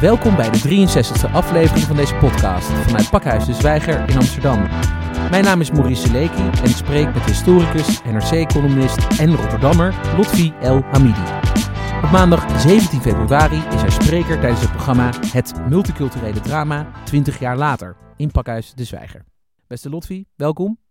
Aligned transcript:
Welkom 0.00 0.36
bij 0.36 0.50
de 0.50 0.58
63e 0.58 1.32
aflevering 1.32 1.86
van 1.86 1.96
deze 1.96 2.14
podcast 2.14 2.66
vanuit 2.66 3.10
Pakhuis 3.10 3.44
de 3.44 3.54
Zwijger 3.54 4.08
in 4.08 4.16
Amsterdam. 4.16 4.68
Mijn 5.30 5.44
naam 5.44 5.60
is 5.60 5.70
Maurice 5.70 6.06
Seleki 6.06 6.50
en 6.62 6.64
ik 6.64 6.76
spreek 6.76 7.14
met 7.14 7.22
historicus, 7.24 8.02
NRC-columnist 8.02 9.18
en 9.18 9.36
Rotterdammer 9.36 9.94
Lotfi 10.16 10.52
El 10.60 10.82
Hamidi. 10.82 11.24
Op 12.02 12.10
maandag 12.10 12.60
17 12.60 13.00
februari 13.00 13.56
is 13.56 13.80
hij 13.80 13.90
spreker 13.90 14.40
tijdens 14.40 14.60
het 14.60 14.70
programma 14.70 15.10
Het 15.32 15.52
Multiculturele 15.68 16.40
Drama 16.40 16.86
20 17.04 17.38
jaar 17.38 17.56
later 17.56 17.96
in 18.16 18.30
Pakhuis 18.30 18.72
de 18.74 18.84
Zwijger. 18.84 19.24
Beste 19.66 19.90
Lotfi, 19.90 20.24
welkom. 20.36 20.83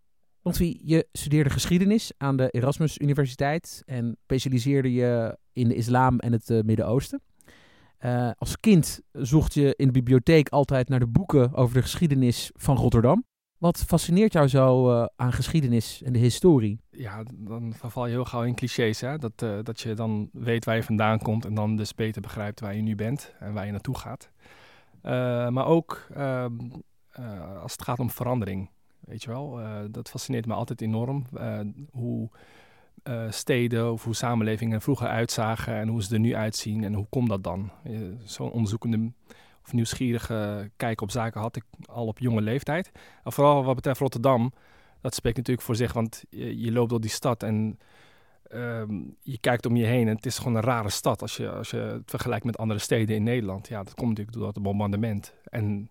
Lotfi, 0.46 0.80
je 0.84 1.07
studeerde 1.12 1.50
geschiedenis 1.50 2.12
aan 2.18 2.38
de 2.38 2.50
Erasmus 2.50 2.97
Universiteit 2.97 3.83
en 3.86 4.18
specialiseerde 4.24 4.93
je 4.93 5.38
in 5.54 5.68
de 5.68 5.75
islam 5.75 6.19
en 6.19 6.32
het 6.32 6.50
uh, 6.50 6.61
Midden-Oosten. 6.61 7.21
Uh, 8.06 8.32
als 8.38 8.60
kind 8.60 9.02
zocht 9.11 9.54
je 9.54 9.74
in 9.75 9.86
de 9.86 9.92
bibliotheek 9.92 10.50
altijd 10.50 10.89
naar 10.89 11.00
de 11.00 11.07
boeken 11.07 11.54
over 11.54 11.75
de 11.75 11.82
geschiedenis 11.82 12.52
van 12.54 12.78
Rotterdam. 12.78 13.25
Wat 13.57 13.83
fascineert 13.83 14.33
jou 14.33 14.47
zo 14.47 14.92
uh, 14.92 15.06
aan 15.16 15.33
geschiedenis 15.33 16.02
en 16.02 16.14
de 16.14 16.19
historie? 16.19 16.80
Ja, 16.89 17.24
dan 17.33 17.74
verval 17.74 18.05
je 18.05 18.11
heel 18.11 18.25
gauw 18.25 18.44
in 18.44 18.55
clichés. 18.55 19.02
Hè? 19.02 19.18
Dat, 19.18 19.39
dat 19.64 19.82
je 19.82 19.94
dan 19.94 20.30
weet 20.33 20.66
waar 20.66 20.75
je 20.75 20.83
vandaan 20.83 21.19
komt 21.19 21.46
en 21.46 21.54
dan 21.54 21.75
dus 21.75 21.96
beter 21.96 22.21
begrijpt 22.21 22.60
waar 22.60 22.75
je 22.75 22.82
nu 22.82 22.96
bent 22.96 23.33
en 23.39 23.54
waar 23.54 23.66
je 23.66 23.71
naartoe 23.71 23.97
gaat. 23.97 24.32
maar 25.54 25.66
ook 25.66 26.07
ehm, 26.14 26.57
als 27.61 27.71
het 27.71 27.83
gaat 27.83 28.00
om 28.00 28.10
verandering. 28.10 28.69
Weet 29.06 29.24
je 29.24 29.30
wel, 29.30 29.60
dat 29.92 30.10
fascineert 30.10 30.46
me 30.46 30.54
altijd 30.54 30.82
enorm. 30.82 31.25
hoe 31.92 32.30
uh, 33.03 33.31
steden 33.31 33.92
of 33.92 34.03
hoe 34.03 34.16
samenlevingen 34.16 34.81
vroeger 34.81 35.08
uitzagen 35.08 35.75
en 35.75 35.88
hoe 35.88 36.03
ze 36.03 36.14
er 36.14 36.19
nu 36.19 36.36
uitzien 36.36 36.83
en 36.83 36.94
hoe 36.94 37.08
komt 37.09 37.30
dat 37.30 37.44
dan? 37.44 37.72
Zo'n 38.23 38.52
onderzoekende 38.52 39.11
of 39.64 39.73
nieuwsgierige 39.73 40.69
kijk 40.77 41.02
op 41.02 41.11
zaken 41.11 41.42
had 41.42 41.55
ik 41.55 41.64
al 41.86 42.08
op 42.08 42.19
jonge 42.19 42.42
leeftijd. 42.42 42.92
En 43.23 43.31
vooral 43.31 43.64
wat 43.64 43.75
betreft 43.75 44.00
Rotterdam, 44.00 44.53
dat 45.02 45.16
spreekt 45.16 45.38
natuurlijk 45.38 45.66
voor 45.66 45.75
zich, 45.75 45.94
want 45.94 46.23
je, 46.30 46.72
loopt 46.72 46.89
door 46.89 47.02
die 47.02 47.09
stad 47.09 47.44
en 47.44 47.80
uh, 48.53 48.83
je 49.22 49.38
kijkt 49.38 49.66
om 49.66 49.75
je 49.75 49.86
heen 49.86 50.08
en 50.08 50.16
het 50.16 50.25
is 50.25 50.38
gewoon 50.38 50.55
een 50.55 50.61
rare 50.61 50.89
stad 50.89 51.22
als 51.22 51.38
je, 51.38 51.52
als 51.52 51.70
je 51.70 51.77
het 51.77 52.09
vergelijkt 52.09 52.45
met 52.45 52.58
andere 52.58 52.80
steden 52.80 53.16
in 53.16 53.23
Nederland. 53.23 53.67
Ja, 53.67 53.83
dat 53.83 53.94
komt 53.94 54.09
natuurlijk 54.09 54.38
door 54.38 54.47
het 54.47 54.61
bombardement. 54.61 55.33
En 55.44 55.89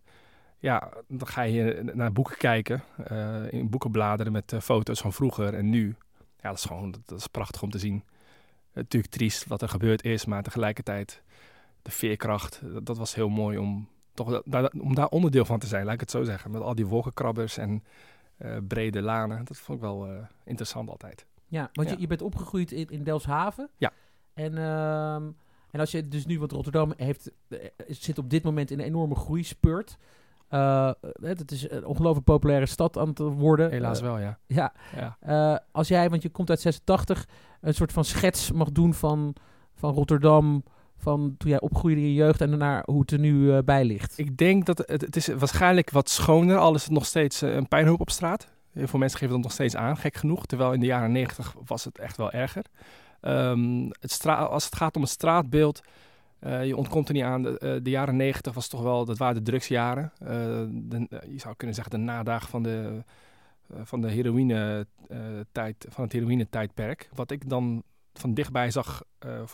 ja, 0.63 0.89
dan 1.09 1.29
ga 1.29 1.43
je 1.43 1.91
naar 1.95 2.13
boeken 2.13 2.37
kijken, 2.37 2.83
uh, 3.13 3.53
in 3.53 3.71
boeken 3.71 3.91
bladeren 3.91 4.33
met 4.33 4.53
uh, 4.53 4.61
foto's 4.61 5.01
van 5.01 5.13
vroeger 5.13 5.55
en 5.55 5.71
nu 5.71 5.97
ja, 6.41 6.49
dat 6.49 6.59
is 6.59 6.65
gewoon 6.65 6.95
dat 7.07 7.19
is 7.19 7.27
prachtig 7.27 7.63
om 7.63 7.71
te 7.71 7.79
zien. 7.79 8.05
Natuurlijk 8.73 9.13
triest 9.13 9.47
wat 9.47 9.63
er 9.63 9.69
gebeurd 9.69 10.05
is, 10.05 10.25
maar 10.25 10.43
tegelijkertijd 10.43 11.23
de 11.83 11.91
veerkracht, 11.91 12.61
dat, 12.73 12.87
dat 12.87 12.99
was 12.99 13.15
heel 13.15 13.29
mooi 13.29 13.59
om, 13.59 13.89
toch, 14.15 14.43
daar, 14.45 14.73
om 14.79 14.95
daar 14.95 15.09
onderdeel 15.09 15.45
van 15.45 15.59
te 15.59 15.67
zijn, 15.67 15.85
laat 15.85 15.95
ik 15.95 16.01
het 16.01 16.11
zo 16.11 16.23
zeggen. 16.23 16.51
Met 16.51 16.63
al 16.63 16.75
die 16.75 16.87
wolkenkrabbers 16.87 17.57
en 17.57 17.85
uh, 18.39 18.57
brede 18.69 19.03
lanen. 19.03 19.45
Dat 19.45 19.57
vond 19.57 19.79
ik 19.79 19.85
wel 19.85 20.09
interessant 20.45 20.89
altijd. 20.89 21.27
Ja, 21.47 21.71
want 21.73 21.89
Ja. 21.89 21.95
Je, 21.95 22.01
je 22.01 22.07
bent 22.07 22.23
opgegroeid 22.23 22.73
in, 22.73 22.89
in 22.89 23.03
Delfshaven. 23.03 23.71
Ja. 23.77 23.93
En, 24.35 24.59
ehm, 24.59 25.31
en 25.71 25.81
als 25.81 25.91
je 25.91 26.09
dus 26.09 26.27
nu, 26.27 26.39
want 26.39 26.53
Rotterdam 26.53 26.93
heeft, 26.97 27.31
eh, 27.49 27.59
zit 27.89 28.19
op 28.19 28.31
dit 28.31 28.43
moment 28.43 28.71
in 28.71 28.79
een 28.79 28.85
enorme 28.85 29.15
groeispurt. 29.15 29.99
Uh, 30.55 30.91
het 31.21 31.51
is 31.51 31.71
een 31.71 31.87
ongelooflijk 31.87 32.27
populaire 32.27 32.67
stad 32.67 32.99
aan 32.99 33.09
het 33.09 33.19
worden. 33.19 33.71
Helaas 33.71 33.99
Uh, 33.99 34.05
wel, 34.05 34.19
ja. 34.19 34.39
ja. 34.47 34.73
ja. 34.97 35.17
Uh, 35.53 35.59
als 35.73 35.89
jij, 35.89 36.11
want 36.11 36.23
je 36.23 36.29
komt 36.29 36.51
uit 36.51 36.61
86, 36.61 37.29
een 37.61 37.75
soort 37.75 37.93
van 37.93 38.05
schets 38.05 38.53
mag 38.53 38.73
doen 38.73 38.95
van, 38.95 39.35
van 39.75 39.95
Rotterdam, 39.95 40.65
van 40.97 41.35
toen 41.39 41.51
jij 41.51 41.61
opgroeide 41.61 42.01
in 42.01 42.07
je 42.07 42.15
jeugd 42.15 42.41
en 42.41 42.59
naar 42.59 42.83
hoe 42.85 43.01
het 43.01 43.11
er 43.11 43.19
nu 43.19 43.35
uh, 43.35 43.59
bij 43.65 43.85
ligt. 43.85 44.19
Ik 44.19 44.37
denk 44.37 44.67
dat 44.67 44.79
het, 44.79 45.01
het 45.01 45.17
is 45.17 45.27
waarschijnlijk 45.27 45.91
wat 45.91 46.09
schoner, 46.09 46.57
al 46.57 46.75
is 46.75 46.83
het 46.83 46.93
nog 46.93 47.07
steeds 47.07 47.43
uh, 47.43 47.55
een 47.55 47.69
pijnhoop 47.69 48.01
op 48.01 48.11
straat. 48.11 48.49
Heel 48.73 48.87
veel 48.87 48.99
mensen 48.99 49.19
geven 49.19 49.35
dat 49.35 49.43
nog 49.43 49.53
steeds 49.53 49.77
aan, 49.77 49.97
gek 49.97 50.17
genoeg. 50.17 50.47
Terwijl 50.47 50.73
in 50.73 50.81
de 50.81 50.87
jaren 50.87 51.13
90 51.13 51.55
was 51.65 51.85
het 51.85 51.99
echt 51.99 52.17
wel 52.17 52.31
erger. 52.31 52.65
Um, 53.21 53.91
het 54.01 54.27
als 54.27 54.65
het 54.65 54.77
gaat 54.77 54.97
om 54.97 55.03
het 55.03 55.11
straatbeeld, 55.11 55.81
uh, 56.47 56.67
je 56.67 56.77
ontkomt 56.77 57.09
er 57.09 57.15
niet 57.15 57.23
aan. 57.23 57.43
De, 57.43 57.61
uh, 57.63 57.85
de 57.85 57.91
jaren 57.91 58.17
negentig 58.17 58.55
was 58.55 58.69
toch 58.69 58.83
wel, 58.83 59.05
dat 59.05 59.19
waren 59.19 59.35
de 59.35 59.51
drugsjaren. 59.51 60.13
De, 60.71 61.07
je 61.29 61.39
zou 61.39 61.55
kunnen 61.57 61.77
zeggen 61.77 61.99
de 61.99 62.05
nadagen 62.05 62.49
van 62.49 62.63
de, 62.63 63.03
van 63.83 64.01
de 64.01 64.11
heroïne 64.11 64.87
tijd, 65.53 65.87
van 65.89 66.05
het 66.05 66.13
heroïne 66.13 66.49
tijdperk. 66.49 67.09
Wat 67.15 67.31
ik 67.31 67.49
dan 67.49 67.83
van 68.13 68.35
dichtbij 68.35 68.71
zag, 68.71 69.03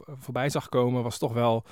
voorbij 0.04 0.48
zag 0.48 0.68
komen, 0.68 1.02
was 1.02 1.18
toch 1.18 1.32
wel 1.32 1.64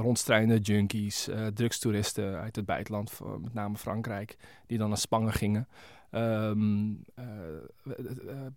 rondstrijdende 0.00 0.58
junkies, 0.58 1.28
drugstoeristen 1.54 2.40
uit 2.40 2.56
het 2.56 2.66
buitenland, 2.66 3.20
met 3.40 3.54
name 3.54 3.76
Frankrijk, 3.76 4.36
die 4.66 4.78
dan 4.78 4.88
naar 4.88 4.98
Spangen 4.98 5.32
gingen. 5.32 5.68
Um, 6.10 7.04
uh, 7.18 7.24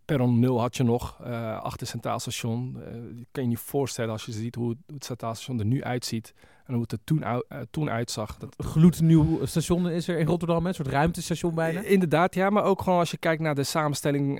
perron 0.06 0.40
0 0.40 0.60
had 0.60 0.78
je 0.78 0.84
nog, 0.84 1.20
uh, 1.22 1.58
achter 1.62 1.80
het 1.80 1.90
Centraal 1.90 2.20
Station. 2.20 2.78
Je 3.16 3.26
kan 3.32 3.44
je 3.44 3.50
niet 3.50 3.60
voorstellen 3.60 4.12
als 4.12 4.26
je 4.26 4.32
ziet 4.32 4.56
hoe 4.56 4.76
het 4.94 5.06
Centraal 5.06 5.36
Station 5.36 5.60
er 5.60 5.66
nu 5.66 5.84
uitziet 5.84 6.34
en 6.66 6.74
hoe 6.74 6.82
het 6.82 6.92
er 6.92 7.00
toen, 7.04 7.24
toen 7.72 7.90
uitzag. 7.90 8.38
Dat... 8.38 8.54
Een 8.58 8.66
gloednieuw 8.66 9.46
station 9.46 9.90
is 9.90 10.08
er 10.08 10.18
in 10.18 10.26
Rotterdam, 10.26 10.66
een 10.66 10.74
soort 10.74 10.88
ruimtestation 10.88 11.56
bijna. 11.56 11.82
Inderdaad, 11.82 12.36
ja, 12.36 12.50
maar 12.50 12.64
ook 12.64 12.82
gewoon 12.82 13.00
als 13.00 13.12
je 13.12 13.18
kijkt 13.18 13.42
naar 13.42 13.56
de 13.56 13.64
samenstelling 13.64 14.40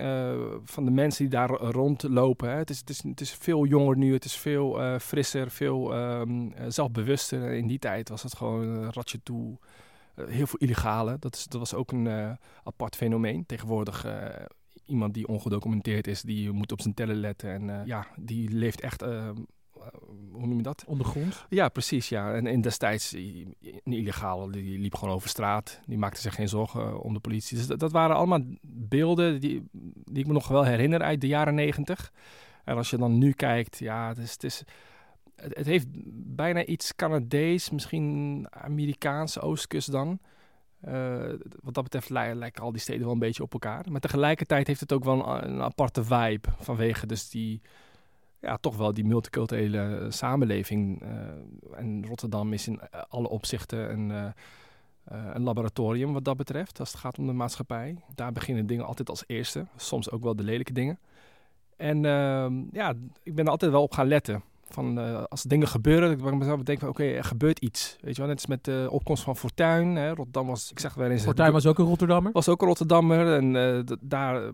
van 0.64 0.86
de 0.86 0.92
mensen 0.92 1.24
die 1.24 1.34
daar 1.34 1.50
rondlopen. 1.50 2.50
Hè. 2.50 2.56
Het, 2.56 2.70
is, 2.70 2.80
het, 2.80 2.90
is, 2.90 3.04
het 3.04 3.22
is 3.22 3.32
veel 3.32 3.66
jonger 3.66 3.98
nu, 3.98 4.14
het 4.14 4.26
is 4.26 4.36
veel 4.36 5.00
frisser, 5.00 5.52
veel 5.52 5.98
um, 5.98 6.54
zelfbewuster. 6.68 7.52
In 7.52 7.68
die 7.68 7.80
tijd 7.80 8.10
was 8.10 8.24
het 8.24 8.36
gewoon 8.36 8.92
ratje 8.92 9.20
toe 9.24 9.58
heel 10.28 10.48
veel 10.48 10.60
illegale. 10.60 11.18
Dat, 11.20 11.36
is, 11.36 11.46
dat 11.46 11.60
was 11.60 11.74
ook 11.74 11.92
een 11.92 12.06
uh, 12.06 12.32
apart 12.64 12.96
fenomeen. 12.96 13.46
Tegenwoordig 13.46 14.06
uh, 14.06 14.26
iemand 14.86 15.14
die 15.14 15.28
ongedocumenteerd 15.28 16.08
is, 16.08 16.22
die 16.22 16.52
moet 16.52 16.72
op 16.72 16.82
zijn 16.82 16.94
tellen 16.94 17.16
letten. 17.16 17.70
En 17.70 17.86
ja, 17.86 18.08
die 18.16 18.50
leeft 18.50 18.82
echt, 18.82 19.02
hoe 19.02 20.48
noem 20.48 20.58
je 20.58 20.64
dat? 20.64 20.84
Ondergrond? 20.88 21.46
Ja, 21.50 21.70
precies. 21.70 22.10
Ja. 22.10 22.34
En, 22.34 22.48
en 22.48 22.62
destijds, 22.62 23.14
een 23.14 23.56
illegale, 23.84 24.52
die 24.52 24.80
liep 24.80 24.96
gewoon 24.96 25.14
over 25.14 25.30
straat. 25.30 25.80
Die 25.86 25.98
maakte 25.98 26.22
zich 26.22 26.36
geen 26.36 26.50
zorgen 26.50 27.02
om 27.02 27.14
de 27.14 27.20
politie. 27.20 27.58
Dus 27.58 27.68
dat, 27.68 27.80
dat 27.80 27.92
waren 27.92 28.16
allemaal 28.16 28.42
beelden 28.68 29.40
die, 29.40 29.64
die 30.04 30.20
ik 30.20 30.28
me 30.28 30.34
nog 30.34 30.48
wel 30.48 30.64
herinner 30.64 31.02
uit 31.02 31.22
de 31.22 31.28
jaren 31.28 31.56
negentig. 31.56 32.14
En 32.64 32.76
als 32.76 32.90
je 32.90 32.98
dan 32.98 33.18
nu 33.18 33.32
kijkt, 33.32 33.80
ja, 33.80 34.08
het 34.08 34.18
is... 34.18 34.32
Het 34.32 34.44
is 34.44 34.64
het, 35.42 35.66
heeft 35.66 35.88
bijna 36.36 36.66
iets 36.66 36.96
Canadees, 36.96 37.70
misschien 37.70 38.48
Amerikaanse 38.50 39.42
oostkust 39.42 39.92
dan. 39.92 40.20
Uh, 40.88 41.34
wat 41.62 41.74
dat 41.74 41.84
betreft 41.84 42.10
li 42.10 42.34
lijken 42.34 42.64
al 42.64 42.72
die 42.72 42.82
steden 42.82 43.04
wel 43.04 43.12
een 43.12 43.20
beetje 43.20 43.44
op 43.44 43.54
elkaar. 43.54 43.86
Maar 43.90 44.02
tegelijkertijd 44.02 44.68
heeft 44.68 44.80
het 44.80 44.94
ook 44.94 45.04
wel 45.04 45.44
een, 45.44 45.62
aparte 45.62 46.04
vibe. 46.04 46.50
Vanwege 46.60 47.06
dus 47.06 47.30
die, 47.30 47.62
ja, 48.40 48.58
toch 48.58 48.78
wel 48.78 48.94
die 48.94 49.06
multiculturele 49.06 50.06
samenleving. 50.10 51.02
Uh, 51.02 51.10
en 51.80 52.06
Rotterdam 52.06 52.54
is 52.54 52.68
in 52.68 52.80
alle 53.10 53.30
opzichten 53.30 53.92
een, 53.92 54.34
een 55.06 55.44
laboratorium 55.44 56.14
wat 56.14 56.26
dat 56.26 56.38
betreft. 56.38 56.80
Als 56.80 56.92
het 56.92 57.00
gaat 57.00 57.18
om 57.18 57.28
de 57.28 57.34
maatschappij. 57.34 57.96
Daar 58.16 58.32
beginnen 58.32 58.68
dingen 58.68 58.86
altijd 58.86 59.10
als 59.10 59.24
eerste. 59.28 59.66
Soms 59.76 60.12
ook 60.12 60.24
wel 60.24 60.36
de 60.36 60.44
lelijke 60.44 60.74
dingen. 60.74 61.00
En 61.78 62.06
ehm, 62.06 62.64
ja, 62.72 62.94
ik 63.24 63.36
ben 63.36 63.46
er 63.46 63.52
altijd 63.52 63.72
wel 63.72 63.84
op 63.84 63.94
gaan 63.94 64.08
letten 64.08 64.44
van 64.74 65.00
uh, 65.00 65.24
als 65.24 65.44
dingen 65.44 65.68
gebeuren, 65.68 66.18
dat 66.18 66.28
ik 66.28 66.38
mezelf 66.38 66.64
denk 66.64 66.80
van 66.80 66.90
oké, 66.90 67.02
okay, 67.02 67.16
er 67.16 67.24
gebeurt 67.24 67.60
iets. 67.60 67.98
Weet 68.02 68.16
je 68.16 68.22
wel, 68.22 68.30
net 68.30 68.38
als 68.38 68.46
met 68.46 68.64
de 68.64 68.88
opkomst 68.90 69.24
van 69.24 69.36
Fortuin. 69.36 69.96
Hè, 69.96 70.08
Rotterdam 70.08 70.48
was, 70.48 70.72
ik 70.72 70.80
zeg 70.80 70.94
wel 70.94 71.10
eens... 71.10 71.24
Fortuin 71.24 71.52
was 71.52 71.66
ook 71.66 71.80
een 71.80 71.86
Rotterdammer? 71.86 72.32
Was 72.32 72.50
ook 72.50 72.62
een 72.62 72.68
Rotterdammer 72.68 73.34
en 73.36 73.56
uh, 73.56 73.98
daar 74.02 74.52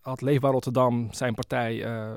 had 0.00 0.20
Leefbaar 0.20 0.52
Rotterdam, 0.52 1.08
zijn 1.12 1.34
partij, 1.34 1.74
uh, 1.74 2.10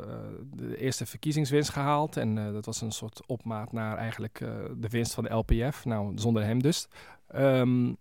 de 0.54 0.78
eerste 0.78 1.06
verkiezingswinst 1.06 1.70
gehaald. 1.70 2.18
En 2.18 2.54
dat 2.54 2.66
was 2.66 2.82
een 2.82 2.92
soort 2.92 3.22
opmaat 3.26 3.72
naar 3.72 3.98
eigenlijk 3.98 4.38
de 4.78 4.90
winst 4.90 5.14
van 5.14 5.24
de 5.24 5.34
LPF. 5.34 5.86
Nou, 5.86 6.12
zonder 6.16 6.44
hem 6.44 6.62
dus. 6.62 6.88
Um, 7.36 7.98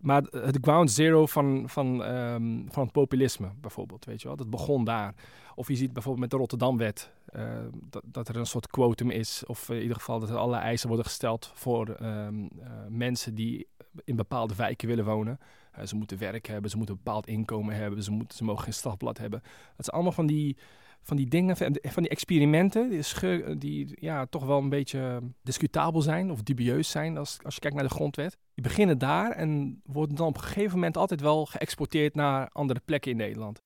maar 0.00 0.22
het 0.30 0.58
ground 0.60 0.90
zero 0.90 1.26
van, 1.26 1.64
van, 1.66 2.02
um, 2.02 2.66
van 2.70 2.82
het 2.82 2.92
populisme 2.92 3.50
bijvoorbeeld, 3.60 4.04
weet 4.04 4.22
je 4.22 4.28
wel, 4.28 4.36
dat 4.36 4.50
begon 4.50 4.84
daar. 4.84 5.14
Of 5.54 5.68
je 5.68 5.76
ziet 5.76 5.92
bijvoorbeeld 5.92 6.22
met 6.22 6.30
de 6.30 6.36
Rotterdamwet 6.36 7.10
uh, 7.36 7.42
dat, 7.90 8.02
dat, 8.06 8.28
er 8.28 8.36
een 8.36 8.46
soort 8.46 8.66
quotum 8.66 9.10
is, 9.10 9.42
of 9.46 9.68
in 9.68 9.82
ieder 9.82 9.96
geval 9.96 10.20
dat 10.20 10.28
er 10.28 10.36
allerlei 10.36 10.62
eisen 10.62 10.88
worden 10.88 11.06
gesteld 11.06 11.50
voor 11.54 11.96
um, 12.02 12.42
uh, 12.42 12.70
mensen 12.88 13.34
die 13.34 13.66
in 14.04 14.16
bepaalde 14.16 14.54
wijken 14.54 14.88
willen 14.88 15.04
wonen. 15.04 15.38
Uh, 15.78 15.86
ze 15.86 15.96
moeten 15.96 16.18
werk 16.18 16.46
hebben, 16.46 16.70
ze 16.70 16.76
moeten 16.76 16.94
een 16.94 17.00
bepaald 17.04 17.26
inkomen 17.26 17.74
hebben, 17.74 18.02
ze, 18.02 18.10
moeten, 18.10 18.36
ze 18.36 18.44
mogen 18.44 18.64
geen 18.64 18.72
strafblad 18.72 19.18
hebben. 19.18 19.40
Dat 19.76 19.84
zijn 19.84 19.96
allemaal 19.96 20.12
van 20.12 20.26
die, 20.26 20.56
van 21.02 21.16
die 21.16 21.28
dingen, 21.28 21.56
van 21.82 22.02
die 22.02 22.10
experimenten, 22.10 22.88
die, 22.90 23.02
scheur, 23.02 23.58
die 23.58 23.96
ja, 24.00 24.26
toch 24.26 24.44
wel 24.44 24.58
een 24.58 24.68
beetje 24.68 25.20
discutabel 25.42 26.02
zijn 26.02 26.30
of 26.30 26.42
dubieus 26.42 26.90
zijn 26.90 27.18
als, 27.18 27.38
als 27.42 27.54
je 27.54 27.60
kijkt 27.60 27.76
naar 27.76 27.88
de 27.88 27.94
grondwet. 27.94 28.38
Die 28.54 28.64
beginnen 28.64 28.98
daar 28.98 29.30
en 29.30 29.80
worden 29.84 30.16
dan 30.16 30.26
op 30.26 30.36
een 30.36 30.42
gegeven 30.42 30.74
moment 30.74 30.96
altijd 30.96 31.20
wel 31.20 31.46
geëxporteerd 31.46 32.14
naar 32.14 32.48
andere 32.52 32.80
plekken 32.84 33.10
in 33.10 33.16
Nederland. 33.16 33.62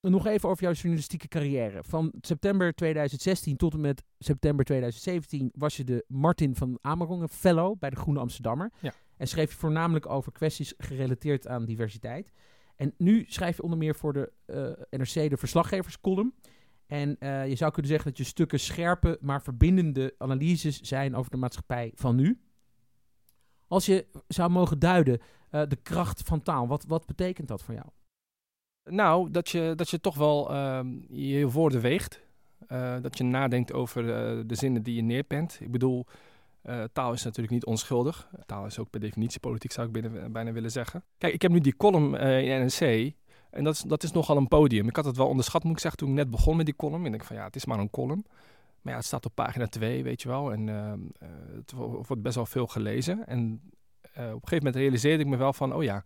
nog 0.00 0.26
even 0.26 0.48
over 0.48 0.62
jouw 0.62 0.72
journalistieke 0.72 1.28
carrière. 1.28 1.84
Van 1.84 2.12
september 2.20 2.74
2016 2.74 3.56
tot 3.56 3.74
en 3.74 3.80
met 3.80 4.02
september 4.18 4.64
2017 4.64 5.50
was 5.54 5.76
je 5.76 5.84
de 5.84 6.04
Martin 6.08 6.54
van 6.54 6.78
Amerongen 6.80 7.28
Fellow 7.28 7.78
bij 7.78 7.90
de 7.90 7.96
Groene 7.96 8.20
Amsterdammer. 8.20 8.72
Ja. 8.80 8.92
En 9.16 9.28
schreef 9.28 9.50
je 9.50 9.58
voornamelijk 9.58 10.06
over 10.06 10.32
kwesties 10.32 10.74
gerelateerd 10.78 11.46
aan 11.48 11.64
diversiteit. 11.64 12.32
En 12.76 12.94
nu 12.98 13.24
schrijf 13.28 13.56
je 13.56 13.62
onder 13.62 13.78
meer 13.78 13.94
voor 13.94 14.12
de 14.12 14.32
eh, 14.46 14.98
NRC 14.98 15.30
de 15.30 15.36
verslaggeverscolumn. 15.36 16.34
En 16.86 17.16
eh, 17.18 17.48
je 17.48 17.54
zou 17.54 17.72
kunnen 17.72 17.90
zeggen 17.90 18.10
dat 18.10 18.18
je 18.18 18.24
stukken 18.24 18.60
scherpe, 18.60 19.18
maar 19.20 19.42
verbindende 19.42 20.14
analyses 20.18 20.80
zijn 20.80 21.14
over 21.14 21.30
de 21.30 21.36
maatschappij 21.36 21.92
van 21.94 22.16
nu. 22.16 22.40
Als 23.66 23.86
je 23.86 24.06
zou 24.28 24.50
mogen 24.50 24.78
duiden 24.78 25.20
eh, 25.50 25.62
de 25.68 25.76
kracht 25.76 26.22
van 26.22 26.42
taal, 26.42 26.66
wat, 26.66 26.84
wat 26.84 27.06
betekent 27.06 27.48
dat 27.48 27.62
voor 27.62 27.74
jou? 27.74 27.86
Nou, 28.84 29.30
dat 29.30 29.48
je, 29.48 29.72
dat 29.76 29.90
je 29.90 30.00
toch 30.00 30.14
wel 30.14 30.50
ehm, 30.50 30.96
je 31.08 31.50
woorden 31.50 31.80
weegt. 31.80 32.22
Dat 33.00 33.18
je 33.18 33.24
nadenkt 33.24 33.72
over 33.72 34.04
de 34.46 34.54
zinnen 34.54 34.82
die 34.82 34.94
je 34.94 35.02
neerpent. 35.02 35.58
Ik 35.60 35.70
bedoel, 35.70 36.06
eh, 36.64 36.84
taal 36.92 37.12
is 37.12 37.24
natuurlijk 37.24 37.54
niet 37.54 37.64
onschuldig. 37.64 38.28
Taal 38.46 38.66
is 38.66 38.78
ook 38.78 38.90
per 38.90 39.00
definitie 39.00 39.40
politiek, 39.40 39.72
zou 39.72 39.86
ik 39.86 39.92
bijna, 39.92 40.28
bijna 40.28 40.52
willen 40.52 40.70
zeggen. 40.70 41.04
Kijk, 41.18 41.34
ik 41.34 41.42
heb 41.42 41.50
nu 41.50 41.58
die 41.60 41.76
column 41.76 42.16
eh, 42.16 42.40
in 42.42 42.60
NRC. 42.64 43.12
En 43.50 43.64
dat 43.64 43.74
is, 43.74 43.80
dat 43.80 44.02
is 44.02 44.12
nogal 44.12 44.36
een 44.36 44.48
podium. 44.48 44.88
Ik 44.88 44.96
had 44.96 45.04
het 45.04 45.16
wel 45.16 45.28
onderschat, 45.28 45.62
moet 45.64 45.72
ik 45.72 45.78
zeggen, 45.78 46.00
toen 46.00 46.08
ik 46.08 46.14
net 46.14 46.30
begon 46.30 46.56
met 46.56 46.66
die 46.66 46.76
column. 46.76 47.06
En 47.06 47.14
ik 47.14 47.24
van 47.24 47.36
ja, 47.36 47.44
het 47.44 47.56
is 47.56 47.64
maar 47.64 47.78
een 47.78 47.90
column. 47.90 48.24
Maar 48.82 48.92
ja, 48.92 48.98
het 48.98 49.08
staat 49.08 49.26
op 49.26 49.34
pagina 49.34 49.66
2, 49.66 50.02
weet 50.02 50.22
je 50.22 50.28
wel. 50.28 50.52
En 50.52 50.68
eh, 50.68 50.92
het 51.56 51.72
wo- 51.72 52.02
wordt 52.06 52.22
best 52.22 52.34
wel 52.34 52.46
veel 52.46 52.66
gelezen. 52.66 53.26
En 53.26 53.60
eh, 54.00 54.24
op 54.24 54.32
een 54.32 54.32
gegeven 54.32 54.56
moment 54.56 54.76
realiseerde 54.76 55.22
ik 55.22 55.28
me 55.28 55.36
wel 55.36 55.52
van, 55.52 55.74
oh 55.74 55.82
ja, 55.82 56.04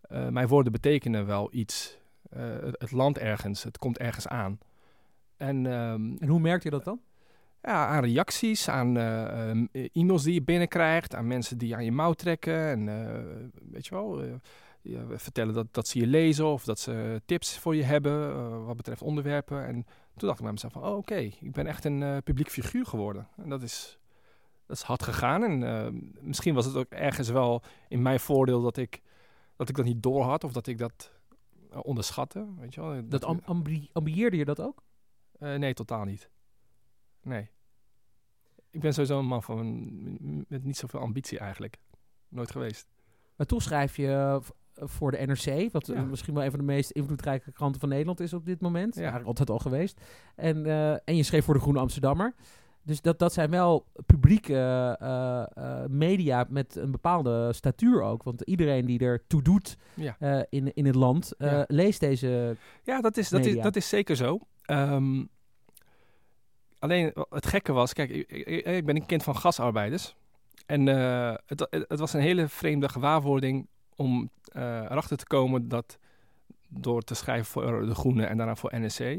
eh, 0.00 0.28
mijn 0.28 0.48
woorden 0.48 0.72
betekenen 0.72 1.26
wel 1.26 1.48
iets. 1.52 1.98
Eh, 2.30 2.42
het, 2.72 2.92
land 2.92 3.18
ergens, 3.18 3.62
het 3.62 3.78
komt 3.78 3.98
ergens 3.98 4.28
aan. 4.28 4.58
En 5.36 5.66
ehm, 5.66 6.16
En 6.18 6.28
hoe 6.28 6.40
merk 6.40 6.62
je 6.62 6.70
dat 6.70 6.84
dan? 6.84 7.00
Ja, 7.66 7.86
aan 7.86 8.04
reacties, 8.04 8.68
aan 8.68 8.96
eh, 8.96 9.50
ehm, 9.50 9.66
e-mails 9.92 10.22
die 10.22 10.34
je 10.34 10.42
binnenkrijgt, 10.42 11.14
aan 11.14 11.26
mensen 11.26 11.58
die 11.58 11.74
aan 11.74 11.84
je 11.84 11.92
mouw 11.92 12.12
trekken. 12.12 12.66
En 12.66 12.88
eh, 12.88 13.48
weet 13.70 13.86
je 13.86 13.94
wel, 13.94 14.22
ja, 14.82 15.04
vertellen 15.08 15.54
dat, 15.54 15.74
dat 15.74 15.88
ze 15.88 15.98
je 15.98 16.06
lezen 16.06 16.46
of 16.46 16.64
dat 16.64 16.78
ze 16.78 17.22
tips 17.24 17.58
voor 17.58 17.76
je 17.76 17.82
hebben 17.82 18.64
wat 18.64 18.76
betreft 18.76 19.02
onderwerpen. 19.02 19.66
En 19.66 19.74
toen 20.16 20.28
dacht 20.28 20.38
ik 20.38 20.44
bij 20.44 20.52
mezelf 20.52 20.72
van, 20.72 20.84
oh 20.84 20.96
oké, 20.96 21.16
ik 21.16 21.52
ben 21.52 21.66
echt 21.66 21.84
een 21.84 22.22
publiek 22.22 22.50
figuur 22.50 22.86
geworden. 22.86 23.28
En 23.36 23.48
dat 23.48 23.62
is, 23.62 23.98
dat 24.66 24.76
is 24.76 24.82
hard 24.82 25.02
gegaan. 25.02 25.44
En 25.44 26.12
misschien 26.20 26.54
was 26.54 26.66
het 26.66 26.76
ook 26.76 26.90
ergens 26.90 27.28
wel 27.28 27.62
in 27.88 28.02
mijn 28.02 28.20
voordeel 28.20 28.62
dat 28.62 28.76
ik 28.76 29.02
dat, 29.56 29.68
ik 29.68 29.76
dat 29.76 29.84
niet 29.84 30.02
door 30.02 30.22
had 30.22 30.44
of 30.44 30.52
dat 30.52 30.66
ik 30.66 30.78
dat 30.78 31.12
onderschatte. 31.82 32.46
Weet 32.58 32.74
je 32.74 32.80
wel? 32.80 33.08
Dat 33.08 33.24
ambi- 33.24 33.90
ambieerde 33.92 34.36
je 34.36 34.44
dat 34.44 34.60
ook? 34.60 34.82
Nee, 35.38 35.74
totaal 35.74 36.04
niet. 36.04 36.30
Nee. 37.22 37.50
Ik 38.76 38.82
ben 38.82 38.92
sowieso 38.92 39.18
een 39.18 39.26
man 39.26 39.42
van 39.42 40.44
met 40.48 40.64
niet 40.64 40.76
zoveel 40.76 41.00
ambitie 41.00 41.38
eigenlijk. 41.38 41.76
Nooit 42.28 42.50
geweest. 42.50 42.88
Maar 43.36 43.46
toch 43.46 43.62
schrijf 43.62 43.96
je 43.96 44.08
eh, 44.08 44.36
voor 44.74 45.10
de 45.10 45.26
NRC, 45.26 45.72
wat 45.72 45.88
eh, 45.88 45.96
Ja. 45.96 46.02
misschien 46.02 46.34
wel 46.34 46.44
een 46.44 46.50
van 46.50 46.58
de 46.58 46.64
meest 46.64 46.90
invloedrijke 46.90 47.52
kranten 47.52 47.80
van 47.80 47.88
Nederland 47.88 48.20
is 48.20 48.32
op 48.32 48.46
dit 48.46 48.60
moment. 48.60 48.94
Ja. 48.94 49.00
Eigenlijk 49.00 49.28
altijd 49.28 49.50
al 49.50 49.58
geweest. 49.58 50.00
En, 50.34 50.66
eh, 50.66 50.90
en 50.92 51.16
je 51.16 51.22
schreef 51.22 51.44
voor 51.44 51.54
de 51.54 51.60
Groene 51.60 51.78
Amsterdammer. 51.78 52.34
Dus 52.82 53.00
dat, 53.00 53.18
dat 53.18 53.32
zijn 53.32 53.50
wel 53.50 53.86
publieke 54.06 54.96
media 55.90 56.46
met 56.48 56.76
een 56.76 56.90
bepaalde 56.90 57.52
statuur 57.52 58.02
ook. 58.02 58.22
Want 58.22 58.40
iedereen 58.42 58.86
die 58.86 58.98
er 58.98 59.26
toe 59.26 59.42
doet 59.42 59.76
Ja, 59.94 60.46
in, 60.48 60.74
in 60.74 60.86
het 60.86 60.94
land, 60.94 61.32
leest 61.66 62.00
deze... 62.00 62.56
ja 62.84 63.00
dat, 63.00 63.16
is, 63.16 63.28
dat, 63.28 63.44
is, 63.44 63.62
dat 63.62 63.76
is 63.76 63.88
zeker 63.88 64.16
zo. 64.16 64.38
Ehm, 64.62 65.24
alleen 66.90 67.12
het 67.30 67.46
gekke 67.46 67.72
was, 67.72 67.92
kijk, 67.92 68.10
ik, 68.10 68.30
ik, 68.66 68.86
ben 68.86 68.96
een 68.96 69.06
kind 69.06 69.22
van 69.22 69.36
gasarbeiders. 69.36 70.14
En 70.66 70.88
eh, 70.88 71.34
het, 71.46 71.66
het 71.88 71.98
was 71.98 72.12
een 72.12 72.20
hele 72.20 72.48
vreemde 72.48 72.88
gewaarwording 72.88 73.66
om 73.96 74.30
eh, 74.52 74.62
erachter 74.62 75.16
te 75.16 75.26
komen 75.26 75.68
dat 75.68 75.98
door 76.68 77.02
te 77.02 77.14
schrijven 77.14 77.46
voor 77.46 77.86
De 77.86 77.94
Groene 77.94 78.26
en 78.26 78.36
daarna 78.36 78.56
voor 78.56 78.72
NSC, 78.74 79.18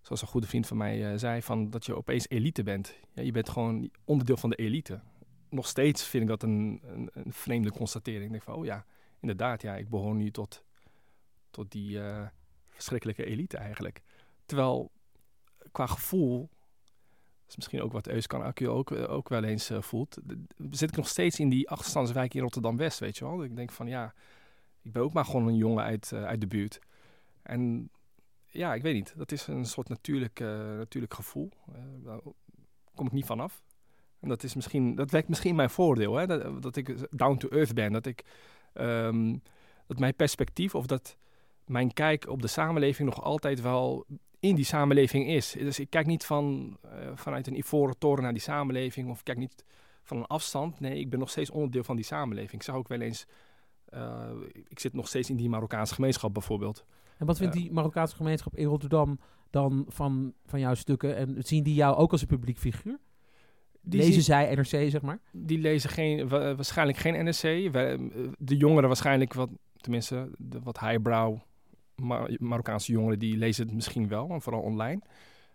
zoals 0.00 0.22
een 0.22 0.28
goede 0.28 0.46
vriend 0.46 0.66
van 0.66 0.76
mij 0.76 1.12
eh, 1.12 1.18
zei, 1.18 1.42
van 1.42 1.70
dat 1.70 1.86
je 1.86 1.96
opeens 1.96 2.28
elite 2.28 2.62
bent. 2.62 2.94
Ja, 3.12 3.22
je 3.22 3.32
bent 3.32 3.48
gewoon 3.48 3.90
onderdeel 4.04 4.36
van 4.36 4.50
de 4.50 4.56
elite. 4.56 5.00
Nog 5.48 5.66
steeds 5.66 6.04
vind 6.04 6.22
ik 6.22 6.28
dat 6.28 6.42
een, 6.42 6.82
een, 6.84 7.10
een 7.12 7.32
vreemde 7.32 7.70
constatering. 7.70 8.24
Ik 8.24 8.30
denk 8.30 8.42
van, 8.42 8.54
oh 8.54 8.64
ja, 8.64 8.84
inderdaad, 9.20 9.62
ja, 9.62 9.76
ik 9.76 9.88
behoor 9.88 10.14
nu 10.14 10.30
tot, 10.30 10.64
tot 11.50 11.70
die 11.70 12.02
eh, 12.02 12.26
verschrikkelijke 12.70 13.24
elite 13.24 13.56
eigenlijk. 13.56 14.02
Terwijl 14.46 14.90
qua 15.72 15.86
gevoel, 15.86 16.50
is 17.52 17.56
misschien 17.56 17.82
ook 17.82 17.92
wat 17.92 18.06
Euskan 18.06 18.42
Akku 18.42 18.68
ook, 18.68 18.90
eh, 18.90 19.10
ook 19.10 19.28
wel 19.28 19.44
eens 19.44 19.70
eh, 19.70 19.82
voelt, 19.82 20.18
zit 20.70 20.88
ik 20.88 20.96
nog 20.96 21.08
steeds 21.08 21.40
in 21.40 21.48
die 21.48 21.70
achterstandswijk 21.70 22.34
in 22.34 22.40
Rotterdam-West, 22.40 22.98
weet 22.98 23.18
je 23.18 23.24
wel. 23.24 23.44
Ik 23.44 23.56
denk 23.56 23.72
van, 23.72 23.86
ja, 23.86 24.14
ik 24.82 24.92
ben 24.92 25.02
ook 25.02 25.12
maar 25.12 25.24
gewoon 25.24 25.46
een 25.46 25.56
jongen 25.56 25.84
uit, 25.84 26.12
eh, 26.12 26.24
uit 26.24 26.40
de 26.40 26.46
buurt. 26.46 26.80
En 27.42 27.90
ja, 28.48 28.74
ik 28.74 28.82
weet 28.82 28.94
niet, 28.94 29.14
dat 29.16 29.32
is 29.32 29.46
een 29.46 29.64
soort 29.64 29.88
natuurlijk, 29.88 30.38
natuurlijk 30.76 31.14
gevoel. 31.14 31.50
Daar 32.04 32.18
kom 32.94 33.06
ik 33.06 33.12
niet 33.12 33.26
vanaf. 33.26 33.62
En 34.20 34.28
dat, 34.28 34.42
is 34.42 34.54
misschien, 34.54 34.94
dat 34.94 35.10
werkt 35.10 35.28
misschien 35.28 35.54
mijn 35.54 35.70
voordeel, 35.70 36.14
hè? 36.14 36.26
Dat, 36.26 36.62
dat 36.62 36.76
ik 36.76 37.06
down 37.10 37.36
to 37.36 37.48
earth 37.48 37.74
ben. 37.74 37.92
Dat, 37.92 38.06
ik, 38.06 38.24
ehm, 38.72 39.36
dat 39.86 39.98
mijn 39.98 40.14
perspectief 40.14 40.74
of 40.74 40.86
dat 40.86 41.16
mijn 41.64 41.92
kijk 41.92 42.28
op 42.28 42.42
de 42.42 42.48
samenleving 42.48 43.08
nog 43.08 43.22
altijd 43.22 43.60
wel 43.60 44.06
in 44.42 44.54
die 44.54 44.64
samenleving 44.64 45.26
is. 45.28 45.52
Dus 45.58 45.78
ik 45.78 45.90
kijk 45.90 46.06
niet 46.06 46.24
van, 46.24 46.76
eh, 46.82 46.90
vanuit 47.14 47.46
een 47.46 47.56
ivoren 47.58 47.98
toren 47.98 48.22
naar 48.22 48.32
die 48.32 48.42
samenleving 48.42 49.10
of 49.10 49.18
ik 49.18 49.24
kijk 49.24 49.38
niet 49.38 49.64
van 50.02 50.16
een 50.16 50.26
afstand. 50.26 50.80
Nee, 50.80 50.98
ik 50.98 51.10
ben 51.10 51.18
nog 51.18 51.30
steeds 51.30 51.50
onderdeel 51.50 51.84
van 51.84 51.96
die 51.96 52.04
samenleving. 52.04 52.52
Ik 52.52 52.62
zag 52.62 52.74
ook 52.74 52.88
wel 52.88 53.00
eens, 53.00 53.26
eh, 53.84 54.30
ik 54.68 54.78
zit 54.80 54.92
nog 54.92 55.08
steeds 55.08 55.30
in 55.30 55.36
die 55.36 55.48
Marokkaanse 55.48 55.94
gemeenschap 55.94 56.32
bijvoorbeeld. 56.32 56.84
En 57.18 57.26
wat 57.26 57.38
vindt 57.38 57.54
Ja. 57.54 57.60
die 57.60 57.72
Marokkaanse 57.72 58.16
gemeenschap 58.16 58.56
in 58.56 58.66
Rotterdam 58.66 59.18
dan 59.50 59.84
van, 59.88 60.32
van 60.46 60.60
jouw 60.60 60.74
stukken? 60.74 61.16
En 61.16 61.36
zien 61.38 61.62
die 61.62 61.74
jou 61.74 61.96
ook 61.96 62.12
als 62.12 62.20
een 62.20 62.26
publiek 62.26 62.58
figuur? 62.58 62.98
Die 63.80 63.98
Lezen 64.00 64.12
zien- 64.14 64.22
zij 64.22 64.54
NRC, 64.54 64.90
zeg 64.90 65.02
maar? 65.02 65.18
Die 65.32 65.58
lezen 65.58 65.90
geen, 65.90 66.28
wa- 66.28 66.54
waarschijnlijk 66.54 66.98
geen. 66.98 67.32
We- 67.72 68.30
De 68.38 68.56
jongeren 68.56 68.86
waarschijnlijk 68.88 69.34
wat, 69.34 69.50
tenminste, 69.76 70.30
de 70.38 70.60
wat 70.60 70.80
highbrow 70.80 71.38
Mar 71.96 72.30
Marokkaanse 72.38 72.92
jongeren, 72.92 73.18
die 73.18 73.36
lezen 73.36 73.66
het 73.66 73.74
misschien 73.74 74.08
wel, 74.08 74.28
en 74.30 74.42
vooral 74.42 74.62
online. 74.62 75.00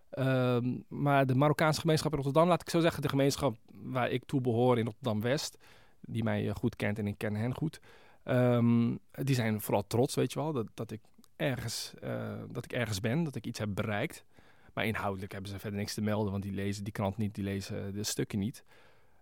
Ehm, 0.09 0.75
maar 0.87 1.25
de 1.25 1.35
Marokkaanse 1.35 1.79
gemeenschap 1.79 2.11
in 2.11 2.17
Rotterdam, 2.17 2.47
laat 2.47 2.61
ik 2.61 2.69
zo 2.69 2.79
zeggen, 2.79 3.01
de 3.01 3.09
gemeenschap 3.09 3.57
waar 3.73 4.09
ik 4.09 4.25
toe 4.25 4.41
behoor 4.41 4.77
in 4.77 4.85
Rotterdam-West, 4.85 5.57
die 6.01 6.23
mij 6.23 6.47
eh, 6.47 6.55
goed 6.55 6.75
kent 6.75 6.99
en 6.99 7.07
ik 7.07 7.17
ken 7.17 7.35
hen 7.35 7.53
goed, 7.53 7.79
ehm, 8.23 8.95
die 9.11 9.35
zijn 9.35 9.61
vooral 9.61 9.87
trots, 9.87 10.15
weet 10.15 10.33
je 10.33 10.39
wel, 10.39 10.53
dat, 10.53 10.67
dat, 10.73 10.91
ik 10.91 11.01
ergens, 11.35 11.93
eh, 12.01 12.33
dat 12.49 12.65
ik 12.65 12.73
ergens 12.73 12.99
ben, 12.99 13.23
dat 13.23 13.35
ik 13.35 13.45
iets 13.45 13.59
heb 13.59 13.69
bereikt. 13.73 14.23
Maar 14.73 14.85
inhoudelijk 14.85 15.31
hebben 15.31 15.51
ze 15.51 15.59
verder 15.59 15.79
niks 15.79 15.93
te 15.93 16.01
melden, 16.01 16.31
want 16.31 16.43
die 16.43 16.53
lezen 16.53 16.83
die 16.83 16.93
krant 16.93 17.17
niet, 17.17 17.35
die 17.35 17.43
lezen 17.43 17.93
de 17.93 18.03
stukken 18.03 18.39
niet. 18.39 18.63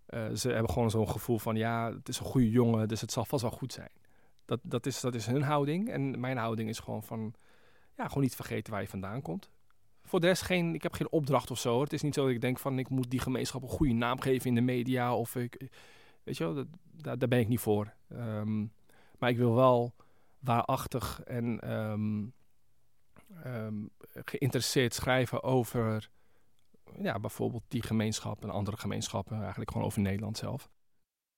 Eh, 0.05 0.31
ze 0.33 0.49
hebben 0.49 0.71
gewoon 0.71 0.89
zo'n 0.89 1.09
gevoel 1.09 1.39
van, 1.39 1.55
ja, 1.55 1.93
het 1.93 2.09
is 2.09 2.19
een 2.19 2.25
goede 2.25 2.49
jongen, 2.49 2.87
dus 2.87 3.01
het 3.01 3.11
zal 3.11 3.25
vast 3.25 3.41
wel 3.41 3.51
goed 3.51 3.73
zijn. 3.73 3.91
Dat, 4.45 4.59
dat, 4.63 4.85
is, 4.85 4.99
dat 4.99 5.15
is 5.15 5.25
hun 5.25 5.41
houding. 5.41 5.89
En 5.89 6.19
mijn 6.19 6.37
houding 6.37 6.69
is 6.69 6.79
gewoon 6.79 7.03
van, 7.03 7.33
ja, 7.97 8.07
gewoon 8.07 8.23
niet 8.23 8.35
vergeten 8.35 8.71
waar 8.73 8.81
je 8.81 8.87
vandaan 8.87 9.21
komt. 9.21 9.49
Voor 10.03 10.19
de 10.19 10.27
rest 10.27 10.41
geen, 10.41 10.73
ik 10.73 10.83
heb 10.83 10.93
geen 10.93 11.11
opdracht 11.11 11.51
of 11.51 11.59
zo. 11.59 11.81
Het 11.81 11.93
is 11.93 12.01
niet 12.01 12.13
zo 12.13 12.25
dat 12.25 12.31
ik 12.31 12.41
denk 12.41 12.59
van, 12.59 12.79
ik 12.79 12.89
moet 12.89 13.09
die 13.09 13.19
gemeenschap 13.19 13.61
een 13.61 13.69
goede 13.69 13.93
naam 13.93 14.19
geven 14.19 14.47
in 14.47 14.55
de 14.55 14.61
media. 14.61 15.15
Of 15.15 15.35
ik, 15.35 15.69
weet 16.23 16.37
je 16.37 16.43
wel, 16.43 16.53
dat, 16.53 17.19
daar, 17.19 17.27
ben 17.27 17.39
ik 17.39 17.47
niet 17.47 17.59
voor. 17.59 17.93
Ehm, 18.07 18.65
maar 19.19 19.29
ik 19.29 19.37
wil 19.37 19.55
wel 19.55 19.93
waarachtig 20.39 21.21
en 21.23 21.59
ehm, 21.59 22.25
ehm, 23.43 23.85
geïnteresseerd 24.13 24.93
schrijven 24.93 25.43
over 25.43 26.09
ja, 27.01 27.19
bijvoorbeeld 27.19 27.63
die 27.67 27.81
gemeenschap 27.81 28.43
en 28.43 28.49
andere 28.49 28.77
gemeenschappen. 28.77 29.39
Eigenlijk 29.39 29.71
gewoon 29.71 29.87
over 29.87 30.01
Nederland 30.01 30.37
zelf. 30.37 30.69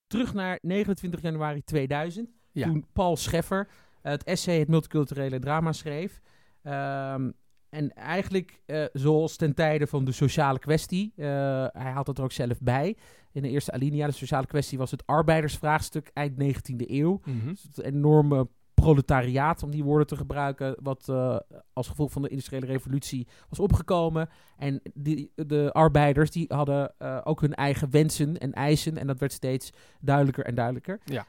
Terug 0.08 0.34
naar 0.34 0.58
29 0.62 1.22
januari 1.22 1.64
2000. 1.64 2.30
Ja. 2.58 2.68
Toen 2.68 2.86
Paul 2.94 3.18
Scheffer 3.18 3.68
eh, 4.08 4.14
het 4.14 4.24
essay 4.24 4.60
Het 4.60 4.68
multiculturele 4.68 5.40
drama 5.40 5.72
schreef. 5.72 6.22
Ehm, 6.64 7.32
en 7.70 7.94
eigenlijk, 7.94 8.62
eh, 8.66 8.84
zoals 8.94 9.36
ten 9.36 9.54
tijde 9.54 9.88
van 9.88 10.06
de 10.06 10.12
sociale 10.12 10.60
kwestie, 10.60 11.14
eh, 11.16 11.26
hij 11.72 11.92
haalt 11.92 12.08
het 12.08 12.18
er 12.18 12.24
ook 12.24 12.32
zelf 12.32 12.60
bij. 12.60 12.96
In 13.32 13.42
de 13.42 13.50
eerste 13.50 13.72
alinea, 13.72 14.06
de 14.06 14.12
sociale 14.12 14.46
kwestie 14.46 14.78
was 14.78 14.92
het 14.92 15.06
arbeidersvraagstuk 15.06 16.12
eind 16.14 16.38
19e 16.38 16.92
eeuw. 16.92 17.22
Dus 17.46 17.64
het 17.64 17.82
enorme 17.82 18.48
proletariaat, 18.74 19.64
om 19.64 19.72
die 19.72 19.84
woorden 19.84 20.08
te 20.08 20.16
gebruiken, 20.16 20.76
wat 20.82 21.10
als 21.74 21.88
gevolg 21.88 22.12
van 22.12 22.22
de 22.22 22.30
industriële 22.30 22.66
revolutie 22.66 23.28
was 23.50 23.60
opgekomen. 23.60 24.30
En 24.58 24.82
die, 24.94 25.32
de 25.36 25.70
arbeiders 25.74 26.32
die 26.32 26.46
hadden 26.48 26.94
ook 27.26 27.42
hun 27.42 27.54
eigen 27.54 27.90
wensen 27.92 28.38
en 28.38 28.54
eisen 28.54 28.98
en 28.98 29.08
dat 29.08 29.20
werd 29.20 29.34
steeds 29.34 29.74
duidelijker 30.00 30.46
en 30.46 30.56
duidelijker. 30.56 31.00
Ja. 31.06 31.26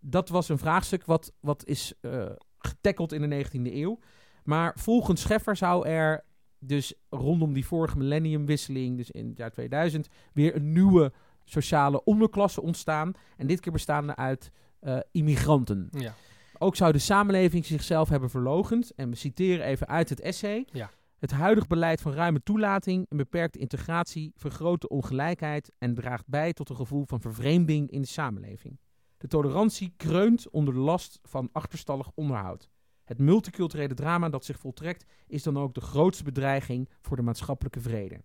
Eh, 0.00 0.10
dat 0.10 0.28
was 0.28 0.48
een 0.48 0.58
vraagstuk 0.58 1.04
wat, 1.04 1.32
wat 1.40 1.64
is 1.66 1.92
eh 2.00 2.24
getackeld 2.60 3.12
in 3.12 3.30
de 3.30 3.44
19e 3.44 3.74
eeuw. 3.74 3.98
Maar 4.44 4.72
volgens 4.78 5.20
Scheffer 5.20 5.56
zou 5.56 5.86
er 5.86 6.24
dus 6.58 6.94
rondom 7.08 7.52
die 7.52 7.66
vorige 7.66 7.98
millenniumwisseling, 7.98 8.96
dus 8.96 9.10
in 9.10 9.28
het 9.28 9.36
jaar 9.36 9.50
2000, 9.50 10.08
weer 10.32 10.56
een 10.56 10.72
nieuwe 10.72 11.12
sociale 11.44 12.04
onderklasse 12.04 12.62
ontstaan. 12.62 13.12
En 13.36 13.46
dit 13.46 13.60
keer 13.60 13.72
bestaande 13.72 14.16
uit 14.16 14.50
uh, 14.82 14.98
immigranten. 15.12 15.88
Ja. 15.90 16.14
Ook 16.58 16.76
zou 16.76 16.92
de 16.92 16.98
samenleving 16.98 17.66
zichzelf 17.66 18.08
hebben 18.08 18.30
verlogend. 18.30 18.94
En 18.94 19.10
we 19.10 19.16
citeren 19.16 19.66
even 19.66 19.88
uit 19.88 20.08
het 20.08 20.20
essay. 20.20 20.66
Ja. 20.72 20.90
Het 21.18 21.30
huidig 21.30 21.66
beleid 21.66 22.00
van 22.00 22.12
ruime 22.12 22.42
toelating 22.42 23.06
en 23.08 23.16
beperkte 23.16 23.58
integratie 23.58 24.32
vergroot 24.36 24.80
de 24.80 24.88
ongelijkheid 24.88 25.72
en 25.78 25.94
draagt 25.94 26.26
bij 26.26 26.52
tot 26.52 26.68
een 26.68 26.76
gevoel 26.76 27.04
van 27.06 27.20
vervreemding 27.20 27.90
in 27.90 28.00
de 28.00 28.08
samenleving. 28.08 28.78
De 29.20 29.28
tolerantie 29.28 29.94
kreunt 29.96 30.50
onder 30.50 30.74
de 30.74 30.80
last 30.80 31.18
van 31.22 31.48
achterstallig 31.52 32.10
onderhoud. 32.14 32.68
Het 33.04 33.18
multiculturele 33.18 33.94
drama 33.94 34.28
dat 34.28 34.44
zich 34.44 34.58
voltrekt 34.58 35.04
is 35.26 35.42
dan 35.42 35.58
ook 35.58 35.74
de 35.74 35.80
grootste 35.80 36.24
bedreiging 36.24 36.88
voor 37.00 37.16
de 37.16 37.22
maatschappelijke 37.22 37.80
vrede. 37.80 38.22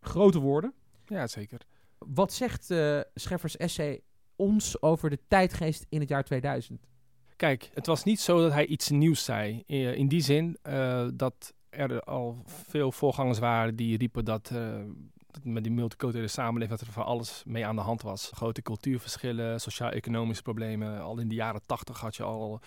Grote 0.00 0.38
woorden. 0.38 0.74
Ja, 1.06 1.26
zeker. 1.26 1.60
Wat 1.98 2.32
zegt 2.32 2.70
uh, 2.70 3.00
Scheffers 3.14 3.56
essay 3.56 4.00
ons 4.36 4.82
over 4.82 5.10
de 5.10 5.18
tijdgeest 5.28 5.86
in 5.88 6.00
het 6.00 6.08
jaar 6.08 6.24
2000? 6.24 6.86
Kijk, 7.36 7.70
het 7.74 7.86
was 7.86 8.04
niet 8.04 8.20
zo 8.20 8.40
dat 8.40 8.52
hij 8.52 8.66
iets 8.66 8.88
nieuws 8.88 9.24
zei. 9.24 9.62
In 9.66 10.08
die 10.08 10.20
zin 10.20 10.58
uh, 10.62 11.08
dat 11.14 11.54
er 11.70 12.00
al 12.02 12.42
veel 12.44 12.92
voorgangers 12.92 13.38
waren 13.38 13.76
die 13.76 13.96
riepen 13.96 14.24
dat, 14.24 14.50
uh, 14.52 14.80
dat 15.14 15.21
met 15.42 15.62
die 15.62 15.72
multiculturele 15.72 16.28
samenleving 16.28 16.78
dat 16.78 16.88
er 16.88 16.92
van 16.94 17.04
alles 17.04 17.42
mee 17.46 17.66
aan 17.66 17.76
de 17.76 17.82
hand 17.82 18.02
was. 18.02 18.30
Grote 18.34 18.62
cultuurverschillen, 18.62 19.60
sociaal-economische 19.60 20.42
problemen. 20.42 21.00
Al 21.00 21.18
in 21.18 21.28
de 21.28 21.34
jaren 21.34 21.66
tachtig 21.66 22.00
had 22.00 22.16
je 22.16 22.22
al 22.22 22.60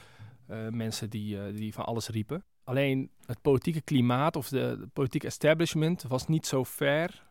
uh, 0.49 0.67
mensen 0.69 1.09
die, 1.09 1.53
die 1.53 1.73
van 1.73 1.85
alles 1.85 2.07
riepen. 2.07 2.43
Alleen 2.63 3.09
het 3.25 3.41
politieke 3.41 3.81
klimaat 3.81 4.35
of 4.35 4.49
de, 4.49 4.87
politieke 4.93 5.27
establishment 5.27 6.03
was 6.03 6.27
niet 6.27 6.47
zo 6.47 6.63
ver 6.63 7.23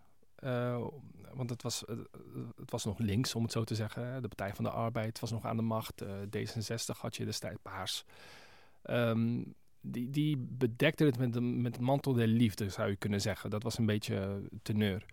want 1.34 1.50
het 1.50 1.62
was, 1.62 1.84
het 2.56 2.70
was 2.70 2.84
nog 2.84 2.98
links, 2.98 3.34
om 3.34 3.42
het 3.42 3.52
zo 3.52 3.64
te 3.64 3.74
zeggen. 3.74 4.22
De 4.22 4.28
Partij 4.28 4.54
van 4.54 4.64
de 4.64 4.70
Arbeid 4.70 5.20
was 5.20 5.30
nog 5.30 5.44
aan 5.44 5.56
de 5.56 5.62
macht. 5.62 6.02
Uh, 6.02 6.10
D66 6.10 6.98
had 6.98 7.16
je 7.16 7.24
destijds 7.24 7.58
paars. 7.62 8.04
Um, 8.90 9.54
die, 9.84 10.10
die 10.10 10.36
bedekte 10.38 11.04
het 11.04 11.18
met 11.18 11.32
de, 11.32 11.40
met 11.40 11.74
de 11.74 11.82
mantel 11.82 12.12
der 12.12 12.26
liefde, 12.26 12.68
zou 12.68 12.88
je 12.88 12.96
kunnen 12.96 13.20
zeggen. 13.20 13.50
Dat 13.50 13.62
was 13.62 13.78
een 13.78 13.86
beetje 13.86 14.42
teneur. 14.62 15.04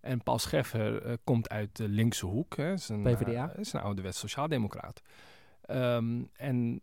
En 0.00 0.22
Paul 0.22 0.38
Scheffer 0.38 1.06
uh, 1.06 1.12
komt 1.24 1.48
uit 1.48 1.76
de 1.76 1.88
linkse 1.88 2.26
hoek. 2.26 2.56
Hè. 2.56 2.72
Is 2.72 2.88
een, 2.88 3.02
PvdA? 3.02 3.52
Uh, 3.52 3.60
is 3.60 3.72
een 3.72 3.80
ouderwets 3.80 4.18
sociaaldemocraat. 4.18 5.02
Um, 5.70 6.28
en 6.32 6.80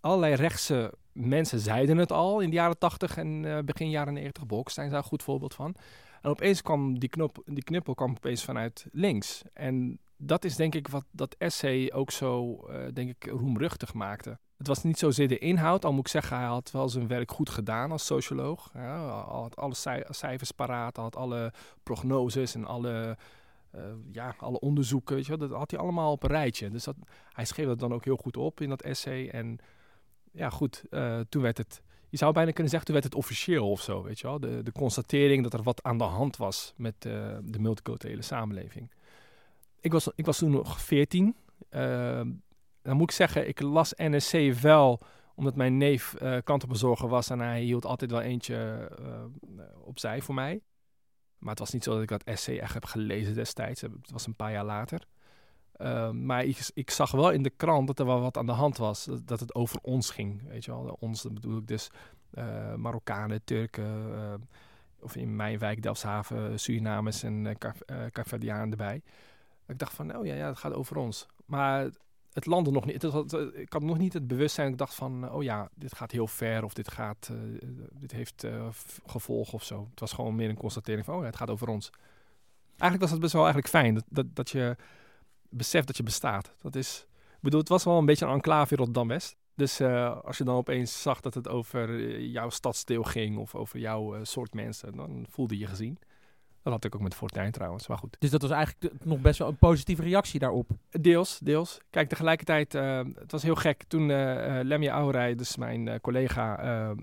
allerlei 0.00 0.34
rechtse 0.34 0.94
mensen 1.12 1.58
zeiden 1.60 1.96
het 1.96 2.12
al 2.12 2.40
in 2.40 2.50
de 2.50 2.56
jaren 2.56 2.78
80 2.78 3.16
en 3.16 3.42
uh, 3.42 3.58
begin 3.58 3.90
jaren 3.90 4.12
90. 4.12 4.46
Bolkestein 4.46 4.86
is 4.86 4.92
daar 4.92 5.02
een 5.02 5.08
goed 5.08 5.22
voorbeeld 5.22 5.54
van. 5.54 5.74
En 6.22 6.30
opeens 6.30 6.62
kwam 6.62 6.98
die, 6.98 7.08
knop, 7.08 7.42
die 7.44 7.64
knuppel 7.64 7.94
kwam 7.94 8.10
opeens 8.10 8.44
vanuit 8.44 8.86
links. 8.92 9.42
En 9.52 9.98
dat 10.16 10.44
is 10.44 10.56
denk 10.56 10.74
ik 10.74 10.88
wat 10.88 11.04
dat 11.10 11.34
essay 11.38 11.90
ook 11.92 12.10
zo, 12.10 12.66
denk 12.92 13.10
ik, 13.10 13.30
roemruchtig 13.30 13.94
maakte. 13.94 14.38
Het 14.60 14.68
was 14.68 14.82
niet 14.82 14.98
zozeer 14.98 15.28
de 15.28 15.38
inhoud, 15.38 15.84
al 15.84 15.92
moet 15.92 16.06
ik 16.06 16.08
zeggen, 16.08 16.36
hij 16.36 16.46
had 16.46 16.70
wel 16.70 16.88
zijn 16.88 17.06
werk 17.06 17.30
goed 17.30 17.50
gedaan 17.50 17.90
als 17.90 18.06
socioloog. 18.06 18.70
Hij 18.72 18.88
had 18.88 19.56
alle 19.56 19.74
cijfers 20.08 20.50
paraat, 20.50 20.96
had 20.96 21.16
alle 21.16 21.52
prognoses 21.82 22.54
en 22.54 22.64
alle, 22.64 23.16
uh, 23.74 23.82
ja, 24.12 24.34
alle 24.38 24.60
onderzoeken, 24.60 25.14
weet 25.14 25.26
je 25.26 25.36
wel, 25.36 25.48
dat 25.48 25.58
had 25.58 25.70
hij 25.70 25.80
allemaal 25.80 26.12
op 26.12 26.22
een 26.22 26.28
rijtje. 26.28 26.70
Dus 26.70 26.84
dat, 26.84 26.96
hij 27.32 27.44
schreef 27.44 27.66
dat 27.66 27.78
dan 27.78 27.92
ook 27.92 28.04
heel 28.04 28.16
goed 28.16 28.36
op 28.36 28.60
in 28.60 28.68
dat 28.68 28.82
essay. 28.82 29.28
En 29.28 29.58
ja, 30.32 30.50
goed, 30.50 30.84
uh, 30.90 31.20
toen 31.28 31.42
werd 31.42 31.58
het 31.58 31.82
je 32.08 32.16
zou 32.16 32.32
bijna 32.32 32.50
kunnen 32.50 32.70
zeggen, 32.70 32.84
toen 32.84 33.00
werd 33.00 33.12
het 33.12 33.22
officieel 33.22 33.70
of 33.70 33.80
zo, 33.80 34.02
weet 34.02 34.20
je 34.20 34.26
wel. 34.26 34.40
De, 34.40 34.62
de 34.62 34.72
constatering 34.72 35.42
dat 35.42 35.52
er 35.52 35.62
wat 35.62 35.82
aan 35.82 35.98
de 35.98 36.04
hand 36.04 36.36
was 36.36 36.72
met 36.76 36.94
uh, 37.06 37.36
de 37.42 37.58
multiculturele 37.58 38.22
samenleving. 38.22 38.90
Ik 39.80 39.92
was, 39.92 40.08
ik 40.14 40.24
was 40.24 40.38
toen 40.38 40.50
nog 40.50 40.80
14. 40.80 41.36
Dan 42.82 42.96
moet 42.96 43.10
ik 43.10 43.16
zeggen, 43.16 43.48
ik 43.48 43.60
las 43.60 43.92
NSC 43.96 44.60
wel 44.60 45.00
omdat 45.34 45.56
mijn 45.56 45.76
neef 45.76 46.14
uh, 46.22 46.36
klantenbezorger 46.44 47.08
was 47.08 47.30
en 47.30 47.38
hij 47.38 47.62
hield 47.62 47.84
altijd 47.84 48.10
wel 48.10 48.20
eentje 48.20 48.88
opzij 49.84 50.20
voor 50.20 50.34
mij. 50.34 50.60
Maar 51.38 51.50
het 51.50 51.58
was 51.58 51.72
niet 51.72 51.84
zo 51.84 51.92
dat 51.92 52.02
ik 52.02 52.08
dat 52.08 52.22
essay 52.22 52.58
echt 52.58 52.74
heb 52.74 52.84
gelezen 52.84 53.34
destijds. 53.34 53.80
Het 53.80 54.10
was 54.10 54.26
een 54.26 54.36
paar 54.36 54.52
jaar 54.52 54.64
later. 54.64 55.06
Uh, 55.76 56.10
maar 56.10 56.44
ik, 56.74 56.90
zag 56.90 57.10
wel 57.10 57.30
in 57.30 57.42
de 57.42 57.50
krant 57.50 57.86
dat 57.86 57.98
er 57.98 58.06
wel 58.06 58.20
wat 58.20 58.36
aan 58.36 58.46
de 58.46 58.52
hand 58.52 58.76
was. 58.76 59.08
Dat, 59.24 59.40
het 59.40 59.54
over 59.54 59.78
ons 59.82 60.10
ging. 60.10 60.48
Weet 60.48 60.64
je 60.64 60.70
wel, 60.70 60.96
ons 61.00 61.22
bedoel 61.22 61.58
ik 61.58 61.66
dus 61.66 61.90
uh, 62.34 62.74
Marokkanen, 62.74 63.44
Turken. 63.44 64.48
Of 65.00 65.16
in 65.16 65.36
mijn 65.36 65.58
wijk 65.58 65.82
Delfshaven, 65.82 66.60
Surinamers 66.60 67.22
en 67.22 67.44
uh, 67.44 68.16
erbij. 68.48 69.02
Ik 69.66 69.78
dacht 69.78 69.94
van, 69.94 70.16
oh 70.16 70.26
ja, 70.26 70.34
ja, 70.34 70.46
het 70.46 70.58
gaat 70.58 70.72
over 70.72 70.96
ons. 70.96 71.26
Maar 71.44 71.90
het 72.32 72.46
landde 72.46 72.70
nog 72.70 72.84
niet. 72.84 73.02
Het, 73.02 73.32
ik 73.52 73.72
had 73.72 73.82
nog 73.82 73.98
niet 73.98 74.12
het 74.12 74.26
bewustzijn. 74.26 74.70
Ik 74.70 74.78
dacht 74.78 74.94
van, 74.94 75.32
oh 75.32 75.42
ja, 75.42 75.68
dit 75.74 75.94
gaat 75.94 76.10
heel 76.10 76.26
ver. 76.26 76.64
Of 76.64 76.74
dit, 76.74 76.90
gaat, 76.90 77.30
dit 77.92 78.12
heeft 78.12 78.46
gevolgen 79.06 79.54
of 79.54 79.64
zo. 79.64 79.86
Het 79.90 80.00
was 80.00 80.12
gewoon 80.12 80.34
meer 80.34 80.48
een 80.48 80.56
constatering 80.56 81.04
van, 81.04 81.14
oh 81.14 81.20
ja, 81.20 81.26
het 81.26 81.36
gaat 81.36 81.50
over 81.50 81.68
ons. 81.68 81.90
Eigenlijk 82.68 83.00
was 83.00 83.10
het 83.10 83.20
best 83.20 83.32
wel 83.32 83.42
eigenlijk 83.42 83.72
fijn 83.72 83.94
dat, 83.94 84.04
dat, 84.08 84.26
dat 84.36 84.50
je 84.50 84.76
beseft 85.48 85.86
dat 85.86 85.96
je 85.96 86.02
bestaat. 86.02 86.54
Dat 86.60 86.74
is, 86.74 87.06
ik 87.30 87.40
bedoel, 87.40 87.60
het 87.60 87.68
was 87.68 87.84
wel 87.84 87.98
een 87.98 88.06
beetje 88.06 88.26
een 88.26 88.32
enclave 88.32 88.70
in 88.70 88.76
Rotterdam-West. 88.76 89.36
Dus 89.54 89.80
uh, 89.80 90.20
als 90.20 90.38
je 90.38 90.44
dan 90.44 90.56
opeens 90.56 91.02
zag 91.02 91.20
dat 91.20 91.34
het 91.34 91.48
over 91.48 92.20
jouw 92.20 92.50
stadsdeel 92.50 93.02
ging 93.02 93.38
of 93.38 93.54
over 93.54 93.78
jouw 93.78 94.16
uh, 94.16 94.20
soort 94.22 94.54
mensen, 94.54 94.96
dan 94.96 95.26
voelde 95.28 95.58
je 95.58 95.66
gezien. 95.66 95.98
Dat 96.62 96.72
had 96.72 96.84
ik 96.84 96.94
ook 96.94 97.00
met 97.00 97.14
Fortuin 97.14 97.52
trouwens, 97.52 97.86
maar 97.86 97.98
goed. 97.98 98.16
Dus 98.18 98.30
dat 98.30 98.42
was 98.42 98.50
eigenlijk 98.50 98.92
de, 98.92 99.08
nog 99.08 99.20
best 99.20 99.38
wel 99.38 99.48
een 99.48 99.56
positieve 99.56 100.02
reactie 100.02 100.40
daarop? 100.40 100.70
Deels, 100.90 101.38
deels. 101.38 101.80
Kijk, 101.90 102.08
tegelijkertijd, 102.08 102.74
uh, 102.74 103.00
het 103.14 103.32
was 103.32 103.42
heel 103.42 103.54
gek. 103.54 103.82
Toen 103.82 104.06
Lemja 104.62 104.92
Aurij, 104.92 105.34
dus 105.34 105.56
mijn 105.56 106.00
collega, 106.00 106.94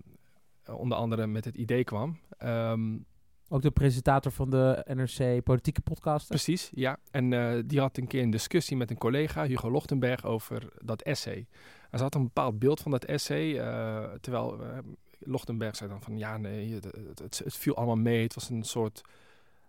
onder 0.65 0.97
andere 0.97 1.27
met 1.27 1.45
het 1.45 1.55
idee 1.55 1.83
kwam... 1.83 2.19
Um, 2.43 3.05
ook 3.49 3.61
de 3.61 3.71
presentator 3.71 4.31
van 4.31 4.49
de 4.49 4.85
NRC 4.87 5.43
Politieke 5.43 5.81
Podcast. 5.81 6.27
Precies, 6.27 6.71
ja. 6.73 6.97
En 7.11 7.31
uh, 7.31 7.61
die 7.65 7.79
had 7.79 7.97
een 7.97 8.07
keer 8.07 8.21
een 8.21 8.29
discussie 8.29 8.77
met 8.77 8.89
een 8.89 8.97
collega, 8.97 9.45
Hugo 9.45 9.71
Lochtenberg, 9.71 10.25
over 10.25 10.69
dat 10.83 11.01
essay. 11.01 11.47
En 11.89 11.97
ze 11.97 12.03
had 12.03 12.15
een 12.15 12.23
bepaald 12.23 12.59
beeld 12.59 12.79
van 12.79 12.91
dat 12.91 13.05
essay, 13.05 13.49
uh, 13.49 14.03
terwijl 14.21 14.61
uh, 14.61 14.77
Lochtenberg 15.19 15.75
zei 15.75 15.89
dan 15.89 16.01
van 16.01 16.17
ja, 16.17 16.37
nee, 16.37 16.73
het, 16.73 16.83
het, 17.19 17.41
het, 17.43 17.55
viel 17.55 17.75
allemaal 17.75 17.95
mee. 17.95 18.23
Het 18.23 18.33
was 18.33 18.49
een 18.49 18.63
soort 18.63 19.01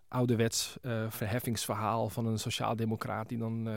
ouderwets 0.08 0.76
verheffingsverhaal 1.08 2.08
van 2.08 2.26
een 2.26 2.38
sociaaldemocraat 2.38 3.28
die 3.28 3.38
dan 3.38 3.68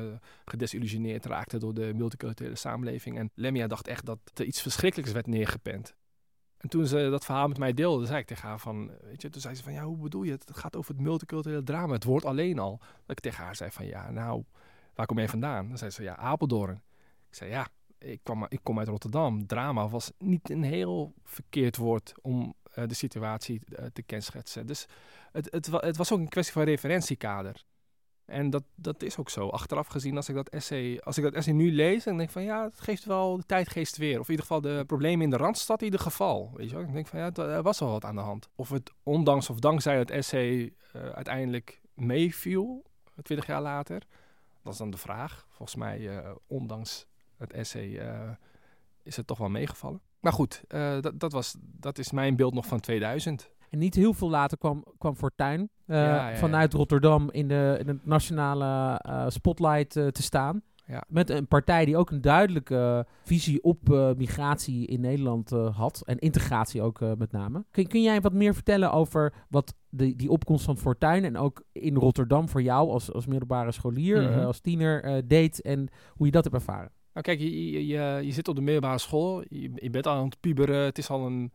gedesillusioneerd 0.46 1.26
raakte 1.26 1.58
door 1.58 1.74
de 1.74 1.92
multiculturele 1.96 2.56
samenleving. 2.56 3.18
En 3.18 3.30
Lemia 3.34 3.68
dacht 3.68 3.88
echt 3.88 4.06
dat 4.06 4.20
er 4.34 4.46
iets 4.46 4.62
verschrikkelijks 4.62 5.14
werd 5.14 5.28
neergepend. 5.28 5.96
En 6.58 6.70
toen 6.70 6.88
ze 6.88 7.08
dat 7.10 7.26
verhaal 7.26 7.48
met 7.48 7.58
mij 7.58 7.74
deelde, 7.74 8.06
zei 8.06 8.20
ik 8.20 8.28
tegen 8.28 8.48
haar 8.48 8.60
van, 8.60 8.92
weet 9.02 9.22
je, 9.22 9.30
toen 9.30 9.42
zei 9.42 9.56
ze 9.56 9.64
van, 9.64 9.74
ja, 9.74 9.84
hoe 9.84 9.98
bedoel 9.98 10.24
je 10.24 10.32
het? 10.32 10.48
Het 10.48 10.58
gaat 10.58 10.76
over 10.76 10.94
het 10.94 11.04
multiculturele 11.04 11.64
drama, 11.64 11.94
het 11.94 12.04
woord 12.04 12.26
alleen 12.26 12.60
al. 12.60 12.78
Dat 12.80 13.18
ik 13.18 13.20
tegen 13.20 13.44
haar 13.44 13.56
zei 13.56 13.72
van, 13.72 13.86
ja, 13.86 14.12
nou, 14.12 14.44
waar 14.94 15.06
kom 15.06 15.18
jij 15.18 15.30
vandaan? 15.30 15.68
Dan 15.68 15.78
zei 15.78 15.92
ze, 15.92 16.04
ja, 16.04 16.16
Apeldoorn. 16.16 16.82
Ik 17.30 17.36
zei, 17.36 17.50
ja, 17.50 17.68
ik, 17.98 18.20
kwam, 18.24 18.46
ik 18.50 18.60
kom 18.64 18.80
uit 18.80 18.88
Rotterdam. 18.88 19.48
Drama 19.48 19.88
was 19.88 20.12
niet 20.18 20.50
een 20.50 20.64
heel 20.64 21.14
verkeerd 21.24 21.78
woord 21.78 22.14
om 22.22 22.54
uh, 22.76 22.88
de 22.88 22.94
situatie 22.94 23.62
uh, 23.66 23.86
te 23.94 24.02
kenschetsen. 24.02 24.66
Dus 24.66 24.86
het, 25.32 25.52
het, 25.52 25.66
het 25.72 25.98
was 25.98 26.12
ook 26.12 26.20
een 26.20 26.30
kwestie 26.30 26.54
van 26.54 26.64
referentiekader. 26.64 27.64
En 28.26 28.50
dat, 28.50 28.64
dat 28.76 29.04
is 29.04 29.18
ook 29.18 29.30
zo. 29.30 29.48
Achteraf 29.48 29.88
gezien, 29.88 30.16
als 30.16 30.30
ik 30.30 30.36
dat 30.36 30.50
essay, 30.50 31.00
als 31.00 31.18
ik 31.18 31.24
dat 31.24 31.34
essay 31.34 31.54
nu 31.54 31.72
lees, 31.72 32.04
dan 32.04 32.18
denk 32.18 32.28
ik 32.28 32.34
van 32.34 32.44
ja, 32.44 32.64
het 32.64 32.82
geeft 32.82 33.06
wel 33.06 33.38
de 33.38 33.44
tijdgeest 33.44 33.98
weer. 33.98 34.20
Of 34.20 34.26
in 34.26 34.32
ieder 34.32 34.46
geval 34.46 34.62
de 34.62 34.84
problemen 34.88 35.22
in 35.22 35.30
de 35.30 35.38
Randstad 35.38 35.80
in 35.80 35.86
ieder 35.86 36.00
geval. 36.00 36.52
Weet 36.54 36.70
je 36.70 36.76
wel? 36.76 36.86
Ik 36.86 36.94
denk 36.94 37.08
van 37.08 37.20
ja, 37.20 37.32
er 37.32 37.62
was 37.62 37.80
wel 37.80 37.90
wat 37.90 38.06
aan 38.06 38.16
de 38.16 38.22
hand. 38.22 38.50
Of 38.56 38.70
het 38.70 38.92
ondanks 39.04 39.50
of 39.50 39.60
dankzij 39.60 39.98
het 39.98 40.12
essay 40.12 40.74
uh, 40.96 41.10
uiteindelijk 41.10 41.82
meeviel, 41.94 42.86
twintig 43.22 43.48
jaar 43.48 43.62
later. 43.62 44.04
Dat 44.64 44.74
is 44.74 44.80
dan 44.80 44.92
de 44.92 44.98
vraag. 44.98 45.46
Volgens 45.50 45.78
mij, 45.78 46.24
ondanks 46.48 47.06
het 47.38 47.54
essay, 47.54 48.02
is 49.04 49.16
het 49.16 49.28
toch 49.28 49.38
wel 49.38 49.50
meegevallen. 49.50 50.02
Maar 50.22 50.34
goed, 50.34 50.64
dat, 51.02 51.20
dat, 51.20 51.32
was, 51.32 51.56
dat 51.60 51.98
is 51.98 52.12
mijn 52.12 52.36
beeld 52.36 52.54
nog 52.54 52.66
van 52.66 52.80
2000. 52.80 53.52
En 53.72 53.80
niet 53.80 53.96
heel 53.96 54.14
veel 54.14 54.30
later 54.30 54.58
kwam, 54.58 54.84
kwam 54.98 55.16
Fortuin 55.16 55.60
uh, 55.60 55.98
ja, 55.98 56.30
ja, 56.30 56.36
vanuit. 56.36 56.74
Rotterdam 56.74 57.30
in 57.32 57.48
de, 57.48 57.76
in 57.80 57.86
de 57.86 58.00
nationale 58.04 59.02
uh, 59.08 59.26
spotlight 59.28 59.92
te 59.92 60.12
staan. 60.22 60.62
Met 61.08 61.30
een 61.30 61.48
partij 61.48 61.86
die 61.86 61.98
ook 61.98 62.10
een 62.10 62.22
duidelijke 62.22 63.06
visie 63.24 63.64
op 63.64 63.88
migratie 64.18 64.88
in 64.88 65.02
Nederland 65.02 65.50
had. 65.50 66.02
En 66.06 66.18
integratie 66.18 66.82
ook 66.82 67.00
met 67.18 67.32
name. 67.32 67.66
Kun, 67.72 67.88
kun 67.88 68.02
jij 68.02 68.22
wat 68.22 68.34
meer 68.34 68.54
vertellen 68.54 68.92
over 68.92 69.34
wat 69.50 69.76
de, 69.90 70.16
die 70.16 70.30
opkomst 70.30 70.66
van 70.66 70.78
Fortuin 70.78 71.24
en 71.24 71.38
ook 71.38 71.64
in 71.72 71.96
Rotterdam 71.96 72.50
voor 72.50 72.62
jou 72.62 72.90
als, 72.90 73.14
als 73.14 73.26
middelbare 73.26 73.72
scholier, 73.72 74.22
mm 74.22 74.34
-hmm. 74.34 74.46
als 74.46 74.60
tiener 74.60 75.28
deed 75.28 75.62
en 75.62 75.88
hoe 76.08 76.26
je 76.26 76.32
dat 76.32 76.44
hebt 76.44 76.56
ervaren? 76.56 76.92
Nou 77.14 77.26
kijk, 77.26 77.40
je, 77.40 77.88
je, 77.88 78.20
je 78.24 78.32
zit 78.32 78.48
op 78.48 78.56
de 78.56 78.62
middelbare 78.62 78.98
school, 78.98 79.44
je, 79.50 79.90
bent 79.90 80.08
aan 80.08 80.26
het 80.26 80.40
puberen, 80.40 80.86
het 80.86 80.98
is 80.98 81.10
al 81.10 81.26
een 81.26 81.52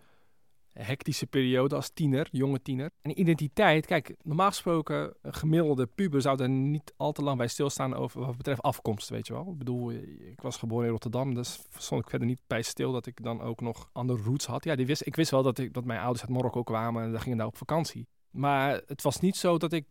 hectische 0.73 1.27
periode 1.27 1.75
als 1.75 1.91
tiener, 1.91 2.29
jonge 2.31 2.63
tiener. 2.63 2.91
En 3.03 3.21
identiteit, 3.21 3.87
kijk, 3.87 4.15
normaal 4.23 4.49
gesproken, 4.49 5.15
een 5.23 5.35
gemiddelde 5.35 5.87
puber 5.87 6.21
zou 6.21 6.43
er 6.43 6.49
niet 6.49 6.95
al 6.97 7.13
te 7.13 7.23
lang 7.23 7.39
bij 7.39 7.49
stilstaan 7.49 7.95
over 7.95 8.21
wat 8.21 8.37
betreft 8.37 8.63
afkomst, 8.63 9.09
weet 9.09 9.27
je 9.27 9.33
wel. 9.33 9.51
Ik 9.51 9.59
bedoel, 9.59 9.91
ik 10.31 10.41
was 10.41 10.57
geboren 10.57 10.85
in 10.85 10.91
Rotterdam, 10.91 11.35
dus 11.35 11.61
stond 11.77 12.03
ik 12.03 12.11
verder 12.11 12.29
niet 12.29 12.41
bij 12.47 12.63
stil 12.63 12.93
dat 12.93 13.07
ik 13.07 13.23
dan 13.23 13.41
ook 13.41 13.61
nog 13.61 13.91
andere 13.93 14.23
roots 14.23 14.47
had. 14.47 14.65
Ja, 14.65 14.77
die 14.77 14.87
wist, 14.87 15.07
ik 15.07 15.17
wist 15.17 15.31
wel 15.31 15.43
dat, 15.43 15.59
ik, 15.59 15.73
dat 15.73 15.85
mijn 15.85 16.01
ouders 16.01 16.21
uit 16.21 16.31
Marokko 16.31 16.63
kwamen 16.63 17.03
en 17.03 17.11
daar 17.11 17.21
gingen 17.21 17.39
daar 17.39 17.47
op 17.47 17.57
vakantie. 17.57 18.07
Maar 18.31 18.83
het 18.87 19.03
was 19.03 19.21
niet 19.21 19.37
zo 19.37 19.59
dat 19.59 19.73
ik 19.73 19.87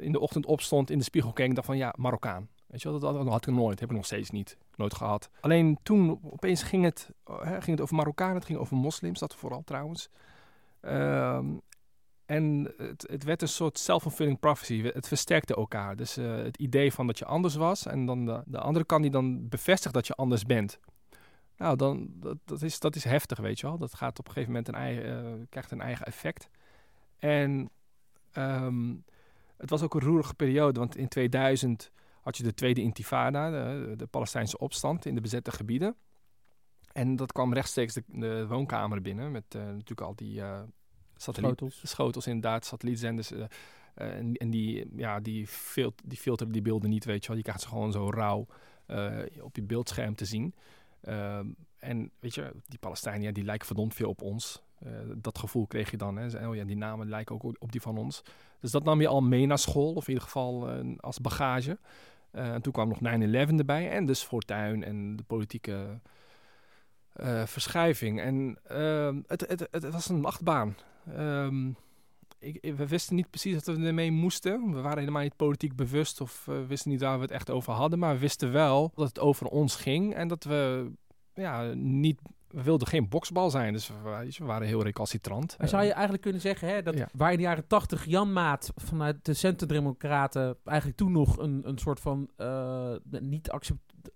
in 0.00 0.12
de 0.12 0.20
ochtend 0.20 0.46
opstond, 0.46 0.90
in 0.90 0.98
de 0.98 1.04
spiegel 1.04 1.32
keek 1.32 1.48
en 1.48 1.54
dacht 1.54 1.66
van 1.66 1.76
ja, 1.76 1.94
Marokkaan. 1.96 2.48
Weet 2.72 2.82
je 2.82 2.90
wel, 2.90 2.98
dat 2.98 3.26
had 3.26 3.46
ik 3.46 3.54
nooit. 3.54 3.80
Heb 3.80 3.90
ik 3.90 3.96
nog 3.96 4.04
steeds 4.04 4.30
niet. 4.30 4.56
Nooit 4.76 4.94
gehad. 4.94 5.30
Alleen 5.40 5.78
toen 5.82 6.20
opeens 6.22 6.62
ging 6.62 6.84
het, 6.84 7.10
hè, 7.24 7.50
ging 7.50 7.66
het 7.66 7.80
over 7.80 7.96
Marokkanen, 7.96 8.34
het 8.34 8.44
ging 8.44 8.58
over 8.58 8.76
moslims, 8.76 9.18
dat 9.18 9.34
vooral 9.34 9.62
trouwens. 9.64 10.08
Um, 10.80 11.60
en 12.26 12.72
het, 12.76 13.06
het, 13.10 13.24
werd 13.24 13.42
een 13.42 13.48
soort 13.48 13.78
self-fulfilling 13.78 14.38
prophecy. 14.40 14.82
Het 14.82 15.08
versterkte 15.08 15.54
elkaar. 15.54 15.96
Dus 15.96 16.18
uh, 16.18 16.36
het 16.36 16.56
idee 16.56 16.92
van 16.92 17.06
dat 17.06 17.18
je 17.18 17.24
anders 17.24 17.54
was 17.54 17.86
en 17.86 18.06
dan 18.06 18.26
de, 18.26 18.42
de 18.46 18.58
andere 18.58 18.84
kant 18.84 19.02
die 19.02 19.10
dan 19.10 19.48
bevestigt 19.48 19.94
dat 19.94 20.06
je 20.06 20.14
anders 20.14 20.44
bent. 20.44 20.78
Nou, 21.56 21.76
dan, 21.76 22.10
dat, 22.44 22.62
is, 22.62 22.78
dat 22.78 22.96
is 22.96 23.04
heftig, 23.04 23.38
weet 23.38 23.60
je 23.60 23.66
wel. 23.66 23.78
Dat 23.78 23.94
gaat 23.94 24.18
op 24.18 24.26
een 24.26 24.32
gegeven 24.32 24.52
moment 24.52 24.68
een 24.68 24.80
eigen, 24.80 25.24
uh, 25.24 25.46
krijgt 25.48 25.70
een 25.70 25.80
eigen 25.80 26.06
effect. 26.06 26.48
En 27.18 27.70
um, 28.38 29.04
het 29.56 29.70
was 29.70 29.82
ook 29.82 29.94
een 29.94 30.00
roerige 30.00 30.34
periode, 30.34 30.78
want 30.78 30.96
in 30.96 31.08
2000 31.08 31.90
had 32.22 32.36
je 32.36 32.42
de 32.42 32.54
tweede 32.54 32.80
intifada, 32.80 33.50
de, 33.50 33.96
de 33.96 34.06
Palestijnse 34.06 34.58
opstand 34.58 35.06
in 35.06 35.14
de 35.14 35.20
bezette 35.20 35.50
gebieden. 35.50 35.96
En 36.92 37.16
dat 37.16 37.32
kwam 37.32 37.54
rechtstreeks 37.54 37.94
de, 37.94 38.02
de 38.06 38.46
woonkamer 38.46 39.00
binnen 39.00 39.30
met 39.30 39.54
uh, 39.56 39.62
natuurlijk 39.62 40.00
al 40.00 40.14
die 40.14 40.40
uh, 40.40 40.60
schotels. 41.16 41.80
schotels, 41.82 42.26
inderdaad, 42.26 42.64
satellietzenders. 42.64 43.32
Uh, 43.32 43.44
en, 43.94 44.34
en, 44.34 44.50
die, 44.50 44.88
ja, 44.96 45.20
die, 45.20 45.46
fil 45.46 45.94
die 46.04 46.18
filteren 46.18 46.52
die 46.52 46.62
beelden 46.62 46.90
niet, 46.90 47.04
weet 47.04 47.22
je 47.22 47.28
wel. 47.28 47.36
Je 47.36 47.42
krijgt 47.42 47.60
ze 47.60 47.68
gewoon 47.68 47.92
zo 47.92 48.10
rauw 48.10 48.46
op 49.40 49.56
je 49.56 49.62
beeldscherm 49.62 50.14
te 50.14 50.24
zien. 50.24 50.54
En 51.78 52.10
weet 52.18 52.34
je, 52.34 52.52
die 52.66 52.78
Palestijnen, 52.78 53.34
die 53.34 53.44
lijken 53.44 53.66
verdomd 53.66 53.94
veel 53.94 54.08
op 54.08 54.22
ons. 54.22 54.62
dat 55.16 55.38
gevoel 55.38 55.66
kreeg 55.66 55.90
je 55.90 55.96
dan. 55.96 56.16
Hè. 56.16 56.48
Oh 56.48 56.56
ja, 56.56 56.64
die 56.64 56.76
namen 56.76 57.08
lijken 57.08 57.34
ook 57.34 57.56
op 57.58 57.72
die 57.72 57.80
van 57.80 57.98
ons. 57.98 58.22
Dus 58.60 58.70
dat 58.70 58.84
nam 58.84 59.00
je 59.00 59.08
al 59.08 59.20
mee 59.20 59.46
naar 59.46 59.58
school, 59.58 59.92
of 59.92 60.02
in 60.02 60.12
ieder 60.12 60.24
geval 60.24 60.68
als 60.96 61.20
bagage. 61.20 61.78
Uh, 62.32 62.52
en 62.52 62.62
toen 62.62 62.72
kwam 62.72 62.88
nog 62.88 62.98
9-11 62.98 63.02
erbij 63.56 63.90
en 63.90 64.06
dus 64.06 64.22
Fortuin 64.22 64.84
en 64.84 65.16
de 65.16 65.22
politieke 65.22 66.00
uh, 67.20 67.46
verschuiving. 67.46 68.20
En 68.20 68.58
uh, 68.72 69.16
het, 69.26 69.44
het, 69.48 69.68
het, 69.70 69.90
was 69.90 70.08
een 70.08 70.24
achtbaan. 70.24 70.76
Um, 71.18 71.76
ik, 72.38 72.74
we 72.76 72.86
wisten 72.88 73.16
niet 73.16 73.30
precies 73.30 73.54
wat 73.54 73.76
we 73.76 73.86
ermee 73.86 74.10
moesten. 74.10 74.72
We 74.72 74.80
waren 74.80 74.98
helemaal 74.98 75.22
niet 75.22 75.36
politiek 75.36 75.76
bewust 75.76 76.20
of 76.20 76.46
uh, 76.50 76.66
wisten 76.66 76.90
niet 76.90 77.00
waar 77.00 77.16
we 77.16 77.22
het 77.22 77.30
echt 77.30 77.50
over 77.50 77.72
hadden. 77.72 77.98
Maar 77.98 78.14
we 78.14 78.20
wisten 78.20 78.52
wel 78.52 78.92
dat 78.94 79.08
het 79.08 79.18
over 79.18 79.46
ons 79.46 79.76
ging 79.76 80.14
en 80.14 80.28
dat 80.28 80.44
we 80.44 80.90
ja, 81.34 81.72
niet 81.74 82.20
we 82.52 82.62
wilden 82.62 82.88
geen 82.88 83.08
boksbal 83.08 83.50
zijn, 83.50 83.72
dus 83.72 83.90
we, 84.38 84.44
waren 84.44 84.66
heel 84.66 84.82
recalcitrant. 84.82 85.54
Maar 85.58 85.68
zou 85.68 85.82
je 85.82 85.92
eigenlijk 85.92 86.22
kunnen 86.22 86.40
zeggen 86.40 86.68
hè, 86.68 86.82
dat 86.82 86.94
waar 87.12 87.30
in 87.30 87.36
de 87.36 87.42
jaren 87.42 87.66
tachtig 87.66 88.04
Jan 88.04 88.32
Maat 88.32 88.72
vanuit 88.76 89.24
de 89.24 89.34
Centrumdemocraten 89.34 90.56
eigenlijk 90.64 90.98
toen 90.98 91.12
nog 91.12 91.38
een, 91.38 91.60
een 91.64 91.78
soort 91.78 92.00
van 92.00 92.30
uh, 92.38 92.94
niet 93.20 93.50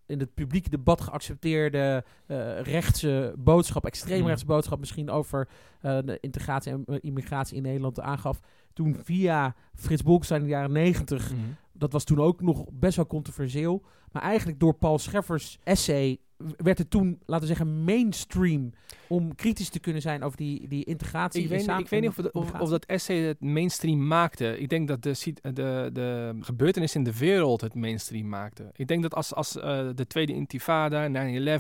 in 0.07 0.21
het 0.21 0.35
publieke 0.35 0.71
debat 0.71 1.01
geaccepteerde 1.01 2.05
uh, 2.27 2.61
rechtse 2.61 3.35
boodschap, 3.39 3.87
extreemrechtse 3.87 4.45
mm. 4.45 4.51
boodschap 4.51 4.79
misschien 4.79 5.11
over 5.11 5.49
uh, 5.83 5.99
de 6.05 6.19
integratie 6.21 6.73
en 6.73 7.01
immigratie 7.01 7.57
in 7.57 7.63
Nederland 7.63 8.01
aangaf. 8.01 8.41
Toen 8.73 8.97
via 9.03 9.55
Frits 9.75 10.03
Bolkestein 10.03 10.41
in 10.41 10.47
de 10.47 10.53
jaren 10.53 10.73
negentig, 10.73 11.33
mm. 11.33 11.57
dat 11.73 11.93
was 11.93 12.05
toen 12.05 12.21
ook 12.21 12.41
nog 12.41 12.65
best 12.73 12.97
wel 12.97 13.07
controversieel. 13.07 13.85
Maar 14.13 14.23
eigenlijk 14.23 14.61
door 14.61 14.75
Paul 14.75 14.99
Scheffers 14.99 15.59
essay 15.63 16.19
werd 16.57 16.79
het 16.79 16.91
toen, 16.91 17.19
laten 17.27 17.49
we 17.49 17.55
zeggen, 17.55 17.85
mainstream 17.85 18.73
om 19.09 19.35
kritisch 19.35 19.69
te 19.69 19.81
kunnen 19.81 20.03
zijn 20.03 20.23
over 20.23 20.37
die, 20.37 20.69
die 20.69 20.85
integratie. 20.85 21.43
Ik 21.43 21.49
weet, 21.49 21.69
ik 21.69 21.89
weet 21.89 22.01
niet 22.01 22.11
of, 22.11 22.19
of, 22.33 22.61
of, 22.61 22.69
dat 22.69 22.85
essay 22.85 23.17
het 23.17 23.41
mainstream 23.41 24.07
maakte. 24.07 24.59
Ik 24.59 24.69
denk 24.69 24.89
dat 24.89 25.03
de, 25.03 25.35
de, 25.43 25.91
de 25.93 26.37
gebeurtenissen 26.41 27.05
in 27.05 27.11
de 27.11 27.19
wereld 27.19 27.61
het 27.61 27.75
mainstream 27.75 28.29
maakte. 28.29 28.71
Ik 28.73 28.87
denk 28.87 29.03
dat 29.03 29.15
als, 29.15 29.35
als 29.35 29.57
uh, 29.57 29.89
de 29.95 30.07
tweede 30.07 30.33
intifada, 30.33 31.09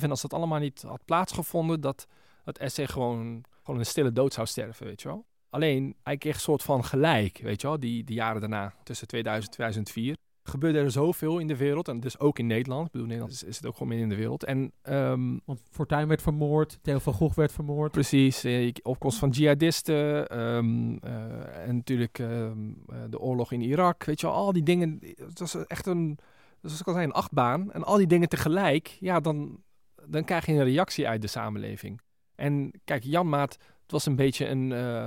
9-11, 0.00 0.08
als 0.08 0.22
dat 0.22 0.34
allemaal 0.34 0.60
niet 0.60 0.82
had 0.82 1.04
plaatsgevonden, 1.04 1.80
dat 1.80 2.06
het 2.44 2.58
essay 2.58 2.86
gewoon, 2.86 3.44
gewoon 3.62 3.80
een 3.80 3.86
stille 3.86 4.12
dood 4.12 4.32
zou 4.32 4.46
sterven, 4.46 4.86
weet 4.86 5.02
je 5.02 5.08
wel. 5.08 5.24
Alleen, 5.50 5.96
hij 6.02 6.16
kreeg 6.16 6.34
een 6.34 6.40
soort 6.40 6.62
van 6.62 6.84
gelijk, 6.84 7.38
weet 7.42 7.60
je 7.60 7.66
wel, 7.66 7.80
die, 7.80 8.04
die 8.04 8.16
jaren 8.16 8.40
daarna, 8.40 8.74
tussen 8.82 9.06
2000 9.06 9.48
en 9.48 9.54
2004 9.54 10.16
gebeurde 10.48 10.78
er 10.78 10.90
zoveel 10.90 11.38
in 11.38 11.46
de 11.46 11.56
wereld. 11.56 11.88
En 11.88 12.00
dus 12.00 12.18
ook 12.18 12.38
in 12.38 12.46
Nederland. 12.46 12.86
Ik 12.86 12.92
bedoel, 12.92 13.06
Nederland 13.06 13.32
is, 13.32 13.42
is 13.42 13.56
het 13.56 13.66
ook 13.66 13.72
gewoon 13.72 13.88
meer 13.88 13.98
in 13.98 14.08
de 14.08 14.16
wereld. 14.16 14.44
En, 14.44 14.72
um, 14.82 15.40
Want 15.44 15.60
Fortuyn 15.70 16.08
werd 16.08 16.22
vermoord, 16.22 16.78
Theo 16.82 16.98
van 16.98 17.12
Gogh 17.12 17.36
werd 17.36 17.52
vermoord. 17.52 17.92
Precies, 17.92 18.44
eh, 18.44 18.72
opkomst 18.82 19.18
van 19.18 19.30
jihadisten. 19.30 20.38
Um, 20.40 20.98
uh, 21.04 21.68
en 21.68 21.76
natuurlijk 21.76 22.18
um, 22.18 22.84
de 23.10 23.18
oorlog 23.18 23.52
in 23.52 23.60
Irak. 23.60 24.04
Weet 24.04 24.20
je 24.20 24.26
wel, 24.26 24.36
al 24.36 24.52
die 24.52 24.62
dingen. 24.62 24.98
Het 25.16 25.38
was 25.38 25.66
echt 25.66 25.86
een, 25.86 26.18
zoals 26.60 26.80
ik 26.80 26.86
al 26.86 26.92
zei, 26.92 27.04
een 27.04 27.12
achtbaan. 27.12 27.72
En 27.72 27.84
al 27.84 27.96
die 27.96 28.06
dingen 28.06 28.28
tegelijk, 28.28 28.96
ja, 29.00 29.20
dan, 29.20 29.62
dan 30.06 30.24
krijg 30.24 30.46
je 30.46 30.52
een 30.52 30.64
reactie 30.64 31.08
uit 31.08 31.22
de 31.22 31.28
samenleving. 31.28 32.00
En 32.34 32.70
kijk, 32.84 33.04
Jan 33.04 33.28
Maat, 33.28 33.52
het 33.82 33.92
was 33.92 34.06
een 34.06 34.16
beetje 34.16 34.48
een... 34.48 34.70
Uh, 34.70 35.06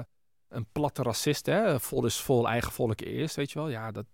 een 0.50 0.66
platte 0.72 1.04
racist, 1.04 1.46
hè? 1.46 1.80
Vol 1.80 2.06
is 2.06 2.22
vol, 2.22 2.48
eigen 2.48 2.72
volk 2.72 3.02
eerst, 3.02 3.36
weet 3.36 3.52
je 3.52 3.60
wel. 3.60 3.70
Ja, 3.70 3.92
dat, 3.92 4.06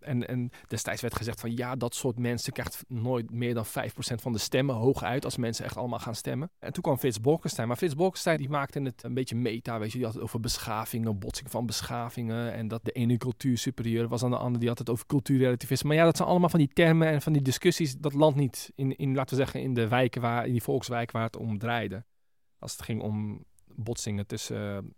en, 0.00 0.28
en 0.28 0.50
destijds 0.68 1.02
werd 1.02 1.16
gezegd 1.16 1.40
van 1.40 1.56
ja, 1.56 1.76
dat 1.76 1.94
soort 1.94 2.18
mensen 2.18 2.52
krijgt 2.52 2.84
nooit 2.88 3.30
meer 3.30 3.54
dan 3.54 3.66
5% 3.66 3.68
van 3.98 4.32
de 4.32 4.38
stemmen 4.38 4.74
hooguit 4.74 5.24
als 5.24 5.36
mensen 5.36 5.64
echt 5.64 5.76
allemaal 5.76 5.98
gaan 5.98 6.14
stemmen. 6.14 6.50
En 6.58 6.72
toen 6.72 6.82
kwam 6.82 6.98
Frits 6.98 7.20
Bolkestein. 7.20 7.68
Maar 7.68 7.76
Frits 7.76 7.94
Bolkestein 7.94 8.38
die 8.38 8.48
maakte 8.48 8.80
het 8.80 9.02
een 9.02 9.14
beetje 9.14 9.36
meta, 9.36 9.78
weet 9.78 9.92
je. 9.92 9.96
Die 9.96 10.06
had 10.06 10.14
het 10.14 10.22
over 10.22 10.40
beschavingen, 10.40 11.18
botsing 11.18 11.50
van 11.50 11.66
beschavingen. 11.66 12.52
En 12.52 12.68
dat 12.68 12.84
de 12.84 12.92
ene 12.92 13.16
cultuur 13.16 13.58
superieur 13.58 14.08
was 14.08 14.22
aan 14.22 14.30
de 14.30 14.36
andere. 14.36 14.58
Die 14.58 14.68
had 14.68 14.78
het 14.78 14.90
over 14.90 15.06
cultuurrelativisme. 15.06 15.88
Maar 15.88 15.96
ja, 15.96 16.04
dat 16.04 16.16
zijn 16.16 16.28
allemaal 16.28 16.48
van 16.48 16.58
die 16.58 16.72
termen 16.72 17.08
en 17.08 17.22
van 17.22 17.32
die 17.32 17.42
discussies. 17.42 17.96
Dat 17.96 18.12
landt 18.12 18.36
niet 18.36 18.72
in, 18.74 18.96
in, 18.96 19.14
laten 19.14 19.36
we 19.36 19.42
zeggen, 19.42 19.60
in 19.60 19.74
de 19.74 19.88
wijken 19.88 20.20
waar, 20.20 20.46
in 20.46 20.52
die 20.52 20.62
volkswijk 20.62 21.10
waar 21.10 21.22
het 21.22 21.36
om 21.36 21.58
draaide. 21.58 22.04
Als 22.58 22.72
het 22.72 22.82
ging 22.82 23.02
om 23.02 23.44
botsingen 23.74 24.26
tussen 24.26 24.94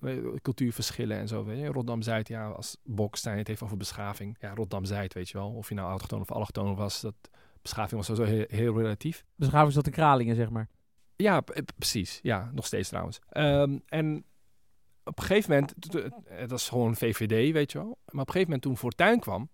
uh, 0.00 0.20
cultuurverschillen 0.42 1.18
en 1.18 1.28
zo. 1.28 1.44
Weet 1.44 1.58
je. 1.58 1.66
Rotterdam-Zuid, 1.66 2.28
ja, 2.28 2.48
als 2.48 2.76
Bokstein 2.84 3.38
het 3.38 3.48
heeft 3.48 3.62
over 3.62 3.76
beschaving. 3.76 4.36
Ja, 4.40 4.48
Rotterdam-Zuid, 4.48 5.14
weet 5.14 5.28
je 5.28 5.38
wel. 5.38 5.50
Of 5.50 5.68
je 5.68 5.74
nou 5.74 5.88
autochtoon 5.88 6.20
of 6.20 6.30
allochtoon 6.30 6.74
was, 6.74 7.00
dat 7.00 7.14
beschaving 7.62 8.06
was 8.06 8.06
sowieso 8.06 8.36
heel, 8.36 8.44
heel 8.48 8.78
relatief. 8.78 9.24
Beschaving 9.34 9.74
dat 9.74 9.84
de 9.84 9.90
Kralingen, 9.90 10.36
zeg 10.36 10.50
maar. 10.50 10.68
Ja, 11.16 11.42
precies. 11.76 12.18
Ja, 12.22 12.50
nog 12.54 12.66
steeds 12.66 12.88
trouwens. 12.88 13.18
Um, 13.32 13.82
en 13.86 14.24
op 15.04 15.18
een 15.18 15.24
gegeven 15.24 15.50
moment, 15.50 15.92
dat 16.48 16.58
is 16.58 16.68
gewoon 16.68 16.96
VVD, 16.96 17.52
weet 17.52 17.72
je 17.72 17.78
wel. 17.78 17.86
Maar 17.86 18.22
op 18.22 18.26
een 18.28 18.32
gegeven 18.32 18.42
moment 18.42 18.62
toen 18.62 18.76
Fortuin 18.76 19.20
kwam, 19.20 19.50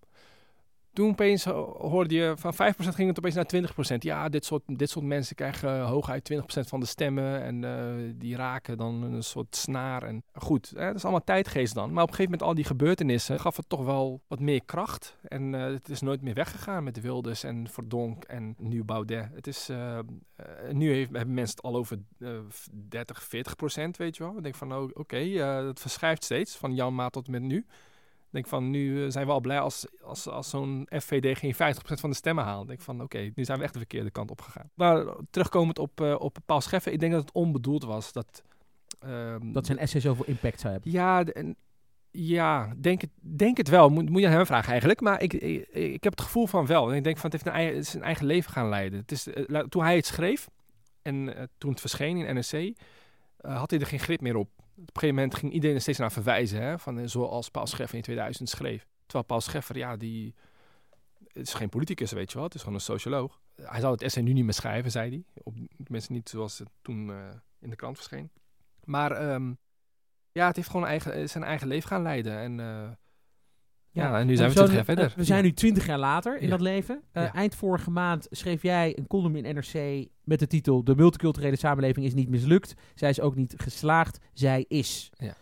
toen 0.93 1.09
opeens 1.09 1.43
hoorde 1.43 2.15
je 2.15 2.33
van 2.37 2.53
5% 2.53 2.57
ging 2.77 3.07
het 3.07 3.17
opeens 3.17 3.35
naar 3.35 3.93
20%. 3.93 3.97
Ja, 3.97 4.29
dit 4.29 4.45
soort, 4.45 4.63
dit 4.65 4.89
soort 4.89 5.05
mensen 5.05 5.35
krijgen 5.35 5.81
hooguit 5.81 6.33
20% 6.33 6.43
van 6.45 6.79
de 6.79 6.85
stemmen. 6.85 7.43
En 7.43 7.63
uh, 7.63 8.13
die 8.15 8.35
raken 8.35 8.77
dan 8.77 9.03
een 9.03 9.23
soort 9.23 9.55
snaar. 9.55 10.03
En 10.03 10.23
goed, 10.33 10.71
hè, 10.75 10.85
dat 10.85 10.95
is 10.95 11.03
allemaal 11.03 11.23
tijdgeest 11.23 11.73
dan. 11.73 11.93
Maar 11.93 12.03
op 12.03 12.09
een 12.09 12.15
gegeven 12.15 12.31
moment 12.31 12.49
al 12.49 12.55
die 12.55 12.65
gebeurtenissen 12.65 13.39
gaf 13.39 13.57
het 13.57 13.69
toch 13.69 13.85
wel 13.85 14.21
wat 14.27 14.39
meer 14.39 14.63
kracht. 14.65 15.17
En 15.23 15.53
uh, 15.53 15.63
het 15.63 15.89
is 15.89 16.01
nooit 16.01 16.21
meer 16.21 16.33
weggegaan 16.33 16.83
met 16.83 16.95
de 16.95 17.01
Wilders 17.01 17.43
en 17.43 17.67
Verdonk 17.67 18.23
en 18.23 18.55
nu 18.57 18.83
Baudet. 18.83 19.29
Het 19.33 19.47
is, 19.47 19.69
uh, 19.69 19.99
nu 20.71 20.93
heeft, 20.93 21.11
hebben 21.11 21.33
mensen 21.33 21.55
het 21.55 21.65
al 21.65 21.75
over 21.75 21.97
30, 22.71 23.23
40%, 23.23 23.27
weet 23.97 24.17
je 24.17 24.23
wel. 24.23 24.37
Ik 24.37 24.43
denk 24.43 24.55
van, 24.55 24.75
oké, 24.75 24.99
okay, 24.99 25.29
het 25.67 25.79
verschuift 25.79 26.23
steeds 26.23 26.55
van 26.55 26.75
Jan 26.75 26.95
Maat 26.95 27.11
tot 27.11 27.27
met 27.27 27.41
nu 27.41 27.65
denk 28.33 28.47
van, 28.47 28.69
nu 28.69 29.03
eh, 29.03 29.11
zijn 29.11 29.25
we 29.25 29.31
al 29.31 29.41
blij 29.41 29.59
als, 29.59 29.85
als, 30.01 30.27
als 30.27 30.49
zo'n 30.49 30.87
FVD 30.89 31.37
geen 31.37 31.53
50% 31.53 31.57
van 31.83 32.09
de 32.09 32.15
stemmen 32.15 32.43
haalt. 32.43 32.67
denk 32.67 32.81
van, 32.81 33.01
oké, 33.01 33.31
nu 33.35 33.43
zijn 33.43 33.57
we 33.57 33.63
echt 33.63 33.73
de 33.73 33.79
verkeerde 33.79 34.11
kant 34.11 34.31
op 34.31 34.41
gegaan. 34.41 34.69
Maar 34.73 35.05
terugkomend 35.29 35.79
op, 35.79 36.01
uh, 36.01 36.15
op 36.19 36.37
Paul 36.45 36.61
Scheffer, 36.61 36.91
ik 36.91 36.99
denk 36.99 37.11
dat 37.11 37.21
het 37.21 37.33
onbedoeld 37.33 37.83
was. 37.83 38.11
Dat, 38.11 38.43
um, 39.05 39.53
dat 39.53 39.65
zijn 39.65 39.77
essay 39.77 40.01
zoveel 40.01 40.25
impact 40.25 40.59
zou 40.59 40.73
hebben. 40.73 40.91
Ja, 40.91 41.23
en, 41.23 41.55
ja 42.11 42.73
denk, 42.77 43.01
het, 43.01 43.11
denk 43.21 43.57
het 43.57 43.69
wel. 43.69 43.89
Moet, 43.89 44.09
moet 44.09 44.21
je 44.21 44.27
aan 44.27 44.33
hem 44.33 44.45
vragen 44.45 44.69
eigenlijk. 44.69 45.01
Maar 45.01 45.21
ik, 45.21 45.33
ik, 45.33 45.67
ik, 45.67 46.03
heb 46.03 46.13
het 46.13 46.21
gevoel 46.21 46.47
van 46.47 46.65
wel. 46.65 46.91
En 46.91 46.97
ik 46.97 47.03
denk 47.03 47.17
van, 47.17 47.29
het 47.29 47.33
heeft 47.33 47.55
een 47.55 47.61
eigen, 47.61 47.77
het 47.77 47.87
is 47.87 47.93
een 47.93 48.03
eigen 48.03 48.25
leven 48.25 48.51
gaan 48.51 48.69
leiden. 48.69 48.99
Het 48.99 49.11
is, 49.11 49.27
uh, 49.27 49.59
toen 49.59 49.83
hij 49.83 49.95
het 49.95 50.05
schreef 50.05 50.49
en 51.01 51.49
toen 51.57 51.71
het 51.71 51.79
verscheen 51.79 52.17
in 52.17 52.35
NRC, 52.35 52.77
had 53.37 53.69
hij 53.69 53.79
er 53.79 53.85
geen 53.85 53.99
grip 53.99 54.21
meer 54.21 54.35
op 54.35 54.62
op 54.75 54.79
een 54.79 54.93
gegeven 54.93 55.15
moment 55.15 55.35
ging 55.35 55.51
iedereen 55.51 55.75
er 55.75 55.81
steeds 55.81 55.97
naar 55.97 56.11
verwijzen. 56.11 56.61
Hè, 56.61 56.79
van, 56.79 56.99
eh, 56.99 57.07
zoals 57.07 57.49
Paul 57.49 57.67
Scheffer 57.67 57.95
in 57.95 58.03
2000 58.03 58.49
schreef. 58.49 58.87
Terwijl 59.05 59.25
Paul 59.25 59.41
Scheffer, 59.41 59.77
ja, 59.77 59.97
die... 59.97 60.35
is 61.31 61.53
geen 61.53 61.69
politicus, 61.69 62.11
weet 62.11 62.29
je 62.29 62.35
wel. 62.35 62.43
Het 62.43 62.55
is 62.55 62.59
gewoon 62.59 62.75
een 62.75 62.83
socioloog. 62.83 63.41
Hij 63.55 63.79
zou 63.79 63.93
het 63.93 64.01
essay 64.01 64.23
nu 64.23 64.33
niet 64.33 64.43
meer 64.43 64.53
schrijven, 64.53 64.91
zei 64.91 65.09
hij. 65.09 65.43
Op, 65.43 65.55
tenminste 65.83 66.11
niet 66.11 66.29
zoals 66.29 66.59
het 66.59 66.69
toen 66.81 67.07
uh, 67.07 67.29
in 67.59 67.69
de 67.69 67.75
krant 67.75 67.95
verscheen. 67.95 68.31
Maar 68.83 69.33
um, 69.33 69.57
ja, 70.31 70.47
het 70.47 70.55
heeft 70.55 70.69
gewoon 70.69 70.85
eigen, 70.85 71.29
zijn 71.29 71.43
eigen 71.43 71.67
leven 71.67 71.87
gaan 71.87 72.01
leiden. 72.01 72.37
En 72.37 72.59
ja, 73.93 74.19
en 74.19 74.27
nu 74.27 74.35
zijn 74.35 74.49
we 74.49 74.55
twintig 74.55 74.75
jaar 74.75 74.85
verder. 74.85 75.13
We 75.15 75.23
zijn 75.23 75.43
nu 75.43 75.53
twintig 75.53 75.85
jaar 75.85 75.99
later 75.99 76.39
in 76.39 76.49
dat 76.49 76.61
leven. 76.61 77.01
Uh, 77.13 77.35
eind 77.35 77.55
vorige 77.55 77.91
maand 77.91 78.27
schreef 78.29 78.61
jij 78.61 78.97
een 78.97 79.07
column 79.07 79.35
in 79.35 79.55
NRC 79.55 80.07
met 80.23 80.39
de 80.39 80.47
titel... 80.47 80.83
De 80.83 80.95
multiculturele 80.95 81.55
samenleving 81.55 82.05
is 82.05 82.13
niet 82.13 82.29
mislukt. 82.29 82.73
Zij 82.95 83.09
is 83.09 83.19
ook 83.19 83.35
niet 83.35 83.53
geslaagd. 83.57 84.19
Zij 84.33 84.65
is. 84.67 85.11
Ja. 85.17 85.35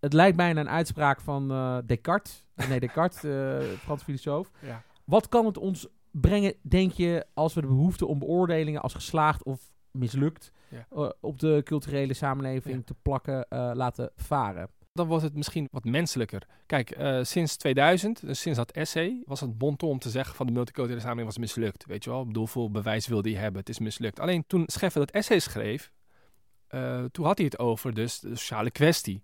Het 0.00 0.12
lijkt 0.12 0.36
bijna 0.36 0.60
een 0.60 0.68
uitspraak 0.68 1.20
van 1.20 1.52
uh, 1.52 1.78
Descartes. 1.86 2.44
Nee, 2.68 2.80
Descartes, 2.80 3.24
uh, 3.24 3.58
Frans 3.84 4.02
filosoof. 4.02 4.50
Ja. 4.60 4.82
Wat 5.04 5.28
kan 5.28 5.46
het 5.46 5.58
ons 5.58 5.88
brengen, 6.10 6.54
denk 6.62 6.92
je, 6.92 7.26
als 7.34 7.54
we 7.54 7.60
de 7.60 7.66
behoefte 7.66 8.06
om 8.06 8.18
beoordelingen 8.18 8.80
als 8.80 8.94
geslaagd 8.94 9.44
of 9.44 9.72
mislukt 9.90 10.52
ja. 10.68 11.12
op 11.20 11.38
de 11.38 11.60
culturele 11.64 12.14
samenleving 12.14 12.76
ja. 12.76 12.82
te 12.84 12.94
plakken 13.02 13.46
laten 13.74 14.10
varen? 14.16 14.68
Dan 14.92 15.06
wordt 15.06 15.24
het 15.24 15.34
misschien 15.34 15.68
wat 15.70 15.84
menselijker. 15.84 16.46
Kijk, 16.66 16.98
uh, 16.98 17.22
sinds 17.22 17.56
2000, 17.56 18.26
dus 18.26 18.40
sinds 18.40 18.58
dat 18.58 18.70
essay, 18.70 19.22
was 19.24 19.40
het 19.40 19.58
bonton 19.58 19.90
om 19.90 19.98
te 19.98 20.10
zeggen 20.10 20.34
van 20.36 20.46
de 20.46 20.52
multiculturele 20.52 21.00
samenleving 21.00 21.36
was 21.36 21.46
mislukt. 21.46 21.86
Weet 21.86 22.04
je 22.04 22.10
wel, 22.10 22.20
ik 22.20 22.26
bedoel, 22.26 22.46
veel 22.46 22.70
bewijs 22.70 23.06
wilde 23.06 23.30
hij 23.30 23.40
hebben, 23.40 23.60
het 23.60 23.68
is 23.68 23.78
mislukt. 23.78 24.20
Alleen 24.20 24.44
toen 24.46 24.62
Scheffer 24.66 25.00
dat 25.00 25.10
essay 25.10 25.38
schreef, 25.38 25.92
uh, 26.70 27.04
toen 27.04 27.24
had 27.24 27.38
hij 27.38 27.46
het 27.46 27.58
over 27.58 27.94
dus 27.94 28.18
de 28.18 28.36
sociale 28.36 28.70
kwestie. 28.70 29.22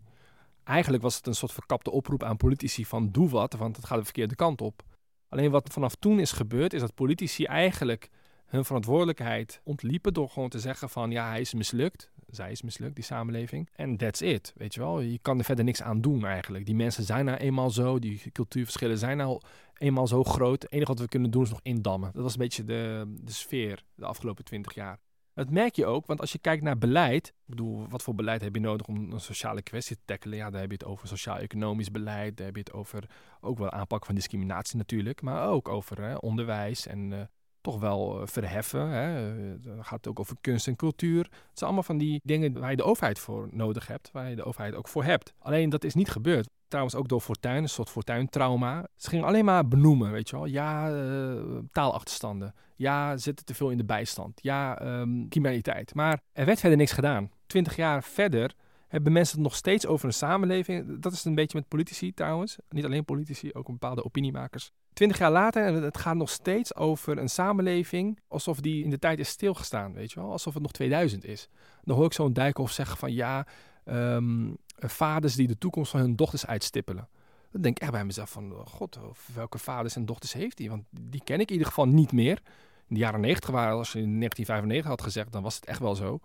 Eigenlijk 0.64 1.02
was 1.02 1.16
het 1.16 1.26
een 1.26 1.34
soort 1.34 1.52
verkapte 1.52 1.90
oproep 1.90 2.22
aan 2.22 2.36
politici 2.36 2.84
van 2.84 3.10
doe 3.10 3.28
wat, 3.28 3.52
want 3.52 3.76
het 3.76 3.84
gaat 3.84 3.98
de 3.98 4.04
verkeerde 4.04 4.34
kant 4.34 4.60
op. 4.60 4.82
Alleen 5.28 5.50
wat 5.50 5.72
vanaf 5.72 5.94
toen 5.94 6.20
is 6.20 6.32
gebeurd, 6.32 6.72
is 6.72 6.80
dat 6.80 6.94
politici 6.94 7.44
eigenlijk 7.44 8.10
hun 8.46 8.64
verantwoordelijkheid 8.64 9.60
ontliepen 9.64 10.14
door 10.14 10.28
gewoon 10.28 10.48
te 10.48 10.58
zeggen 10.58 10.88
van 10.88 11.10
ja, 11.10 11.28
hij 11.28 11.40
is 11.40 11.54
mislukt 11.54 12.10
zij 12.30 12.50
is 12.50 12.62
mislukt, 12.62 12.94
die 12.94 13.04
samenleving. 13.04 13.68
En 13.74 13.96
that's 13.96 14.20
it, 14.20 14.52
weet 14.56 14.74
je 14.74 14.80
wel. 14.80 15.00
Je 15.00 15.18
kan 15.18 15.38
er 15.38 15.44
verder 15.44 15.64
niks 15.64 15.82
aan 15.82 16.00
doen 16.00 16.24
eigenlijk. 16.24 16.66
Die 16.66 16.74
mensen 16.74 17.04
zijn 17.04 17.24
nou 17.24 17.38
eenmaal 17.38 17.70
zo, 17.70 17.98
die 17.98 18.30
cultuurverschillen 18.32 18.98
zijn 18.98 19.16
nou 19.16 19.40
eenmaal 19.78 20.06
zo 20.06 20.24
groot. 20.24 20.62
Het 20.62 20.72
enige 20.72 20.90
wat 20.90 21.00
we 21.00 21.08
kunnen 21.08 21.30
doen 21.30 21.42
is 21.42 21.50
nog 21.50 21.60
indammen. 21.62 22.10
Dat 22.12 22.22
was 22.22 22.32
een 22.32 22.38
beetje 22.38 22.64
de, 22.64 23.14
de 23.20 23.32
sfeer 23.32 23.84
de 23.94 24.04
afgelopen 24.04 24.44
twintig 24.44 24.74
jaar. 24.74 24.98
Dat 25.34 25.50
merk 25.50 25.74
je 25.74 25.86
ook, 25.86 26.06
want 26.06 26.20
als 26.20 26.32
je 26.32 26.38
kijkt 26.38 26.62
naar 26.62 26.78
beleid, 26.78 27.26
ik 27.26 27.34
bedoel, 27.46 27.88
wat 27.88 28.02
voor 28.02 28.14
beleid 28.14 28.40
heb 28.40 28.54
je 28.54 28.60
nodig 28.60 28.86
om 28.86 29.12
een 29.12 29.20
sociale 29.20 29.62
kwestie 29.62 29.96
te 29.96 30.02
tackelen? 30.04 30.38
Ja, 30.38 30.50
daar 30.50 30.60
heb 30.60 30.70
je 30.70 30.76
het 30.76 30.86
over 30.86 31.08
sociaal-economisch 31.08 31.90
beleid, 31.90 32.36
daar 32.36 32.46
heb 32.46 32.54
je 32.54 32.60
het 32.60 32.72
over 32.72 33.10
ook 33.40 33.58
wel 33.58 33.70
aanpak 33.70 34.06
van 34.06 34.14
discriminatie 34.14 34.76
natuurlijk, 34.76 35.22
maar 35.22 35.48
ook 35.48 35.68
over 35.68 36.18
onderwijs 36.18 36.86
en 36.86 37.10
uh, 37.10 37.20
toch 37.66 37.80
wel 37.80 38.20
eh, 38.20 38.26
verheffen. 38.26 38.88
Hè. 38.88 39.32
Dan 39.60 39.84
gaat 39.84 39.98
het 39.98 40.08
ook 40.08 40.20
over 40.20 40.36
kunst 40.40 40.66
en 40.66 40.76
cultuur. 40.76 41.22
Het 41.22 41.30
zijn 41.58 41.64
allemaal 41.64 41.82
van 41.82 41.98
die 41.98 42.20
dingen 42.24 42.60
waar 42.60 42.70
je 42.70 42.76
de 42.76 42.82
overheid 42.82 43.18
voor 43.18 43.48
nodig 43.50 43.86
hebt, 43.86 44.10
waar 44.12 44.30
je 44.30 44.36
de 44.36 44.44
overheid 44.44 44.74
ook 44.74 44.88
voor 44.88 45.04
hebt. 45.04 45.32
Alleen 45.38 45.70
dat 45.70 45.84
is 45.84 45.94
niet 45.94 46.10
gebeurd. 46.10 46.48
Trouwens 46.68 46.96
ook 46.96 47.08
door 47.08 47.20
Fortuin, 47.20 47.62
een 47.62 47.68
soort 47.68 47.90
Fortuin-trauma. 47.90 48.86
Ze 48.96 49.08
gingen 49.08 49.26
alleen 49.26 49.44
maar 49.44 49.68
benoemen, 49.68 50.12
weet 50.12 50.28
je 50.28 50.36
wel. 50.36 50.46
Ja, 50.46 50.90
uh, 50.90 51.58
taalachterstanden. 51.72 52.54
Ja, 52.76 53.16
zitten 53.16 53.44
te 53.44 53.54
veel 53.54 53.70
in 53.70 53.76
de 53.76 53.84
bijstand. 53.84 54.42
Ja, 54.42 54.82
um, 55.00 55.28
criminaliteit. 55.28 55.94
Maar 55.94 56.20
er 56.32 56.46
werd 56.46 56.60
verder 56.60 56.78
niks 56.78 56.92
gedaan. 56.92 57.30
Twintig 57.46 57.76
jaar 57.76 58.02
verder 58.02 58.54
hebben 58.96 59.12
mensen 59.12 59.34
het 59.34 59.44
nog 59.44 59.56
steeds 59.56 59.86
over 59.86 60.06
een 60.06 60.12
samenleving. 60.12 61.00
Dat 61.00 61.12
is 61.12 61.24
een 61.24 61.34
beetje 61.34 61.58
met 61.58 61.68
politici 61.68 62.14
trouwens. 62.14 62.56
Niet 62.68 62.84
alleen 62.84 63.04
politici, 63.04 63.52
ook 63.52 63.66
bepaalde 63.66 64.04
opiniemakers. 64.04 64.72
Twintig 64.92 65.18
jaar 65.18 65.30
later, 65.30 65.64
en 65.66 65.82
het 65.82 65.98
gaat 65.98 66.16
nog 66.16 66.30
steeds 66.30 66.74
over 66.74 67.18
een 67.18 67.28
samenleving 67.28 68.18
alsof 68.28 68.60
die 68.60 68.84
in 68.84 68.90
de 68.90 68.98
tijd 68.98 69.18
is 69.18 69.28
stilgestaan, 69.28 69.92
weet 69.92 70.12
je 70.12 70.20
wel? 70.20 70.30
Alsof 70.30 70.54
het 70.54 70.62
nog 70.62 70.72
2000 70.72 71.24
is. 71.24 71.48
Dan 71.84 71.96
hoor 71.96 72.06
ik 72.06 72.12
zo'n 72.12 72.32
Dijkhoff 72.32 72.72
zeggen 72.72 72.96
van 72.96 73.12
ja, 73.12 73.46
um, 73.84 74.56
vaders 74.76 75.34
die 75.34 75.46
de 75.46 75.58
toekomst 75.58 75.90
van 75.90 76.00
hun 76.00 76.16
dochters 76.16 76.46
uitstippelen. 76.46 77.08
Dan 77.50 77.62
denk 77.62 77.76
ik 77.76 77.82
echt 77.82 77.92
bij 77.92 78.04
mezelf 78.04 78.30
van, 78.30 78.52
oh 78.52 78.66
god, 78.66 78.98
welke 79.34 79.58
vaders 79.58 79.96
en 79.96 80.06
dochters 80.06 80.32
heeft 80.32 80.58
hij? 80.58 80.68
Want 80.68 80.84
die 80.90 81.22
ken 81.24 81.40
ik 81.40 81.46
in 81.46 81.52
ieder 81.52 81.68
geval 81.68 81.86
niet 81.86 82.12
meer. 82.12 82.42
In 82.88 82.94
de 82.94 83.00
jaren 83.00 83.20
90 83.20 83.50
waren, 83.50 83.76
als 83.76 83.92
je 83.92 83.98
in 83.98 84.18
1995 84.18 84.90
had 84.90 85.02
gezegd, 85.02 85.32
dan 85.32 85.42
was 85.42 85.54
het 85.54 85.66
echt 85.66 85.80
wel 85.80 85.94
zo. 85.94 86.20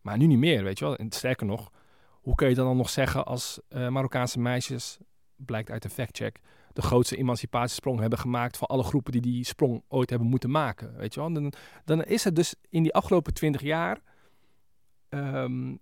Maar 0.00 0.18
nu 0.18 0.26
niet 0.26 0.38
meer, 0.38 0.64
weet 0.64 0.78
je 0.78 0.84
wel. 0.84 0.96
En 0.96 1.12
sterker 1.12 1.46
nog, 1.46 1.70
hoe 2.20 2.34
kun 2.34 2.48
je 2.48 2.54
dan 2.54 2.76
nog 2.76 2.90
zeggen 2.90 3.26
als 3.26 3.60
uh, 3.68 3.88
Marokkaanse 3.88 4.38
meisjes, 4.38 4.98
blijkt 5.36 5.70
uit 5.70 5.84
een 5.84 5.90
factcheck, 5.90 6.40
de 6.72 6.82
grootste 6.82 7.16
emancipatiesprong 7.16 8.00
hebben 8.00 8.18
gemaakt 8.18 8.56
van 8.56 8.68
alle 8.68 8.82
groepen 8.82 9.12
die 9.12 9.20
die 9.20 9.44
sprong 9.44 9.82
ooit 9.88 10.10
hebben 10.10 10.28
moeten 10.28 10.50
maken. 10.50 10.96
Weet 10.96 11.14
je 11.14 11.20
wel? 11.20 11.32
Dan, 11.32 11.52
dan 11.84 12.04
is 12.04 12.24
het 12.24 12.36
dus 12.36 12.54
in 12.68 12.82
die 12.82 12.94
afgelopen 12.94 13.34
twintig 13.34 13.60
jaar 13.62 14.00
um, 15.08 15.78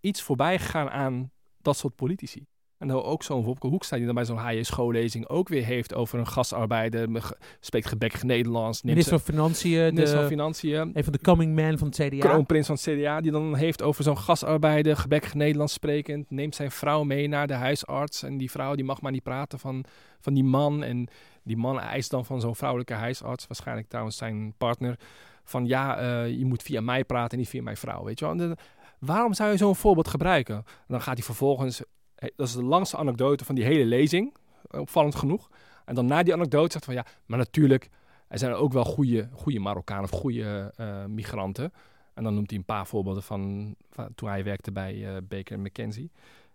iets 0.00 0.22
voorbij 0.22 0.58
gegaan 0.58 0.90
aan 0.90 1.30
dat 1.62 1.76
soort 1.76 1.94
politici. 1.94 2.46
En 2.78 2.88
dan 2.88 3.02
ook 3.02 3.22
zo'n 3.22 3.42
Wopke 3.42 3.66
Hoekstra 3.66 3.96
die 3.96 4.06
dan 4.06 4.14
bij 4.14 4.24
zo'n 4.24 4.38
HJ-schoollezing 4.38 5.28
ook 5.28 5.48
weer 5.48 5.64
heeft 5.64 5.94
over 5.94 6.18
een 6.18 6.26
gastarbeider, 6.26 7.34
spreekt 7.60 7.86
gebek 7.86 8.22
Nederlands. 8.22 8.82
Minister 8.82 9.18
van 9.18 9.34
Financiën. 9.34 9.94
Minister 9.94 10.18
van 10.18 10.28
Financiën. 10.28 10.90
Een 10.94 11.04
van 11.04 11.12
de 11.12 11.20
coming 11.20 11.54
man 11.54 11.78
van 11.78 11.88
het 11.88 11.96
CDA. 11.96 12.18
Kroonprins 12.18 12.66
van 12.66 12.74
het 12.74 12.84
CDA, 12.84 13.20
die 13.20 13.32
dan 13.32 13.54
heeft 13.54 13.82
over 13.82 14.04
zo'n 14.04 14.18
gastarbeider, 14.18 14.96
gebek 14.96 15.34
Nederlands 15.34 15.72
sprekend, 15.72 16.30
neemt 16.30 16.54
zijn 16.54 16.70
vrouw 16.70 17.02
mee 17.02 17.28
naar 17.28 17.46
de 17.46 17.54
huisarts. 17.54 18.22
En 18.22 18.36
die 18.36 18.50
vrouw 18.50 18.74
die 18.74 18.84
mag 18.84 19.00
maar 19.00 19.12
niet 19.12 19.22
praten 19.22 19.58
van, 19.58 19.84
van 20.20 20.34
die 20.34 20.44
man. 20.44 20.82
En 20.82 21.08
die 21.42 21.56
man 21.56 21.80
eist 21.80 22.10
dan 22.10 22.24
van 22.24 22.40
zo'n 22.40 22.56
vrouwelijke 22.56 22.94
huisarts, 22.94 23.46
waarschijnlijk 23.46 23.88
trouwens 23.88 24.16
zijn 24.16 24.54
partner, 24.58 24.98
van 25.44 25.66
ja, 25.66 26.02
uh, 26.02 26.38
je 26.38 26.44
moet 26.44 26.62
via 26.62 26.80
mij 26.80 27.04
praten 27.04 27.30
en 27.30 27.38
niet 27.38 27.48
via 27.48 27.62
mijn 27.62 27.76
vrouw, 27.76 28.04
weet 28.04 28.18
je 28.18 28.24
wel. 28.24 28.34
En 28.34 28.56
waarom 28.98 29.34
zou 29.34 29.50
je 29.50 29.56
zo'n 29.56 29.76
voorbeeld 29.76 30.08
gebruiken? 30.08 30.54
En 30.56 30.64
dan 30.86 31.00
gaat 31.00 31.16
hij 31.16 31.24
vervolgens 31.24 31.82
dat 32.16 32.46
is 32.46 32.52
de 32.52 32.64
langste 32.64 32.96
anekdote 32.96 33.44
van 33.44 33.54
die 33.54 33.64
hele 33.64 33.84
lezing, 33.84 34.34
eh, 34.70 34.80
opvallend 34.80 35.14
genoeg. 35.14 35.50
En 35.84 35.94
dan 35.94 36.06
na 36.06 36.22
die 36.22 36.32
anekdote 36.32 36.72
zegt 36.72 36.84
van 36.84 36.94
ja, 36.94 37.06
maar 37.26 37.38
natuurlijk, 37.38 37.88
er 38.28 38.38
zijn 38.38 38.52
ook 38.52 38.72
wel 38.72 38.84
goede, 38.84 39.28
goede 39.32 39.58
Marokkanen 39.58 40.04
of 40.04 40.10
goede 40.10 40.72
uh, 40.80 41.04
migranten. 41.04 41.72
En 42.14 42.24
dan 42.24 42.34
noemt 42.34 42.50
hij 42.50 42.58
een 42.58 42.64
paar 42.64 42.86
voorbeelden 42.86 43.22
van, 43.22 43.74
toen 44.14 44.28
hij 44.28 44.44
werkte 44.44 44.72
bij 44.72 44.94
uh, 44.94 45.16
Baker 45.28 45.60
McKenzie. 45.60 46.10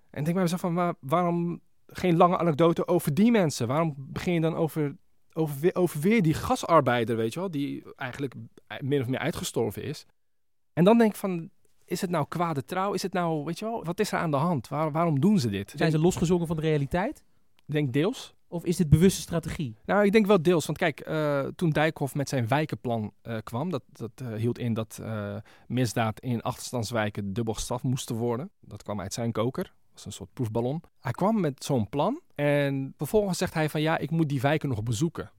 En 0.10 0.20
ik 0.20 0.24
denk 0.24 0.34
bij 0.34 0.42
mezelf 0.42 0.62
van, 0.62 0.96
waarom 1.00 1.62
geen 1.88 2.18
lange 2.18 2.38
anekdote 2.38 2.88
over 2.88 3.14
die 3.14 3.32
mensen? 3.32 3.68
Waarom 3.68 3.96
begin 3.98 4.34
je 4.34 4.42
dan 4.42 4.56
over, 4.56 4.96
over, 5.34 5.76
over 5.76 6.00
weer 6.00 6.22
die 6.22 6.34
gasarbeider, 6.34 7.16
weet 7.16 7.34
je 7.34 7.40
wel, 7.40 7.52
die 7.52 7.84
eigenlijk 7.96 8.34
min 8.80 9.02
of 9.02 9.08
meer 9.08 9.20
uitgestorven 9.20 9.84
is? 9.84 10.06
En 10.74 10.84
dan 10.84 10.98
denk 10.98 11.12
ik 11.12 11.18
van, 11.18 11.50
is 11.92 12.02
het 12.02 12.10
nou 12.10 12.26
kwade 12.28 12.66
trouw? 12.66 12.94
Is 12.94 13.02
het 13.02 13.14
nou, 13.14 13.44
weet 13.44 13.60
je 13.60 13.66
wel, 13.66 13.84
wat 13.84 14.00
is 14.00 14.12
er 14.12 14.20
aan 14.20 14.32
de 14.32 14.38
hand? 14.38 14.68
Waar, 14.68 14.92
waarom 14.92 15.20
doen 15.20 15.40
ze 15.40 15.50
dit? 15.50 15.74
Zijn 15.76 15.92
ze 15.92 16.00
losgezongen 16.00 16.48
van 16.48 16.56
de 16.56 16.62
realiteit? 16.62 17.24
Ik 17.66 17.74
denk 17.74 17.94
deels. 17.94 18.34
Of 18.48 18.66
is 18.66 18.78
dit 18.78 18.90
bewuste 18.90 19.22
strategie? 19.22 19.76
Nou, 19.86 20.06
ik 20.06 20.12
denk 20.12 20.26
wel 20.26 20.42
deels. 20.42 20.66
Want 20.66 20.78
kijk, 20.78 21.08
uh, 21.08 21.48
toen 21.56 21.70
Dijkhoff 21.70 22.16
met 22.16 22.30
zijn 22.30 22.48
wijkenplan 22.48 23.14
uh, 23.24 23.38
kwam, 23.44 23.70
dat, 23.70 23.84
dat 23.92 24.12
uh, 24.22 24.34
hield 24.34 24.60
in 24.60 24.74
dat 24.74 25.02
misdaad 25.68 26.20
in 26.20 26.42
achterstandswijken 26.42 27.34
dubbel 27.34 27.54
gestraft 27.54 27.84
moesten 27.84 28.16
worden. 28.16 28.50
Dat 28.60 28.84
kwam 28.84 29.02
uit 29.02 29.14
zijn 29.14 29.32
koker. 29.32 29.64
Dat 29.64 29.94
was 29.94 30.06
een 30.06 30.12
soort 30.12 30.34
proefballon. 30.34 30.84
Hij 31.00 31.12
kwam 31.12 31.40
met 31.40 31.64
zo'n 31.64 31.90
plan 31.90 32.22
en 32.36 32.94
vervolgens 32.98 33.38
zegt 33.38 33.54
hij 33.54 33.70
van 33.70 33.82
ja, 33.82 33.98
ik 33.98 34.12
moet 34.12 34.30
die 34.30 34.42
wijken 34.42 34.70
nog 34.70 34.84
bezoeken. 34.84 35.32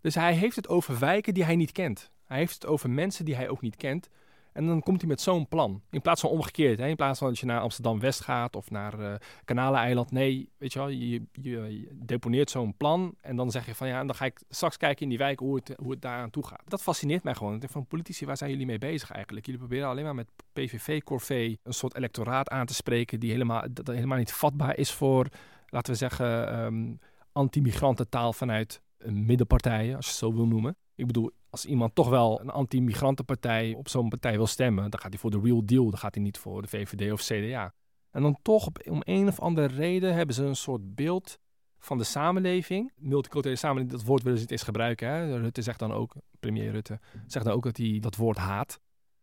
Dus 0.00 0.14
hij 0.14 0.34
heeft 0.34 0.56
het 0.56 0.68
over 0.68 0.98
wijken 0.98 1.34
die 1.34 1.44
hij 1.44 1.56
niet 1.56 1.72
kent. 1.72 2.10
Hij 2.24 2.38
heeft 2.38 2.54
het 2.54 2.66
over 2.66 2.90
mensen 2.90 3.24
die 3.24 3.36
hij 3.36 3.48
ook 3.48 3.60
niet 3.60 3.76
kent. 3.76 4.08
En 4.52 4.66
dan 4.66 4.82
komt 4.82 5.00
hij 5.00 5.08
met 5.08 5.20
zo'n 5.20 5.48
plan. 5.48 5.82
In 5.90 6.00
plaats 6.00 6.20
van 6.20 6.30
omgekeerd. 6.30 6.78
Hè? 6.78 6.86
In 6.86 6.96
plaats 6.96 7.18
van 7.18 7.28
dat 7.28 7.38
je 7.38 7.46
naar 7.46 7.60
Amsterdam-West 7.60 8.20
gaat 8.20 8.56
of 8.56 8.70
naar 8.70 9.00
uh, 9.00 9.14
Kanaleneiland. 9.44 10.10
Nee, 10.10 10.48
weet 10.58 10.72
je 10.72 10.78
wel, 10.78 10.88
je, 10.88 11.88
deponeert 11.92 12.50
zo'n 12.50 12.76
plan. 12.76 13.14
En 13.20 13.36
dan 13.36 13.50
zeg 13.50 13.66
je 13.66 13.74
van 13.74 13.88
ja, 13.88 14.00
en 14.00 14.06
dan 14.06 14.16
ga 14.16 14.24
ik 14.24 14.40
straks 14.48 14.76
kijken 14.76 15.02
in 15.02 15.08
die 15.08 15.18
wijk 15.18 15.38
hoe 15.38 15.54
het, 15.54 15.74
hoe 15.76 15.90
het 15.90 16.02
daar 16.02 16.18
aan 16.18 16.30
toe 16.30 16.46
gaat. 16.46 16.62
Dat 16.64 16.82
fascineert 16.82 17.22
mij 17.22 17.34
gewoon. 17.34 17.54
Ik 17.54 17.60
denk 17.60 17.72
van 17.72 17.86
politici, 17.86 18.26
waar 18.26 18.36
zijn 18.36 18.50
jullie 18.50 18.66
mee 18.66 18.78
bezig 18.78 19.10
eigenlijk? 19.10 19.46
Jullie 19.46 19.60
proberen 19.60 19.88
alleen 19.88 20.04
maar 20.04 20.14
met 20.14 20.28
PVV-corvée 20.52 21.58
een 21.62 21.74
soort 21.74 21.96
electoraat 21.96 22.48
aan 22.48 22.66
te 22.66 22.74
spreken. 22.74 23.20
Die 23.20 23.30
helemaal, 23.30 23.64
dat 23.70 23.86
helemaal 23.86 24.18
niet 24.18 24.32
vatbaar 24.32 24.76
is 24.76 24.92
voor, 24.92 25.26
laten 25.66 25.92
we 25.92 25.98
zeggen, 25.98 26.58
um, 26.64 26.98
anti-migrantentaal 27.32 28.32
vanuit 28.32 28.82
middenpartijen, 29.04 29.96
als 29.96 30.04
je 30.04 30.10
het 30.10 30.20
zo 30.20 30.34
wil 30.34 30.46
noemen. 30.46 30.76
Ik 30.94 31.06
bedoel, 31.06 31.30
als 31.50 31.64
iemand 31.64 31.94
toch 31.94 32.08
wel 32.08 32.40
een 32.40 32.50
anti-migrantenpartij 32.50 33.74
op 33.74 33.88
zo'n 33.88 34.08
partij 34.08 34.36
wil 34.36 34.46
stemmen, 34.46 34.90
dan 34.90 35.00
gaat 35.00 35.10
hij 35.10 35.20
voor 35.20 35.30
de 35.30 35.40
real 35.42 35.66
deal. 35.66 35.90
Dan 35.90 35.98
gaat 35.98 36.14
hij 36.14 36.24
niet 36.24 36.38
voor 36.38 36.62
de 36.62 36.68
VVD 36.68 37.12
of 37.12 37.20
CDA. 37.22 37.74
En 38.10 38.22
dan 38.22 38.38
toch, 38.42 38.68
om 38.88 39.00
een 39.04 39.28
of 39.28 39.40
andere 39.40 39.66
reden, 39.66 40.14
hebben 40.14 40.34
ze 40.34 40.44
een 40.44 40.56
soort 40.56 40.94
beeld 40.94 41.38
van 41.78 41.98
de 41.98 42.04
samenleving. 42.04 42.92
Multiculturele 42.96 43.58
samenleving, 43.58 43.98
dat 43.98 44.06
woord 44.08 44.22
willen 44.22 44.38
ze 44.38 44.44
niet 44.44 44.52
eens 44.52 44.62
gebruiken. 44.62 45.08
Hè? 45.08 45.38
Rutte 45.38 45.62
zegt 45.62 45.78
dan 45.78 45.92
ook, 45.92 46.14
premier 46.40 46.70
Rutte, 46.70 47.00
zegt 47.26 47.44
dan 47.44 47.54
ook 47.54 47.62
dat 47.62 47.76
hij 47.76 47.98
dat 48.00 48.16
woord 48.16 48.36
haat. 48.36 48.80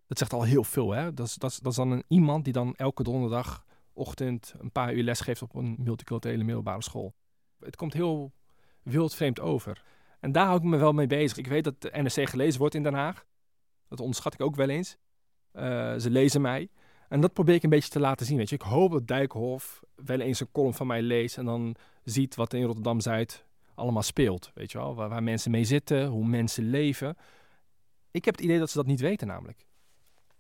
Dat 0.08 0.18
zegt 0.18 0.34
al 0.34 0.44
heel 0.44 0.64
veel. 0.64 0.92
Hè? 0.92 1.14
Dat, 1.14 1.28
is, 1.28 1.36
dat, 1.36 1.52
is, 1.52 1.58
dat 1.58 1.72
is 1.72 1.78
dan 1.78 1.92
een, 1.92 2.04
iemand 2.08 2.44
die 2.44 2.54
dan 2.54 2.76
elke 2.76 3.04
donderdagochtend 3.04 4.54
een 4.58 4.72
paar 4.72 4.94
uur 4.94 5.04
les 5.04 5.20
geeft 5.20 5.42
op 5.42 5.56
een 5.56 5.76
multiculturele 5.80 6.44
middelbare 6.44 6.84
school. 6.84 7.14
Het 7.60 7.76
komt 7.76 7.94
heel 7.94 8.32
wildvreemd 8.84 9.40
over. 9.40 9.84
En 10.20 10.32
daar 10.32 10.46
hou 10.46 10.58
ik 10.58 10.64
me 10.64 10.78
wel 10.78 10.94
mee 10.94 11.08
bezig. 11.08 11.38
Ik 11.38 11.48
weet 11.48 11.64
dat 11.64 11.82
de 11.82 11.92
NRC 11.94 12.30
gelezen 12.30 12.60
wordt 12.60 12.76
in 12.76 12.84
Den 12.84 12.94
Haag. 12.94 13.26
Dat 13.88 14.00
onderschat 14.00 14.34
ik 14.34 14.42
ook 14.42 14.56
wel 14.56 14.70
eens. 14.70 14.98
Eh, 15.52 15.96
ze 15.96 16.10
lezen 16.10 16.42
mij. 16.42 16.70
En 17.10 17.22
dat 17.22 17.34
probeer 17.34 17.56
ik 17.56 17.64
een 17.64 17.70
beetje 17.70 17.90
te 17.90 18.00
laten 18.00 18.26
zien. 18.26 18.38
Weet 18.38 18.50
je. 18.50 18.56
Ik 18.56 18.62
hoop 18.62 18.92
dat 18.92 19.08
Dijkhoff 19.08 19.84
wel 19.96 20.20
eens 20.20 20.40
een 20.40 20.52
column 20.52 20.74
van 20.74 20.88
mij 20.88 21.02
leest 21.02 21.38
en 21.38 21.46
dan 21.46 21.76
ziet 22.04 22.36
wat 22.36 22.54
in 22.54 22.64
Rotterdam-Zuid 22.64 23.46
allemaal 23.76 24.04
speelt. 24.04 24.52
Weet 24.54 24.72
je 24.72 24.78
wel? 24.78 24.96
Waar, 24.96 25.10
waar 25.10 25.24
mensen 25.24 25.52
mee 25.52 25.64
zitten, 25.64 26.08
hoe 26.08 26.26
mensen 26.26 26.70
leven. 26.70 27.18
Ik 28.12 28.26
heb 28.26 28.36
het 28.36 28.44
idee 28.44 28.60
dat 28.60 28.70
ze 28.70 28.78
dat 28.78 28.86
niet 28.86 29.00
weten 29.00 29.28
namelijk. 29.28 29.68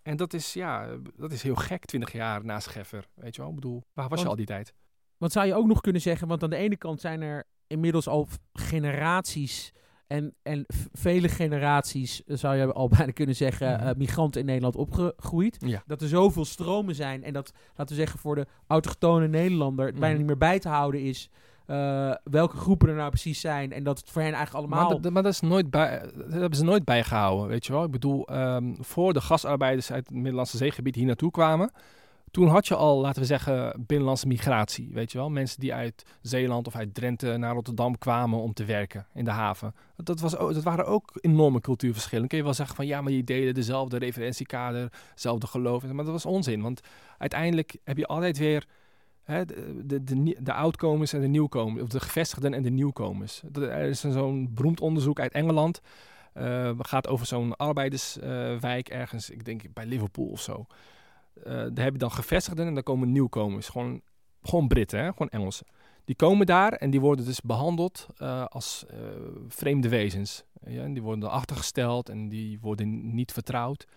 En 0.01 0.17
dat 0.17 0.33
is, 0.33 0.53
ja, 0.53 0.97
dat 1.15 1.31
is 1.31 1.43
heel 1.43 1.55
gek, 1.55 1.85
20 1.85 2.11
jaar 2.11 2.45
na 2.45 2.59
Scheffer. 2.59 3.07
Weet 3.13 3.35
je 3.35 3.41
wel? 3.41 3.49
Ik 3.49 3.55
bedoel, 3.55 3.83
waar 3.93 4.09
was 4.09 4.09
Want- 4.09 4.21
je 4.21 4.27
al 4.27 4.35
die 4.35 4.45
tijd? 4.45 4.73
Wat 5.17 5.31
zou 5.31 5.47
je 5.47 5.55
ook 5.55 5.67
nog 5.67 5.81
kunnen 5.81 6.01
zeggen? 6.01 6.27
Want 6.27 6.43
aan 6.43 6.49
de 6.49 6.55
ene 6.55 6.77
kant 6.77 7.01
zijn 7.01 7.21
er 7.21 7.43
inmiddels 7.67 8.07
al 8.07 8.27
generaties 8.69 9.73
en, 10.07 10.33
en 10.43 10.65
vele 10.91 11.27
generaties, 11.29 12.23
eh, 12.23 12.37
zou 12.37 12.55
je 12.55 12.73
al 12.73 12.87
bijna 12.97 13.11
kunnen 13.11 13.35
zeggen, 13.35 13.71
Mhm. 13.73 13.87
eh, 13.87 13.95
migranten 13.95 14.39
in 14.41 14.45
Nederland 14.47 14.75
opgegroeid. 14.75 15.57
Ja. 15.65 15.83
Dat 15.87 16.01
er 16.01 16.07
zoveel 16.07 16.45
stromen 16.45 16.95
zijn 16.95 17.23
en 17.23 17.33
dat, 17.33 17.51
laten 17.75 17.95
we 17.95 18.01
zeggen, 18.01 18.19
voor 18.19 18.35
de 18.35 18.45
autochtone 18.67 19.27
Nederlander 19.27 19.85
het 19.85 19.93
bijna 19.95 20.07
Mhm. 20.09 20.17
niet 20.17 20.27
meer 20.27 20.37
bij 20.49 20.59
te 20.59 20.69
houden 20.69 21.01
is 21.01 21.29
eh, 21.65 22.11
welke 22.23 22.57
groepen 22.57 22.89
er 22.89 22.95
nou 22.95 23.09
precies 23.09 23.39
zijn. 23.39 23.71
En 23.71 23.83
dat 23.83 23.99
het 23.99 24.09
voor 24.09 24.21
hen 24.21 24.33
eigenlijk 24.33 24.65
allemaal... 24.65 24.89
Maar, 24.89 25.01
dat, 25.01 25.11
maar 25.11 25.23
dat, 25.23 25.31
is 25.33 25.39
nooit 25.39 25.69
bij, 25.69 25.99
dat 26.15 26.31
hebben 26.31 26.55
ze 26.57 26.63
nooit 26.63 26.83
bijgehouden, 26.85 27.47
weet 27.47 27.65
je 27.65 27.71
wel. 27.73 27.83
Ik 27.83 27.91
bedoel, 27.91 28.27
ehm, 28.27 28.73
voor 28.79 29.13
de 29.13 29.21
gasarbeiders 29.21 29.91
uit 29.91 30.07
het 30.07 30.15
Middellandse 30.15 30.57
zeegebied 30.57 30.95
hier 30.95 31.05
naartoe 31.05 31.31
kwamen... 31.31 31.71
toen 32.31 32.47
had 32.47 32.67
je 32.67 32.75
al, 32.75 32.99
laten 32.99 33.21
we 33.21 33.27
zeggen, 33.27 33.83
binnenlandse 33.87 34.27
migratie, 34.27 34.89
weet 34.93 35.11
je 35.11 35.17
wel. 35.17 35.29
Mensen 35.29 35.59
die 35.59 35.73
uit 35.73 36.05
Zeeland 36.21 36.67
of 36.67 36.75
uit 36.75 36.93
Drenthe 36.93 37.37
naar 37.37 37.53
Rotterdam 37.53 37.97
kwamen 37.97 38.39
om 38.39 38.53
te 38.53 38.65
werken 38.65 39.07
in 39.13 39.25
de 39.25 39.31
haven. 39.31 39.75
Dat, 39.95 40.19
was, 40.19 40.31
dat 40.31 40.63
waren 40.63 40.85
ook 40.85 41.11
enorme 41.21 41.61
cultuurverschillen. 41.61 42.19
Dan 42.19 42.27
kun 42.29 42.37
je 42.37 42.43
wel 42.43 42.53
zeggen 42.53 42.75
van, 42.75 42.87
ja, 42.87 43.01
maar 43.01 43.11
die 43.11 43.23
delen 43.23 43.53
dezelfde 43.53 43.97
referentiekader, 43.97 44.91
hetzelfde 45.09 45.47
geloof. 45.47 45.83
Maar 45.83 46.03
dat 46.03 46.13
was 46.13 46.25
onzin, 46.25 46.61
want 46.61 46.81
uiteindelijk 47.17 47.77
heb 47.83 47.97
je 47.97 48.07
altijd 48.07 48.37
weer... 48.37 48.65
Hè, 49.23 49.45
de, 49.45 49.85
de, 49.85 50.03
de, 50.03 50.37
de 50.39 50.53
oudkomers 50.53 51.13
en 51.13 51.21
de 51.21 51.27
nieuwkomers, 51.27 51.83
of 51.83 51.89
de 51.89 51.99
gevestigden 51.99 52.53
en 52.53 52.63
de 52.63 52.69
nieuwkomers. 52.69 53.41
Er 53.53 53.81
is 53.81 53.99
zo'n 53.99 54.53
beroemd 54.53 54.81
onderzoek 54.81 55.19
uit 55.19 55.31
Engeland. 55.31 55.81
het 56.33 56.87
gaat 56.87 57.07
over 57.07 57.25
zo'n 57.25 57.55
arbeiderswijk 57.55 58.89
ergens, 58.89 59.29
ik 59.29 59.45
denk 59.45 59.61
bij 59.73 59.85
Liverpool 59.85 60.25
of 60.25 60.41
zo. 60.41 60.65
Eh, 61.43 61.53
daar 61.53 61.83
heb 61.83 61.93
je 61.93 61.99
dan 61.99 62.11
gevestigden 62.11 62.67
en 62.67 62.73
dan 62.73 62.83
komen 62.83 63.11
nieuwkomers. 63.11 63.67
Gewoon, 63.67 64.01
gewoon 64.41 64.67
Britten, 64.67 64.99
hè? 64.99 65.11
gewoon 65.11 65.29
Engelsen. 65.29 65.65
Die 66.05 66.15
komen 66.15 66.45
daar 66.45 66.73
en 66.73 66.89
die 66.89 66.99
worden 66.99 67.25
dus 67.25 67.41
behandeld 67.41 68.07
eh, 68.17 68.45
als 68.45 68.85
eh, 68.87 68.97
vreemde 69.47 69.89
wezens. 69.89 70.43
Ja, 70.65 70.83
en 70.83 70.93
die 70.93 71.01
worden 71.01 71.29
achtergesteld 71.29 72.09
en 72.09 72.29
die 72.29 72.59
worden 72.59 73.15
niet 73.15 73.31
vertrouwd. 73.31 73.87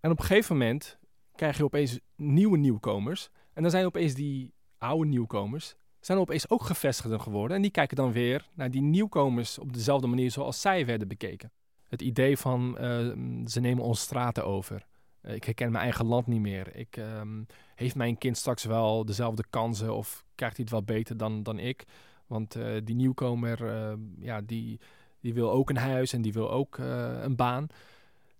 En 0.00 0.10
op 0.10 0.18
een 0.18 0.24
gegeven 0.24 0.56
moment 0.56 0.98
krijg 1.34 1.56
je 1.56 1.64
opeens 1.64 1.98
nieuwe 2.16 2.58
nieuwkomers. 2.58 3.28
En 3.52 3.62
dan 3.62 3.70
zijn 3.70 3.86
opeens 3.86 4.14
die 4.14 4.54
oude 4.78 5.08
nieuwkomers 5.08 5.74
zijn 6.00 6.18
opeens 6.18 6.50
ook 6.50 6.62
gevestigden 6.62 7.20
geworden. 7.20 7.56
En 7.56 7.62
die 7.62 7.70
kijken 7.70 7.96
dan 7.96 8.12
weer 8.12 8.48
naar 8.54 8.70
die 8.70 8.82
nieuwkomers 8.82 9.58
op 9.58 9.72
dezelfde 9.72 10.06
manier 10.06 10.30
zoals 10.30 10.60
zij 10.60 10.86
werden 10.86 11.08
bekeken. 11.08 11.52
Het 11.88 12.02
idee 12.02 12.36
van 12.36 12.74
ze 13.46 13.60
nemen 13.60 13.84
onze 13.84 14.02
straten 14.02 14.44
over. 14.44 14.86
Eh, 15.26 15.34
ik 15.34 15.44
herken 15.44 15.70
mijn 15.70 15.84
eigen 15.84 16.06
land 16.06 16.26
niet 16.26 16.40
meer. 16.40 16.76
Ik, 16.76 16.96
ehm, 16.96 17.42
heeft 17.74 17.94
mijn 17.94 18.18
kind 18.18 18.36
straks 18.36 18.64
wel 18.64 19.04
dezelfde 19.04 19.44
kansen 19.50 19.94
of 19.94 20.24
krijgt 20.34 20.56
hij 20.56 20.64
het 20.64 20.74
wel 20.74 20.96
beter 20.96 21.16
dan, 21.16 21.42
dan 21.42 21.58
ik? 21.58 21.84
Want 22.26 22.54
eh, 22.54 22.74
die 22.84 22.94
nieuwkomer, 22.94 23.68
eh, 23.68 23.94
ja, 24.18 24.40
die, 24.40 24.80
die 25.20 25.34
wil 25.34 25.50
ook 25.50 25.70
een 25.70 25.76
huis 25.76 26.12
en 26.12 26.22
die 26.22 26.32
wil 26.32 26.50
ook 26.50 26.78
eh, 26.78 27.22
een 27.22 27.36
baan. 27.36 27.66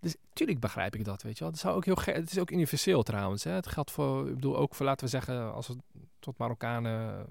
Dus 0.01 0.16
tuurlijk 0.33 0.61
begrijp 0.61 0.94
ik 0.94 1.05
dat, 1.05 1.22
weet 1.22 1.38
je 1.38 1.42
wel. 1.42 1.53
Dat 1.53 1.61
zou 1.61 1.77
ook 1.77 1.85
heel 1.85 1.99
het 2.14 2.31
is 2.31 2.38
ook 2.38 2.51
universeel 2.51 3.03
trouwens. 3.03 3.44
Hè. 3.44 3.51
Het 3.51 3.66
geldt 3.66 3.90
voor, 3.90 4.29
ik 4.29 4.35
bedoel 4.35 4.57
ook 4.57 4.75
voor, 4.75 4.87
laten 4.87 5.05
we 5.05 5.11
zeggen, 5.11 5.53
als 5.53 5.68
we 5.68 5.77
tot 6.18 6.38
Marokkanen, 6.38 7.27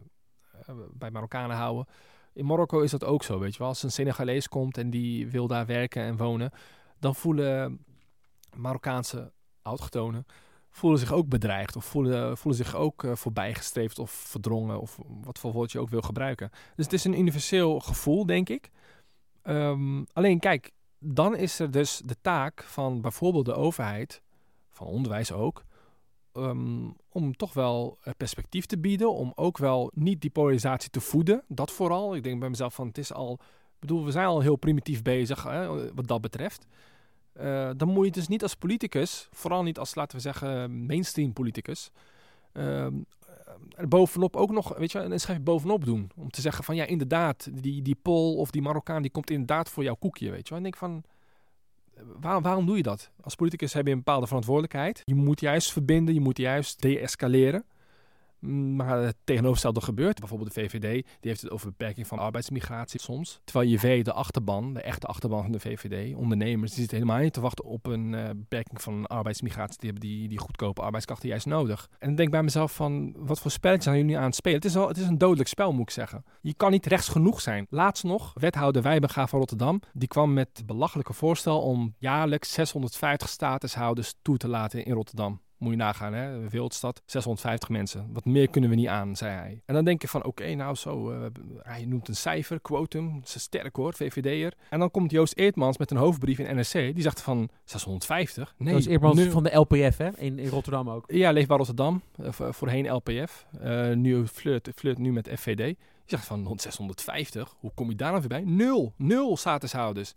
bij 0.94 1.12
Marokkanen 1.12 1.56
houden. 1.56 1.88
In 2.34 2.46
Marokko 2.46 2.82
is 2.82 2.92
dat 2.92 3.04
ook 3.04 3.24
zo, 3.24 3.40
weet 3.40 3.54
je 3.54 3.60
wel. 3.60 3.68
Als 3.68 3.84
een 3.84 3.92
Senegalees 3.92 4.48
komt 4.48 4.78
en 4.78 4.90
die 4.90 5.28
wil 5.28 5.48
daar 5.48 5.66
werken 5.66 6.04
en 6.04 6.18
wonen, 6.18 6.52
dan 7.00 7.16
voelen 7.16 7.86
Marokkaanse 8.56 9.32
autochtonen 9.66 10.26
voelen 10.76 11.00
zich 11.00 11.12
ook 11.12 11.28
bedreigd 11.28 11.76
of 11.76 11.86
voelen, 11.86 12.38
voelen 12.38 12.64
zich 12.64 12.76
ook 12.76 13.04
eh, 13.04 13.16
voorbijgestreefd 13.16 14.00
of 14.00 14.12
verdrongen 14.12 14.82
of 14.82 15.00
wat 15.24 15.40
voor 15.40 15.52
woord 15.52 15.72
je 15.72 15.80
ook 15.80 15.90
wil 15.90 16.02
gebruiken. 16.02 16.50
Dus 16.76 16.86
het 16.86 16.94
is 16.94 17.04
een 17.04 17.20
universeel 17.20 17.80
gevoel, 17.80 18.26
denk 18.26 18.50
ik. 18.50 18.70
Ehm, 19.42 20.04
alleen 20.14 20.40
kijk, 20.40 20.72
dan 21.00 21.36
is 21.36 21.60
er 21.60 21.72
dus 21.72 22.02
de 22.06 22.16
taak 22.22 22.64
van 22.64 23.02
bijvoorbeeld 23.02 23.46
de 23.46 23.54
overheid, 23.54 24.22
van 24.72 24.88
onderwijs 24.88 25.32
ook, 25.32 25.64
ehm, 26.34 26.90
om 27.10 27.36
toch 27.36 27.54
wel 27.54 27.98
eh, 28.04 28.14
perspectief 28.18 28.66
te 28.66 28.78
bieden, 28.78 29.14
om 29.14 29.32
ook 29.36 29.58
wel 29.58 29.92
niet 29.94 30.22
die 30.22 30.30
polarisatie 30.30 30.90
te 30.90 31.02
voeden. 31.02 31.44
Dat 31.48 31.72
vooral. 31.72 32.16
Ik 32.16 32.24
denk 32.24 32.40
bij 32.40 32.50
mezelf 32.50 32.74
van 32.74 32.88
het 32.88 32.98
is 32.98 33.14
al, 33.14 33.40
bedoel, 33.80 34.06
we 34.06 34.12
zijn 34.12 34.28
al 34.28 34.42
heel 34.42 34.56
primitief 34.56 35.02
bezig 35.02 35.44
hè, 35.44 35.94
wat 35.94 36.08
dat 36.08 36.22
betreft. 36.22 36.68
Eh, 37.36 37.70
dan 37.78 37.88
moet 37.88 38.06
je 38.06 38.12
dus 38.12 38.28
niet 38.28 38.44
als 38.44 38.56
politicus, 38.56 39.28
vooral 39.32 39.64
niet 39.64 39.80
als, 39.80 39.96
laten 39.96 40.16
we 40.16 40.22
zeggen, 40.22 40.86
mainstream 40.86 41.34
politicus, 41.34 41.92
ehm, 42.52 42.94
er 43.76 43.88
bovenop 43.88 44.36
ook 44.36 44.52
nog, 44.52 44.78
weet 44.78 44.92
je, 44.92 45.00
een 45.00 45.20
schijf 45.20 45.42
bovenop 45.42 45.86
doen. 45.86 46.12
Om 46.16 46.30
te 46.30 46.42
zeggen 46.42 46.64
van 46.64 46.76
ja, 46.76 46.86
inderdaad, 46.86 47.50
die, 47.54 47.82
die 47.82 47.98
Pool 48.02 48.36
of 48.36 48.52
die 48.52 48.62
Marokkaan, 48.62 49.02
die 49.02 49.12
komt 49.12 49.30
inderdaad 49.30 49.70
voor 49.70 49.84
jouw 49.84 49.96
koekje, 49.96 50.32
weet 50.32 50.48
je 50.48 50.54
wel. 50.54 50.60
En 50.60 50.66
ik 50.66 50.72
denk 50.72 50.92
van, 50.92 51.04
waar, 52.20 52.42
waarom 52.42 52.66
doe 52.66 52.78
je 52.78 52.84
dat? 52.84 53.12
Als 53.22 53.36
politicus 53.36 53.74
heb 53.74 53.86
je 53.86 53.92
een 53.92 53.98
bepaalde 53.98 54.28
verantwoordelijkheid. 54.28 55.02
Je 55.04 55.16
moet 55.16 55.40
juist 55.40 55.72
verbinden, 55.72 56.14
je 56.14 56.20
moet 56.20 56.38
juist 56.38 56.82
de-escaleren. 56.82 57.66
Maar 58.46 59.02
het 59.02 59.16
tegenovergestelde 59.24 59.82
gebeurt. 59.82 60.20
Bijvoorbeeld 60.20 60.54
de 60.54 60.62
VVD, 60.62 60.82
die 60.82 61.30
heeft 61.30 61.42
het 61.42 61.52
over 61.52 61.68
beperking 61.68 62.08
van 62.08 62.20
arbeidsmigratie 62.20 63.02
soms. 63.02 63.40
Terwijl 63.44 63.70
je 63.70 63.80
weet, 63.80 64.06
de 64.06 64.14
achterban, 64.14 64.74
de 64.74 64.82
echte 64.82 65.08
achterban 65.08 65.42
van 65.42 65.52
de 65.52 65.60
VVD, 65.60 66.16
ondernemers, 66.16 66.72
die 66.72 66.80
zitten 66.80 66.98
helemaal 66.98 67.22
niet 67.22 67.34
te 67.34 67.42
wachten 67.42 67.66
op 67.66 67.86
een 67.86 68.14
eh, 68.14 68.26
beperking 68.36 68.82
van 68.82 69.08
arbeidsmigratie. 69.08 69.80
Die 69.80 69.90
hebben 69.90 70.10
die, 70.10 70.28
die 70.28 70.40
goedkope 70.40 70.82
arbeidskrachten 70.82 71.30
juist 71.30 71.46
nodig. 71.46 71.90
En 72.00 72.10
ik 72.10 72.18
denk 72.18 72.32
bij 72.32 72.44
mezelf 72.44 72.76
van, 72.76 73.14
wat 73.18 73.40
voor 73.40 73.52
spelletje 73.52 73.84
zijn 73.84 73.98
jullie 73.98 74.18
aan 74.18 74.24
het 74.24 74.36
spelen? 74.36 74.58
Het 74.58 74.66
is, 74.66 74.76
al, 74.76 74.88
het 74.88 74.98
is 74.98 75.08
een 75.08 75.18
dodelijk 75.18 75.50
spel, 75.50 75.72
moet 75.72 75.82
ik 75.82 75.90
zeggen. 75.90 76.24
Je 76.42 76.54
kan 76.54 76.72
niet 76.72 76.86
rechts 76.86 77.10
genoeg 77.10 77.42
zijn. 77.42 77.66
Laatst 77.70 78.04
nog, 78.04 78.32
wethouder 78.34 78.82
Wijbenga 78.82 79.28
van 79.28 79.40
Rotterdam, 79.40 79.82
die 79.94 80.08
kwam 80.08 80.34
met 80.34 80.64
belachelijke 80.66 81.14
voorstel 81.14 81.62
om 81.62 81.96
jaarlijks 81.98 82.54
650 82.54 83.30
statushouders 83.30 84.14
toe 84.22 84.38
te 84.38 84.48
laten 84.48 84.86
in 84.86 84.94
Rotterdam. 84.94 85.42
Moet 85.58 85.72
je 85.72 85.78
nagaan, 85.78 86.14
hè? 86.14 86.34
Een 86.34 86.50
Wereldstad, 86.50 87.02
650 87.06 87.70
mensen. 87.70 88.10
Wat 88.14 88.26
meer 88.26 88.50
kunnen 88.50 88.70
we 88.70 88.76
niet 88.76 88.88
aan, 88.88 89.16
zei 89.16 89.32
hij. 89.34 89.62
En 89.66 89.74
dan 89.74 89.86
denk 89.86 90.02
je 90.02 90.08
van, 90.08 90.24
oké, 90.24 90.54
nou 90.54 90.76
zo, 90.76 91.12
eh, 91.12 91.26
hij 91.62 91.86
noemt 91.86 92.08
een 92.08 92.16
cijfer, 92.16 92.60
quotum, 92.62 93.22
is 93.24 93.40
sterk 93.42 93.76
hoor, 93.76 93.94
VVD'er. 93.94 94.54
En 94.70 94.80
dan 94.80 94.92
komt 94.92 95.12
Joost 95.12 95.34
Eertmans 95.38 95.78
met 95.78 95.92
een 95.92 95.98
hoofdbrief 95.98 96.40
in 96.40 96.56
NRC, 96.56 96.72
die 96.72 97.02
zegt 97.02 97.22
van 97.22 97.50
650? 97.64 98.54
Nee, 98.58 98.72
dat 98.74 98.82
is 98.82 98.88
Eermans 98.88 99.16
nul. 99.20 99.32
van 99.32 99.44
de 99.44 99.56
LPF, 99.56 99.98
hè? 99.98 100.10
In, 100.18 100.40
in 100.40 100.50
Rotterdam 100.50 100.90
ook. 100.90 101.04
Ja, 101.12 101.32
Leefbaar 101.32 101.58
Rotterdam, 101.58 102.02
eh, 102.24 102.32
vo- 102.32 102.52
voorheen 102.52 102.92
LPF, 102.94 103.46
eh, 103.60 103.92
nu 103.92 104.28
flirt, 104.28 104.70
flirt 104.76 104.98
nu 104.98 105.12
met 105.12 105.30
FVD. 105.36 105.60
Je 106.08 106.12
zegt 106.12 106.26
van 106.26 106.44
650, 106.60 107.56
hoe 107.60 107.72
kom 107.74 107.90
je 107.90 107.96
daar 107.96 108.10
nou 108.12 108.20
weer 108.28 108.42
bij? 108.44 108.52
Nul, 108.54 108.94
nul 108.98 109.38
statushouders. 109.38 110.14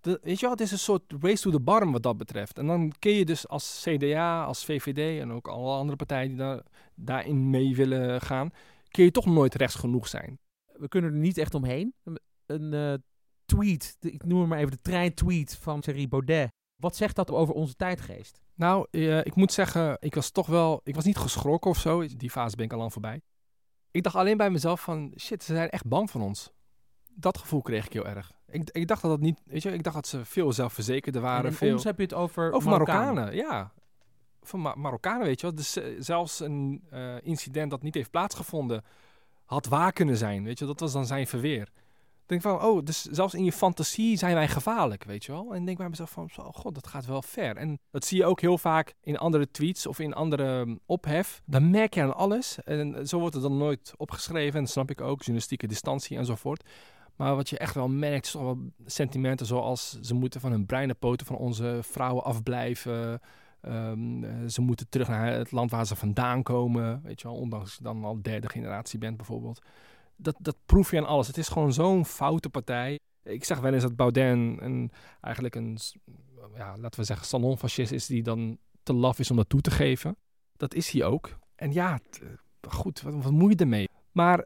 De, 0.00 0.20
weet 0.22 0.34
je 0.34 0.40
wel, 0.40 0.50
het 0.50 0.60
is 0.60 0.72
een 0.72 0.78
soort 0.78 1.12
race 1.20 1.42
to 1.42 1.50
the 1.50 1.60
bottom 1.60 1.92
wat 1.92 2.02
dat 2.02 2.16
betreft. 2.16 2.58
En 2.58 2.66
dan 2.66 2.92
kun 2.98 3.12
je 3.12 3.24
dus 3.24 3.48
als 3.48 3.86
CDA, 3.88 4.44
als 4.44 4.64
VVD 4.64 5.20
en 5.20 5.32
ook 5.32 5.48
alle 5.48 5.76
andere 5.76 5.96
partijen 5.96 6.28
die 6.28 6.36
daar, 6.36 6.62
daarin 6.94 7.50
mee 7.50 7.76
willen 7.76 8.20
gaan, 8.20 8.50
kun 8.88 9.04
je 9.04 9.10
toch 9.10 9.26
nooit 9.26 9.54
rechts 9.54 9.74
genoeg 9.74 10.08
zijn. 10.08 10.38
We 10.72 10.88
kunnen 10.88 11.12
er 11.12 11.18
niet 11.18 11.38
echt 11.38 11.54
omheen. 11.54 11.94
Een, 12.04 12.20
een 12.46 12.74
eh, 12.74 12.94
tweet, 13.44 13.96
ik 14.00 14.24
noem 14.24 14.48
maar 14.48 14.58
even 14.58 14.70
de 14.70 14.80
treintweet 14.82 15.56
van 15.56 15.80
Thierry 15.80 16.08
Baudet. 16.08 16.52
Wat 16.76 16.96
zegt 16.96 17.16
dat 17.16 17.30
over 17.30 17.54
onze 17.54 17.74
tijdgeest? 17.74 18.40
Nou, 18.54 18.86
eh, 18.90 19.18
ik 19.18 19.34
moet 19.34 19.52
zeggen, 19.52 19.96
ik 20.00 20.14
was 20.14 20.30
toch 20.30 20.46
wel, 20.46 20.80
ik 20.84 20.94
was 20.94 21.04
niet 21.04 21.16
geschrokken 21.16 21.70
of 21.70 21.78
zo. 21.78 22.06
Die 22.06 22.30
fase 22.30 22.56
ben 22.56 22.64
ik 22.64 22.72
al 22.72 22.78
lang 22.78 22.92
voorbij. 22.92 23.20
Ik 23.90 24.02
dacht 24.02 24.16
alleen 24.16 24.36
bij 24.36 24.50
mezelf 24.50 24.80
van, 24.80 25.12
shit, 25.16 25.44
ze 25.44 25.54
zijn 25.54 25.70
echt 25.70 25.86
bang 25.86 26.10
van 26.10 26.22
ons. 26.22 26.50
Dat 27.14 27.38
gevoel 27.38 27.62
kreeg 27.62 27.86
ik 27.86 27.92
heel 27.92 28.06
erg. 28.06 28.32
Ik, 28.50 28.70
ik 28.70 28.86
dacht 28.86 29.02
dat 29.02 29.10
dat 29.10 29.20
niet, 29.20 29.40
weet 29.44 29.62
je, 29.62 29.72
ik 29.72 29.82
dacht 29.82 29.96
dat 29.96 30.06
ze 30.06 30.24
veel 30.24 30.52
zelfverzekerder 30.52 31.22
waren. 31.22 31.44
en 31.44 31.56
veel, 31.56 31.72
ons 31.72 31.84
heb 31.84 31.96
je 31.96 32.02
het 32.02 32.14
over, 32.14 32.52
over 32.52 32.70
Marokkanen. 32.70 33.14
Marokkanen, 33.14 33.36
ja. 33.36 33.72
Van 34.42 34.60
Ma- 34.60 34.74
Marokkanen, 34.74 35.26
weet 35.26 35.40
je 35.40 35.46
wel. 35.46 35.56
Dus 35.56 35.76
eh, 35.76 35.84
zelfs 35.98 36.40
een 36.40 36.82
eh, 36.90 37.14
incident 37.22 37.70
dat 37.70 37.82
niet 37.82 37.94
heeft 37.94 38.10
plaatsgevonden, 38.10 38.84
had 39.44 39.66
waar 39.66 39.92
kunnen 39.92 40.16
zijn, 40.16 40.44
weet 40.44 40.58
je. 40.58 40.66
Dat 40.66 40.80
was 40.80 40.92
dan 40.92 41.06
zijn 41.06 41.26
verweer. 41.26 41.68
Denk 42.26 42.42
van, 42.42 42.62
oh, 42.62 42.84
dus 42.84 43.02
zelfs 43.02 43.34
in 43.34 43.44
je 43.44 43.52
fantasie 43.52 44.16
zijn 44.16 44.34
wij 44.34 44.48
gevaarlijk, 44.48 45.04
weet 45.04 45.24
je 45.24 45.32
wel. 45.32 45.54
En 45.54 45.64
denk 45.64 45.78
bij 45.78 45.88
mezelf 45.88 46.10
van, 46.10 46.30
oh 46.36 46.48
god, 46.52 46.74
dat 46.74 46.86
gaat 46.86 47.06
wel 47.06 47.22
ver. 47.22 47.56
En 47.56 47.78
dat 47.90 48.04
zie 48.04 48.18
je 48.18 48.24
ook 48.24 48.40
heel 48.40 48.58
vaak 48.58 48.94
in 49.00 49.18
andere 49.18 49.50
tweets 49.50 49.86
of 49.86 49.98
in 49.98 50.14
andere 50.14 50.64
mm, 50.64 50.78
ophef. 50.86 51.42
Dan 51.46 51.70
merk 51.70 51.94
je 51.94 52.02
aan 52.02 52.14
alles. 52.14 52.58
En 52.64 53.08
zo 53.08 53.18
wordt 53.18 53.34
het 53.34 53.42
dan 53.42 53.56
nooit 53.56 53.92
opgeschreven. 53.96 54.54
En 54.54 54.60
dat 54.64 54.72
snap 54.72 54.90
ik 54.90 55.00
ook, 55.00 55.18
journalistieke 55.18 55.66
distantie 55.66 56.16
enzovoort. 56.16 56.64
Maar 57.20 57.36
wat 57.36 57.48
je 57.48 57.58
echt 57.58 57.74
wel 57.74 57.88
merkt, 57.88 58.24
is 58.24 58.30
toch 58.30 58.42
wel 58.42 58.58
sentimenten 58.86 59.46
zoals 59.46 60.00
ze 60.00 60.14
moeten 60.14 60.40
van 60.40 60.50
hun 60.50 60.66
brein 60.66 60.98
poten 60.98 61.26
van 61.26 61.36
onze 61.36 61.78
vrouwen 61.82 62.24
afblijven. 62.24 63.20
Ehm, 63.60 64.24
eh, 64.24 64.46
ze 64.46 64.60
moeten 64.60 64.88
terug 64.88 65.08
naar 65.08 65.32
het 65.32 65.52
land 65.52 65.70
waar 65.70 65.86
ze 65.86 65.96
vandaan 65.96 66.42
komen. 66.42 67.02
Weet 67.02 67.20
je 67.20 67.28
wel, 67.28 67.36
ondanks 67.36 67.78
dan 67.78 68.04
al 68.04 68.22
derde 68.22 68.48
generatie 68.48 68.98
bent 68.98 69.16
bijvoorbeeld. 69.16 69.62
Dat, 70.16 70.36
dat 70.38 70.56
proef 70.66 70.90
je 70.90 70.98
aan 70.98 71.06
alles. 71.06 71.26
Het 71.26 71.36
is 71.36 71.48
gewoon 71.48 71.72
zo'n 71.72 72.04
foute 72.04 72.50
partij. 72.50 72.98
Ik 73.22 73.44
zeg 73.44 73.60
wel 73.60 73.72
eens 73.72 73.82
dat 73.82 73.96
Baudin 73.96 74.58
een, 74.60 74.92
eigenlijk 75.20 75.54
een, 75.54 75.78
ja, 76.54 76.76
laten 76.78 77.00
we 77.00 77.06
zeggen, 77.06 77.26
salonfascist 77.26 77.92
is 77.92 78.06
die 78.06 78.22
dan 78.22 78.58
te 78.82 78.92
laf 78.92 79.18
is 79.18 79.30
om 79.30 79.36
dat 79.36 79.48
toe 79.48 79.60
te 79.60 79.70
geven. 79.70 80.16
Dat 80.56 80.74
is 80.74 80.90
hij 80.90 81.04
ook. 81.04 81.38
En 81.54 81.72
ja, 81.72 81.98
goed, 82.68 83.02
wat, 83.02 83.14
wat 83.14 83.32
moet 83.32 83.52
je 83.52 83.58
ermee? 83.58 83.88
Maar 84.12 84.44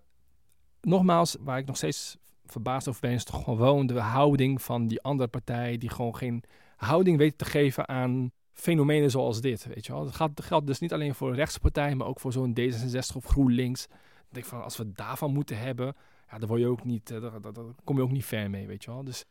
nogmaals, 0.80 1.37
waar 1.40 1.58
ik 1.58 1.66
nog 1.66 1.76
steeds 1.76 2.18
verbaasd 2.46 2.88
over 2.88 3.00
ben, 3.00 3.20
gewoon 3.20 3.87
de 3.87 4.00
houding 4.00 4.62
van 4.62 4.87
die 4.87 5.02
andere 5.02 5.28
partij, 5.28 5.78
die 5.78 5.90
gewoon 5.90 6.16
geen 6.16 6.44
houding 6.76 7.18
weet 7.18 7.38
te 7.38 7.44
geven 7.44 7.88
aan 7.88 8.30
fenomenen 8.52 9.11
zoals 9.11 9.40
dit. 9.40 9.66
Weet 9.66 9.87
je 9.87 9.92
wel? 9.92 10.04
Dat, 10.04 10.44
geldt 10.44 10.66
dus 10.66 10.78
niet 10.78 10.92
alleen 10.92 11.14
voor 11.14 11.35
rechtse 11.35 11.61
partijen, 11.61 11.96
maar 11.96 12.07
ook 12.07 12.20
voor 12.20 12.33
zo'n 12.33 12.59
D66 12.61 13.16
of 13.16 13.24
GroenLinks. 13.24 13.87
Denk 14.28 14.46
van, 14.46 14.62
als 14.62 14.76
we 14.76 14.92
daarvan 14.92 15.33
moeten 15.33 15.59
hebben, 15.59 15.94
ja, 16.30 16.38
dan 16.38 16.48
word 16.48 16.61
je 16.61 16.66
ook 16.66 16.85
niet, 16.85 17.11
uh, 17.11 17.20
daar, 17.40 17.52
kom 17.85 17.96
je 17.96 18.02
ook 18.02 18.11
niet 18.11 18.24
ver 18.24 18.50
mee, 18.50 18.66
weet 18.66 18.85
je 18.85 18.90
wel. 18.90 19.04
Dus 19.04 19.24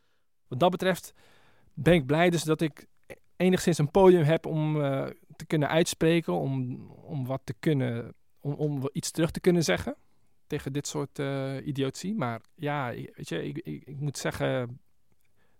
wat 0.47 0.59
dat 0.59 0.71
betreft 0.71 1.13
ben 1.73 1.93
ik 1.93 2.05
blij 2.05 2.29
dus 2.29 2.43
dat 2.43 2.61
ik 2.61 2.87
enigszins 3.35 3.77
een 3.77 3.91
podium 3.91 4.23
heb 4.23 4.45
om 4.45 4.75
uh, 4.75 5.05
te 5.35 5.45
kunnen 5.47 5.69
uitspreken, 5.69 6.33
om, 6.33 6.81
om 6.89 7.25
wat 7.25 7.41
te 7.43 7.53
kunnen, 7.59 8.13
om, 8.39 8.53
om 8.53 8.89
iets 8.91 9.11
terug 9.11 9.31
te 9.31 9.39
kunnen 9.39 9.63
zeggen 9.63 9.95
tegen 10.53 10.73
dit 10.73 10.87
soort 10.87 11.19
uh, 11.19 11.65
idiotie. 11.65 12.15
Maar 12.15 12.41
ja, 12.55 12.91
weet 12.91 13.29
je, 13.29 13.45
ik, 13.47 13.57
ik, 13.57 13.83
ik, 13.83 13.99
moet 13.99 14.17
zeggen, 14.17 14.79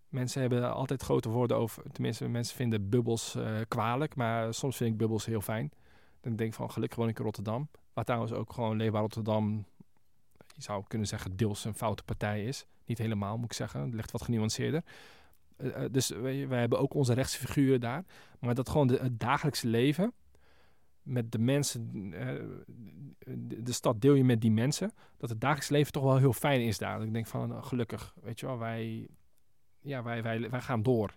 mensen 0.07 0.41
hebben 0.41 0.73
altijd 0.73 1.01
grote 1.01 1.29
woorden 1.29 1.57
over. 1.57 1.83
Tenminste, 1.91 2.27
mensen 2.27 2.55
vinden 2.55 2.89
bubbels 2.89 3.35
uh, 3.35 3.59
kwalijk, 3.67 4.15
maar 4.15 4.53
soms 4.53 4.77
vind 4.77 4.91
ik 4.91 4.97
bubbels 4.97 5.25
heel 5.25 5.41
fijn. 5.41 5.71
Dan 6.21 6.35
denk 6.35 6.49
ik 6.49 6.55
van, 6.55 6.71
gelukkig 6.71 6.97
woon 6.97 7.07
ik 7.07 7.17
in 7.17 7.23
Rotterdam. 7.23 7.69
Waar 7.93 8.03
trouwens 8.03 8.31
ook 8.33 8.53
gewoon 8.53 8.77
Leefbaar 8.77 9.01
Rotterdam, 9.01 9.65
je 10.55 10.61
zou 10.61 10.83
kunnen 10.87 11.07
zeggen, 11.07 11.35
deels 11.35 11.65
een 11.65 11.75
foute 11.75 12.03
partij 12.03 12.43
is. 12.43 12.65
Niet 12.85 12.97
helemaal, 12.97 13.37
moet 13.37 13.45
ik 13.45 13.53
zeggen. 13.53 13.81
Het 13.81 13.93
ligt 13.93 14.11
wat 14.11 14.21
genuanceerder. 14.21 14.83
Uh, 15.57 15.75
dus 15.91 16.09
wij, 16.09 16.35
hebben 16.35 16.79
ook 16.79 16.93
onze 16.93 17.13
rechtsfiguren 17.13 17.79
daar. 17.79 18.05
Maar 18.39 18.55
dat 18.55 18.69
gewoon 18.69 18.89
het 18.89 19.19
dagelijkse 19.19 19.67
leven 19.67 20.13
met 21.03 21.31
de 21.31 21.39
mensen, 21.39 21.89
de, 23.37 23.71
stad 23.71 24.01
deel 24.01 24.13
je 24.13 24.23
met 24.23 24.41
die 24.41 24.51
mensen, 24.51 24.91
dat 25.17 25.29
het 25.29 25.41
dagelijks 25.41 25.69
leven 25.69 25.91
toch 25.91 26.03
wel 26.03 26.17
heel 26.17 26.33
fijn 26.33 26.61
is 26.61 26.77
daar. 26.77 27.03
Ik 27.03 27.13
denk 27.13 27.27
van, 27.27 27.49
nou, 27.49 27.63
gelukkig, 27.63 28.13
weet 28.21 28.39
je 28.39 28.45
wel, 28.45 28.57
wij, 28.57 29.07
ja, 29.79 30.03
wij, 30.03 30.23
wij, 30.23 30.49
wij 30.49 30.61
gaan 30.61 30.83
door. 30.83 31.15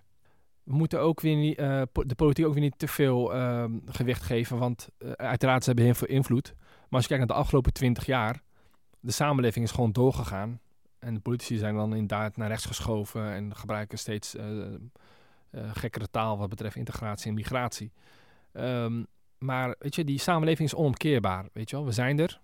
We 0.62 0.74
moeten 0.74 1.00
ook 1.00 1.20
weer 1.20 1.36
niet, 1.36 1.58
uh, 1.58 1.82
de 1.92 2.14
politiek 2.14 2.46
ook 2.46 2.52
weer 2.52 2.62
niet 2.62 2.78
te 2.78 2.88
veel 2.88 3.34
uh, 3.34 3.64
gewicht 3.86 4.22
geven, 4.22 4.58
want 4.58 4.88
uh, 4.98 5.10
uiteraard 5.10 5.60
ze 5.62 5.66
hebben 5.66 5.84
heel 5.84 5.94
veel 5.94 6.08
invloed. 6.08 6.54
Maar 6.56 6.86
als 6.90 7.02
je 7.02 7.08
kijkt 7.08 7.26
naar 7.26 7.36
de 7.36 7.42
afgelopen 7.42 7.72
twintig 7.72 8.06
jaar, 8.06 8.42
de 9.00 9.12
samenleving 9.12 9.64
is 9.64 9.70
gewoon 9.70 9.92
doorgegaan. 9.92 10.60
En 10.98 11.14
de 11.14 11.20
politici 11.20 11.56
zijn 11.56 11.74
dan 11.74 11.92
inderdaad 11.92 12.36
naar 12.36 12.48
rechts 12.48 12.64
geschoven 12.64 13.32
en 13.32 13.56
gebruiken 13.56 13.98
steeds 13.98 14.36
gekkere 15.52 16.10
taal 16.10 16.38
wat 16.38 16.48
betreft 16.48 16.76
integratie 16.76 17.28
en 17.28 17.34
migratie. 17.34 17.92
Um, 18.52 19.06
maar 19.38 19.74
weet 19.78 19.94
je, 19.94 20.04
die 20.04 20.18
samenleving 20.18 20.68
is 20.68 20.74
onomkeerbaar. 20.74 21.48
Weet 21.52 21.70
je 21.70 21.76
wel, 21.76 21.84
we 21.84 21.92
zijn 21.92 22.18
er. 22.18 22.40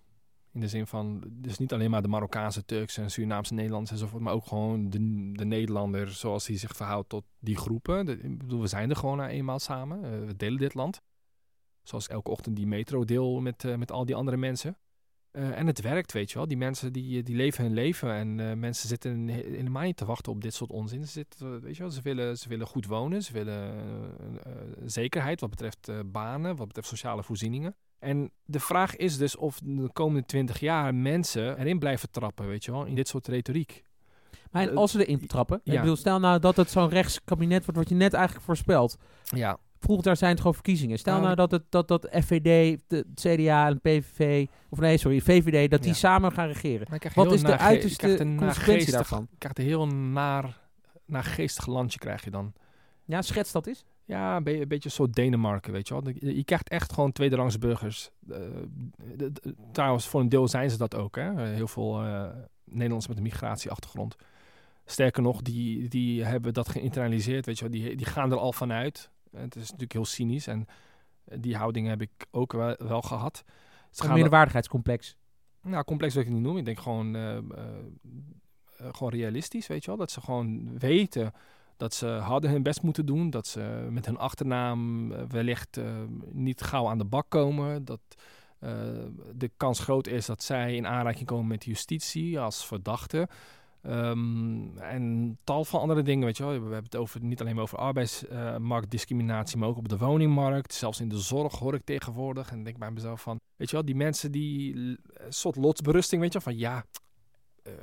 In 0.51 0.59
de 0.59 0.67
zin 0.67 0.87
van, 0.87 1.23
dus 1.31 1.57
niet 1.57 1.73
alleen 1.73 1.89
maar 1.89 2.01
de 2.01 2.07
Marokkaanse, 2.07 2.65
Turks 2.65 2.97
en 2.97 3.11
Surinaamse 3.11 3.53
Nederlanders 3.53 3.91
enzovoort, 3.91 4.23
maar 4.23 4.33
ook 4.33 4.45
gewoon 4.45 4.89
de, 4.89 5.31
de 5.31 5.45
Nederlander 5.45 6.11
zoals 6.11 6.47
hij 6.47 6.57
zich 6.57 6.75
verhoudt 6.75 7.09
tot 7.09 7.23
die 7.39 7.57
groepen. 7.57 8.07
ik 8.07 8.37
bedoel, 8.37 8.61
we 8.61 8.67
zijn 8.67 8.89
er 8.89 8.95
gewoon 8.95 9.21
eenmaal 9.21 9.59
samen. 9.59 10.03
Uh, 10.03 10.25
we 10.25 10.35
delen 10.35 10.59
dit 10.59 10.73
land. 10.73 11.01
Zoals 11.83 12.07
elke 12.07 12.31
ochtend 12.31 12.55
die 12.55 12.67
metro 12.67 13.05
deel 13.05 13.41
met, 13.41 13.63
uh, 13.63 13.75
met 13.75 13.91
al 13.91 14.05
die 14.05 14.15
andere 14.15 14.37
mensen. 14.37 14.77
Uh, 15.33 15.57
en 15.57 15.67
het 15.67 15.81
werkt, 15.81 16.11
weet 16.11 16.31
je 16.31 16.37
wel. 16.37 16.47
Die 16.47 16.57
mensen 16.57 16.93
die, 16.93 17.23
die 17.23 17.35
leven 17.35 17.63
hun 17.63 17.73
leven. 17.73 18.13
En 18.13 18.39
uh, 18.39 18.53
mensen 18.53 18.87
zitten 18.87 19.27
helemaal 19.27 19.83
niet 19.83 19.97
te 19.97 20.05
wachten 20.05 20.31
op 20.31 20.41
dit 20.41 20.53
soort 20.53 20.69
onzin. 20.69 21.05
Ze, 21.05 21.11
zitten, 21.11 21.61
weet 21.61 21.75
je 21.75 21.81
wel, 21.81 21.91
ze, 21.91 22.01
willen, 22.01 22.37
ze 22.37 22.49
willen 22.49 22.67
goed 22.67 22.85
wonen. 22.85 23.23
Ze 23.23 23.33
willen 23.33 23.73
uh, 24.47 24.53
zekerheid 24.85 25.39
wat 25.39 25.49
betreft 25.49 25.91
banen, 26.11 26.55
wat 26.55 26.67
betreft 26.67 26.87
sociale 26.87 27.23
voorzieningen. 27.23 27.75
En 27.99 28.31
de 28.45 28.59
vraag 28.59 28.95
is 28.95 29.17
dus 29.17 29.35
of 29.35 29.59
de 29.63 29.89
komende 29.93 30.25
twintig 30.25 30.59
jaar 30.59 30.95
mensen 30.95 31.59
erin 31.59 31.79
blijven 31.79 32.11
trappen, 32.11 32.47
weet 32.47 32.65
je 32.65 32.71
wel, 32.71 32.85
in 32.85 32.95
dit 32.95 33.07
soort 33.07 33.27
retoriek. 33.27 33.83
Maar 34.51 34.71
als 34.71 34.91
ze 34.91 35.05
erin 35.05 35.27
trappen, 35.27 35.61
ja. 35.63 35.73
ik 35.73 35.79
bedoel, 35.79 35.95
stel 35.95 36.19
nou 36.19 36.39
dat 36.39 36.55
het 36.55 36.69
zo'n 36.69 36.89
rechtskabinet 36.89 37.65
wordt 37.65 37.79
wat 37.79 37.89
je 37.89 37.95
net 37.95 38.13
eigenlijk 38.13 38.45
voorspelt. 38.45 38.97
Ja 39.23 39.59
volgend 39.83 40.05
jaar 40.05 40.17
zijn 40.17 40.31
het 40.31 40.39
gewoon 40.39 40.53
verkiezingen. 40.53 40.99
Stel 40.99 41.13
nou, 41.13 41.25
nou 41.25 41.35
dat, 41.35 41.51
het, 41.51 41.63
dat, 41.69 41.87
dat 41.87 42.07
FVD, 42.11 42.79
de 42.87 43.05
CDA 43.13 43.67
en 43.67 43.79
PVV, 43.79 44.45
of 44.69 44.79
nee, 44.79 44.97
sorry, 44.97 45.21
VVD, 45.21 45.71
dat 45.71 45.83
die 45.83 45.93
samen 45.93 46.31
gaan 46.31 46.47
regeren. 46.47 46.87
Wat 47.15 47.33
is 47.33 47.41
de 47.41 47.57
uiterste 47.57 48.33
consequentie 48.37 48.91
daarvan? 48.91 49.27
Je 49.31 49.37
krijgt 49.37 49.59
een 49.59 49.65
heel 49.65 49.87
naar, 49.87 50.57
naar 51.05 51.23
geestig 51.23 51.65
landje 51.65 51.99
krijg 51.99 52.23
je 52.23 52.31
dan. 52.31 52.53
Ja, 53.05 53.21
schets 53.21 53.51
dat 53.51 53.67
is. 53.67 53.85
Ja, 54.05 54.35
een, 54.35 54.43
be 54.43 54.61
een 54.61 54.67
beetje 54.67 54.89
zo 54.89 55.09
Denemarken, 55.09 55.71
weet 55.71 55.87
je 55.87 55.93
wel. 55.93 56.13
Je, 56.19 56.43
krijgt 56.43 56.69
echt 56.69 56.93
gewoon 56.93 57.11
tweederangs 57.11 57.57
burgers. 57.57 58.09
Uh, 58.29 58.37
trouwens, 59.71 60.07
voor 60.07 60.21
een 60.21 60.29
deel 60.29 60.47
zijn 60.47 60.69
ze 60.69 60.77
dat 60.77 60.95
ook, 60.95 61.15
hè. 61.15 61.47
Heel 61.47 61.67
veel 61.67 62.03
uh, 62.03 62.25
Nederlanders 62.63 63.07
met 63.07 63.17
een 63.17 63.23
migratieachtergrond. 63.23 64.15
Sterker 64.85 65.21
nog, 65.21 65.41
die, 65.41 65.87
die 65.87 66.23
hebben 66.23 66.53
dat 66.53 66.69
geïnternaliseerd, 66.69 67.45
weet 67.45 67.59
je 67.59 67.69
wel. 67.69 67.79
Die, 67.79 67.95
die 67.95 68.05
gaan 68.05 68.31
er 68.31 68.37
al 68.37 68.53
vanuit 68.53 69.09
het 69.35 69.55
is 69.55 69.61
natuurlijk 69.61 69.93
heel 69.93 70.05
cynisch 70.05 70.47
en 70.47 70.67
eh, 71.25 71.37
die 71.41 71.55
houding 71.55 71.87
heb 71.87 72.01
ik 72.01 72.11
ook 72.31 72.53
wel, 72.53 72.75
wel 72.77 73.01
gehad. 73.01 73.43
Het 73.89 74.03
een 74.03 74.13
minderwaardigheidscomplex. 74.13 75.15
Nou, 75.61 75.83
complex 75.83 76.13
wil 76.13 76.23
ik 76.23 76.29
niet 76.29 76.41
noemen. 76.41 76.59
Ik 76.59 76.65
denk 76.65 76.79
gewoon, 76.79 77.15
uh, 77.15 77.33
uh, 77.33 77.41
gewoon 78.77 79.11
realistisch, 79.11 79.67
weet 79.67 79.83
je 79.83 79.87
wel. 79.87 79.99
Dat 79.99 80.11
ze 80.11 80.21
gewoon 80.21 80.79
weten 80.79 81.31
dat 81.77 81.93
ze 81.93 82.07
hadden 82.07 82.51
hun 82.51 82.63
best 82.63 82.81
moeten 82.81 83.05
doen. 83.05 83.29
Dat 83.29 83.47
ze 83.47 83.87
met 83.89 84.05
hun 84.05 84.17
achternaam 84.17 85.09
wellicht 85.27 85.79
niet 86.31 86.61
gauw 86.61 86.87
aan 86.87 86.97
de 86.97 87.05
bak 87.05 87.25
komen. 87.29 87.85
Dat 87.85 88.01
de 89.35 89.51
kans 89.57 89.79
groot 89.79 90.07
is 90.07 90.25
dat 90.25 90.43
zij 90.43 90.75
in 90.75 90.87
aanraking 90.87 91.25
komen 91.25 91.47
met 91.47 91.65
justitie 91.65 92.39
als 92.39 92.65
verdachte. 92.65 93.27
Um, 93.87 94.77
en 94.77 95.37
tal 95.43 95.65
van 95.65 95.79
andere 95.79 96.01
dingen, 96.01 96.25
weet 96.25 96.37
je 96.37 96.43
wel. 96.43 96.51
We 96.51 96.59
hebben 96.59 96.83
het 96.83 96.95
over, 96.95 97.23
niet 97.23 97.41
alleen 97.41 97.59
over 97.59 97.77
arbeidsmarktdiscriminatie, 97.77 99.57
maar 99.57 99.69
ook 99.69 99.77
op 99.77 99.89
de 99.89 99.97
woningmarkt. 99.97 100.73
Zelfs 100.73 100.99
in 100.99 101.09
de 101.09 101.19
zorg 101.19 101.59
hoor 101.59 101.73
ik 101.73 101.83
tegenwoordig. 101.83 102.51
En 102.51 102.63
denk 102.63 102.77
bij 102.77 102.91
mezelf 102.91 103.21
van, 103.21 103.39
weet 103.55 103.69
je 103.69 103.75
wel, 103.75 103.85
die 103.85 103.95
mensen 103.95 104.31
die 104.31 104.75
een 104.75 104.99
soort 105.29 105.55
lotsberusting, 105.55 106.21
weet 106.21 106.33
je 106.33 106.39
wel, 106.39 106.53
van 106.53 106.61
ja, 106.61 106.85
uh, 107.63 107.73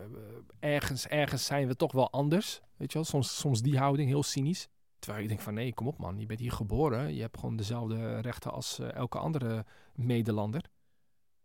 ergens, 0.58 1.06
ergens 1.06 1.44
zijn 1.44 1.66
we 1.66 1.76
toch 1.76 1.92
wel 1.92 2.10
anders. 2.10 2.60
Weet 2.76 2.92
je 2.92 2.98
wel, 2.98 3.06
soms, 3.06 3.38
soms 3.38 3.62
die 3.62 3.78
houding, 3.78 4.08
heel 4.08 4.22
cynisch. 4.22 4.68
Terwijl 4.98 5.22
ik 5.22 5.28
denk 5.28 5.40
van 5.40 5.54
nee, 5.54 5.74
kom 5.74 5.86
op 5.86 5.98
man, 5.98 6.18
je 6.18 6.26
bent 6.26 6.40
hier 6.40 6.52
geboren. 6.52 7.14
Je 7.14 7.20
hebt 7.20 7.38
gewoon 7.38 7.56
dezelfde 7.56 8.20
rechten 8.20 8.52
als 8.52 8.78
uh, 8.80 8.92
elke 8.92 9.18
andere 9.18 9.64
Medelander. 9.94 10.62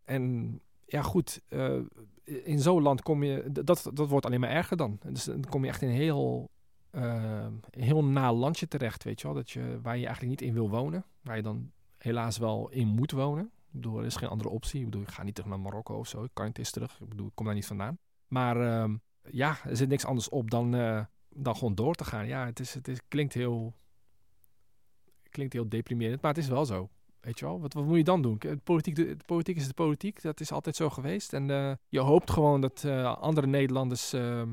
En 0.03 0.59
ja, 0.85 1.01
goed, 1.01 1.41
uh, 1.49 1.79
in 2.25 2.59
zo'n 2.59 2.81
land 2.81 3.01
kom 3.01 3.23
je, 3.23 3.51
dat, 3.51 3.89
dat 3.93 4.09
wordt 4.09 4.25
alleen 4.25 4.39
maar 4.39 4.49
erger 4.49 4.77
dan. 4.77 4.99
Dus 5.03 5.23
dan 5.23 5.45
kom 5.49 5.63
je 5.63 5.69
echt 5.69 5.81
in 5.81 5.89
een 5.89 5.95
heel, 5.95 6.49
uh, 6.91 7.47
heel 7.69 8.03
na 8.03 8.33
landje 8.33 8.67
terecht, 8.67 9.03
weet 9.03 9.21
je 9.21 9.27
wel. 9.27 9.35
Dat 9.35 9.51
je, 9.51 9.79
waar 9.81 9.97
je 9.97 10.05
eigenlijk 10.05 10.39
niet 10.39 10.49
in 10.49 10.53
wil 10.53 10.69
wonen. 10.69 11.05
Waar 11.21 11.35
je 11.35 11.41
dan 11.41 11.71
helaas 11.97 12.37
wel 12.37 12.69
in 12.69 12.87
moet 12.87 13.11
wonen. 13.11 13.51
Er 13.81 14.05
is 14.05 14.15
geen 14.15 14.29
andere 14.29 14.49
optie. 14.49 14.79
Ik 14.79 14.85
bedoel, 14.85 15.01
ik 15.01 15.09
ga 15.09 15.23
niet 15.23 15.35
terug 15.35 15.49
naar 15.49 15.59
Marokko 15.59 15.97
of 15.97 16.07
zo. 16.07 16.23
Ik 16.23 16.29
kan 16.33 16.45
niet 16.45 16.57
eens 16.57 16.71
terug. 16.71 16.99
Ik 17.01 17.09
bedoel, 17.09 17.27
ik 17.27 17.35
kom 17.35 17.45
daar 17.45 17.55
niet 17.55 17.65
vandaan. 17.65 17.97
Maar 18.27 18.57
uh, 18.61 18.95
ja, 19.21 19.57
er 19.63 19.77
zit 19.77 19.89
niks 19.89 20.05
anders 20.05 20.29
op 20.29 20.51
dan, 20.51 20.75
uh, 20.75 21.03
dan 21.29 21.55
gewoon 21.55 21.75
door 21.75 21.95
te 21.95 22.05
gaan. 22.05 22.27
Ja, 22.27 22.45
het, 22.45 22.59
is, 22.59 22.73
het 22.73 22.87
is, 22.87 22.99
klinkt 23.07 23.33
heel... 23.33 23.73
Klinkt 25.29 25.53
heel 25.53 25.69
deprimerend, 25.69 26.21
maar 26.21 26.33
het 26.33 26.43
is 26.43 26.49
wel 26.49 26.65
zo. 26.65 26.89
Weet 27.25 27.39
je 27.39 27.45
wel, 27.45 27.61
wat, 27.61 27.73
wat 27.73 27.85
moet 27.85 27.97
je 27.97 28.03
dan 28.03 28.21
doen? 28.21 28.41
Politiek, 28.63 28.95
de, 28.95 29.17
politiek 29.25 29.55
is 29.55 29.67
de 29.67 29.73
politiek, 29.73 30.21
dat 30.21 30.39
is 30.39 30.51
altijd 30.51 30.75
zo 30.75 30.89
geweest. 30.89 31.33
En 31.33 31.49
uh, 31.49 31.71
je 31.89 31.99
hoopt 31.99 32.31
gewoon 32.31 32.61
dat 32.61 32.83
uh, 32.85 33.15
andere 33.17 33.47
Nederlanders, 33.47 34.13
uh, 34.13 34.43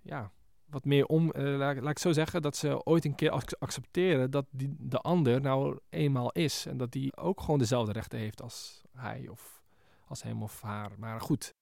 ja, 0.00 0.32
wat 0.64 0.84
meer 0.84 1.06
om, 1.06 1.30
eh, 1.30 1.56
laat, 1.56 1.80
laat, 1.80 1.90
ik 1.90 1.98
zo 1.98 2.12
zeggen, 2.12 2.42
dat 2.42 2.56
ze 2.56 2.84
ooit 2.84 3.04
een 3.04 3.14
keer 3.14 3.30
accepteren 3.58 4.30
dat 4.30 4.46
die, 4.50 4.76
de 4.78 4.98
ander 4.98 5.40
nou 5.40 5.78
eenmaal 5.88 6.32
is. 6.32 6.66
En 6.66 6.76
dat 6.76 6.92
die 6.92 7.16
ook 7.16 7.40
gewoon 7.40 7.58
dezelfde 7.58 7.92
rechten 7.92 8.18
heeft 8.18 8.42
als 8.42 8.82
hij 8.92 9.28
of 9.28 9.62
als 10.06 10.22
hem 10.22 10.42
of 10.42 10.60
haar. 10.60 10.90
Maar 10.98 11.20
goed, 11.20 11.54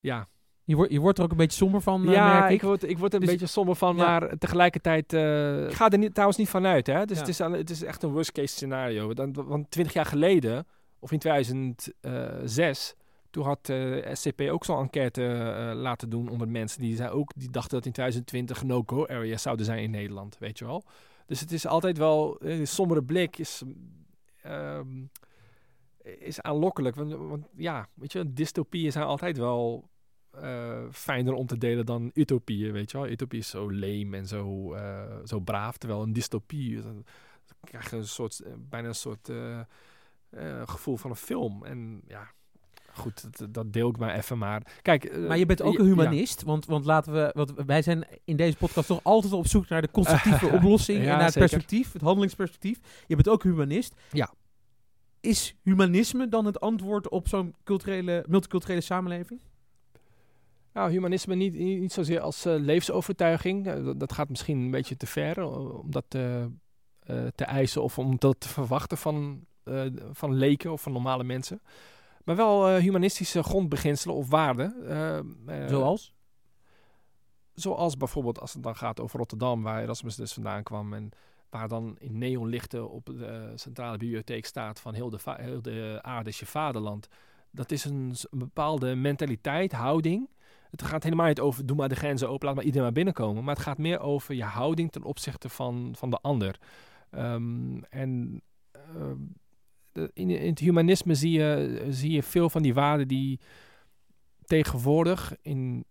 ja, 0.00 0.28
je 0.64 0.76
wordt, 0.76 0.92
je 0.92 1.00
wordt 1.00 1.18
er 1.18 1.24
ook 1.24 1.30
een 1.30 1.36
beetje 1.36 1.56
somber 1.56 1.80
van, 1.80 2.06
uh, 2.06 2.12
Ja, 2.12 2.46
ik. 2.46 2.54
ik. 2.54 2.62
word, 2.62 2.82
ik 2.82 2.98
word 2.98 3.12
er 3.12 3.20
een 3.20 3.26
dus 3.26 3.34
beetje 3.34 3.52
somber 3.52 3.74
van, 3.74 3.96
ja. 3.96 4.04
maar 4.04 4.38
tegelijkertijd... 4.38 5.12
Uh, 5.12 5.66
ik 5.66 5.72
ga 5.72 5.90
er 5.90 5.98
niet, 5.98 6.12
trouwens 6.12 6.38
niet 6.38 6.48
vanuit, 6.48 6.86
hè. 6.86 7.04
Dus 7.04 7.16
ja. 7.16 7.22
het, 7.22 7.28
is, 7.28 7.38
het 7.38 7.70
is 7.70 7.82
echt 7.82 8.02
een 8.02 8.12
worst 8.12 8.32
case 8.32 8.54
scenario. 8.54 9.14
Dan, 9.14 9.32
want 9.32 9.70
twintig 9.70 9.94
jaar 9.94 10.06
geleden, 10.06 10.66
of 10.98 11.12
in 11.12 11.18
2006, 11.18 12.94
Toen 13.30 13.44
had 13.44 13.68
uh, 13.68 14.14
SCP 14.14 14.40
ook 14.40 14.64
zo'n 14.64 14.78
enquête 14.78 15.22
uh, 15.22 15.80
laten 15.80 16.10
doen 16.10 16.28
onder 16.28 16.48
mensen 16.48 16.80
die, 16.80 16.96
zei 16.96 17.10
ook, 17.10 17.32
die 17.36 17.50
dachten 17.50 17.76
dat 17.76 17.86
in 17.86 17.92
2020 17.92 18.62
no-go 18.62 19.06
areas 19.06 19.42
zouden 19.42 19.66
zijn 19.66 19.82
in 19.82 19.90
Nederland, 19.90 20.36
weet 20.38 20.58
je 20.58 20.64
wel. 20.64 20.84
Dus 21.26 21.40
het 21.40 21.52
is 21.52 21.66
altijd 21.66 21.98
wel, 21.98 22.36
een 22.38 22.66
sombere 22.66 23.02
blik 23.02 23.38
is, 23.38 23.62
um, 24.46 25.10
is 26.02 26.40
aanlokkelijk. 26.40 26.96
Want, 26.96 27.12
want, 27.12 27.46
ja, 27.56 27.86
weet 27.94 28.12
je, 28.12 28.32
dystopieën 28.32 28.92
zijn 28.92 29.04
altijd 29.04 29.36
wel 29.36 29.88
uh, 30.42 30.82
fijner 30.90 31.32
om 31.32 31.46
te 31.46 31.58
delen 31.58 31.86
dan 31.86 32.10
utopieën, 32.14 32.72
weet 32.72 32.90
je 32.90 32.98
wel. 32.98 33.08
Utopie 33.08 33.38
is 33.38 33.48
zo 33.48 33.68
leem 33.68 34.14
en 34.14 34.26
zo, 34.26 34.76
zo 35.24 35.40
braaf, 35.40 35.76
terwijl 35.76 36.02
een 36.02 36.12
dystopie, 36.12 36.82
dan 36.82 37.04
krijg 37.60 37.90
je 37.90 37.96
een 37.96 38.06
soort, 38.06 38.42
bijna 38.58 38.88
een 38.88 38.94
soort 38.94 39.30
gevoel 40.64 40.96
van 40.96 41.10
een 41.10 41.16
film. 41.16 41.64
En 41.64 42.02
ja, 42.06 42.30
goed, 42.94 43.38
dat, 43.38 43.54
dat, 43.54 43.72
deel 43.72 43.88
ik 43.88 43.98
maar 43.98 44.14
even. 44.14 44.38
Maar 44.38 44.62
kijk. 44.82 45.04
Uh, 45.04 45.28
maar 45.28 45.38
je 45.38 45.46
bent 45.46 45.62
ook 45.62 45.78
een 45.78 45.84
humanist. 45.84 46.42
Want, 46.42 46.66
want 46.66 46.84
laten 46.84 47.12
we. 47.12 47.30
Want 47.34 47.52
wij 47.66 47.82
zijn 47.82 48.06
in 48.24 48.36
deze 48.36 48.56
podcast 48.56 48.86
toch 48.86 49.00
altijd 49.02 49.32
op 49.32 49.46
zoek 49.46 49.68
naar 49.68 49.82
de 49.82 49.90
constructieve 49.90 50.46
oplossing. 50.56 50.98
en 50.98 51.06
naar 51.06 51.24
het 51.24 51.34
perspectief, 51.34 51.92
het 51.92 52.02
handelingsperspectief. 52.02 52.80
Je 53.06 53.14
bent 53.14 53.28
ook 53.28 53.42
humanist. 53.42 53.94
Ja. 54.12 54.32
Is 55.20 55.56
humanisme 55.62 56.28
dan 56.28 56.44
het 56.44 56.60
antwoord 56.60 57.08
op 57.08 57.28
zo'n 57.28 57.54
culturele, 57.64 58.24
multiculturele 58.28 58.80
samenleving? 58.80 59.40
Nou, 60.74 60.90
humanisme 60.90 61.34
niet, 61.34 61.54
niet 61.54 61.92
zozeer 61.92 62.20
als 62.20 62.46
uh, 62.46 62.54
levensovertuiging. 62.58 63.66
Uh, 63.66 63.90
dat, 63.96 64.12
gaat 64.12 64.28
misschien 64.28 64.58
een 64.58 64.70
beetje 64.70 64.96
te 64.96 65.06
ver 65.06 65.42
om 65.42 65.90
dat 65.90 66.04
te, 66.08 66.50
te 67.34 67.44
eisen 67.44 67.82
of 67.82 67.98
om 67.98 68.18
dat 68.18 68.40
te 68.40 68.48
verwachten 68.48 68.98
van, 68.98 69.46
van 70.12 70.34
leken 70.34 70.72
of 70.72 70.82
van 70.82 70.92
normale 70.92 71.24
mensen. 71.24 71.62
Maar 72.24 72.36
wel 72.36 72.76
humanistische 72.76 73.42
grondbeginselen 73.42 74.16
of 74.16 74.28
waarden. 74.28 74.74
Zoals? 75.68 76.14
Zoals 77.54 77.96
bijvoorbeeld 77.96 78.40
als 78.40 78.52
het 78.52 78.62
dan 78.62 78.76
gaat 78.76 79.00
over 79.00 79.18
Rotterdam, 79.18 79.62
waar 79.62 79.82
Erasmus 79.82 80.16
dus 80.16 80.32
vandaan 80.32 80.62
kwam. 80.62 80.94
En 80.94 81.10
waar 81.50 81.68
dan 81.68 81.96
in 81.98 82.18
neonlichten 82.18 82.90
op 82.90 83.06
de 83.06 83.52
centrale 83.54 83.96
bibliotheek 83.96 84.46
staat 84.46 84.80
van 84.80 84.94
heel 84.94 85.10
de, 85.10 85.18
heel 85.24 85.62
de 85.62 85.98
aarde 86.02 86.30
is 86.30 86.38
je 86.38 86.46
vaderland. 86.46 87.08
Dat 87.50 87.70
is 87.70 87.84
een, 87.84 88.14
een, 88.30 88.38
bepaalde 88.38 88.94
mentaliteit, 88.94 89.72
houding. 89.72 90.28
Het 90.76 90.82
gaat 90.82 91.02
helemaal 91.02 91.26
niet 91.26 91.40
over 91.40 91.66
doe 91.66 91.76
maar 91.76 91.88
de 91.88 91.94
grenzen 91.94 92.28
open, 92.28 92.46
laat 92.46 92.54
maar 92.54 92.64
iedereen 92.64 92.86
maar 92.86 92.96
binnenkomen. 92.96 93.44
Maar 93.44 93.54
het 93.54 93.64
gaat 93.64 93.78
meer 93.78 94.00
over 94.00 94.34
je 94.34 94.44
houding 94.44 94.92
ten 94.92 95.02
opzichte 95.02 95.48
van, 95.48 95.94
van 95.96 96.10
de 96.10 96.18
ander. 96.20 96.58
Um, 97.10 97.84
en 97.84 98.42
uh, 98.96 100.02
in, 100.12 100.30
in, 100.30 100.48
het 100.48 100.58
humanisme 100.58 101.14
zie 101.14 101.32
je, 101.32 101.86
zie 101.90 102.10
je 102.10 102.22
veel 102.22 102.50
van 102.50 102.62
die 102.62 102.74
waarden 102.74 103.08
die 103.08 103.40
tegenwoordig 104.44 105.36
in, 105.42 105.84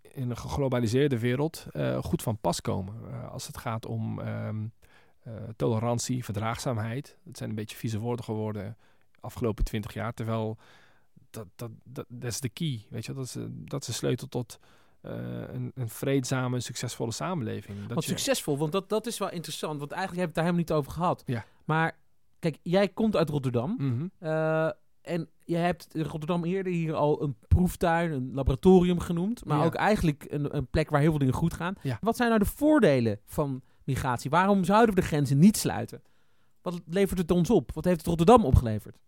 in 0.00 0.30
een 0.30 0.36
geglobaliseerde 0.36 1.18
wereld 1.18 1.66
uh, 1.72 1.98
goed 2.02 2.22
van 2.22 2.38
pas 2.38 2.60
komen. 2.60 2.94
Uh, 3.04 3.30
als 3.32 3.46
het 3.46 3.56
gaat 3.56 3.86
om 3.86 4.18
um, 4.18 4.72
uh, 5.26 5.34
tolerantie, 5.56 6.24
verdraagzaamheid. 6.24 7.18
Dat 7.24 7.36
zijn 7.36 7.50
een 7.50 7.56
beetje 7.56 7.76
vieze 7.76 7.98
woorden 7.98 8.24
geworden 8.24 8.76
afgelopen 9.20 9.64
twintig 9.64 9.94
jaar. 9.94 10.14
Terwijl 10.14 10.58
dat, 11.30 11.46
dat, 11.56 11.70
dat, 11.84 12.04
dat 12.08 12.30
is 12.30 12.40
de 12.40 12.48
key. 12.48 12.86
Weet 12.90 13.06
je? 13.06 13.12
Dat, 13.12 13.24
is, 13.24 13.36
dat 13.50 13.80
is 13.80 13.86
de 13.86 13.92
sleutel 13.92 14.28
tot 14.28 14.58
een, 15.00 15.72
een, 15.74 15.88
vreedzame, 15.88 16.60
succesvolle 16.60 17.12
samenleving. 17.12 17.78
Dat 17.78 17.88
want 17.88 18.04
succesvol, 18.04 18.58
want 18.58 18.72
dat, 18.72 18.88
dat 18.88 19.06
is 19.06 19.18
wel 19.18 19.30
interessant. 19.30 19.78
Want 19.78 19.92
eigenlijk 19.92 20.20
heb 20.20 20.34
je 20.34 20.40
het 20.40 20.46
daar 20.46 20.54
helemaal 20.54 20.76
niet 20.76 20.86
over 20.86 20.92
gehad. 20.92 21.22
Ja. 21.26 21.44
Maar 21.64 21.98
Kijk, 22.40 22.58
jij 22.62 22.88
komt 22.88 23.16
uit 23.16 23.28
Rotterdam. 23.28 23.76
Eh, 24.18 24.68
en 25.00 25.28
je 25.44 25.56
hebt 25.56 25.86
Rotterdam 25.92 26.44
eerder 26.44 26.72
hier 26.72 26.94
al 26.94 27.22
een 27.22 27.36
proeftuin, 27.48 28.12
een 28.12 28.30
laboratorium 28.34 28.98
genoemd. 28.98 29.44
Maar 29.44 29.64
ook 29.64 29.74
eigenlijk 29.74 30.26
een, 30.28 30.56
een, 30.56 30.66
plek 30.66 30.90
waar 30.90 31.00
heel 31.00 31.10
veel 31.10 31.18
dingen 31.18 31.34
goed 31.34 31.54
gaan. 31.54 31.74
Wat 32.00 32.16
zijn 32.16 32.28
nou 32.28 32.40
de 32.40 32.48
voordelen 32.48 33.20
van 33.26 33.62
migratie? 33.84 34.30
Waarom 34.30 34.64
zouden 34.64 34.94
we 34.94 35.00
de 35.00 35.06
grenzen 35.06 35.38
niet 35.38 35.56
sluiten? 35.56 36.02
Wat 36.62 36.80
levert 36.86 37.18
het 37.18 37.30
ons 37.30 37.50
op? 37.50 37.70
Wat 37.74 37.84
heeft 37.84 37.96
het 37.96 38.06
Rotterdam 38.06 38.44
opgeleverd? 38.44 38.98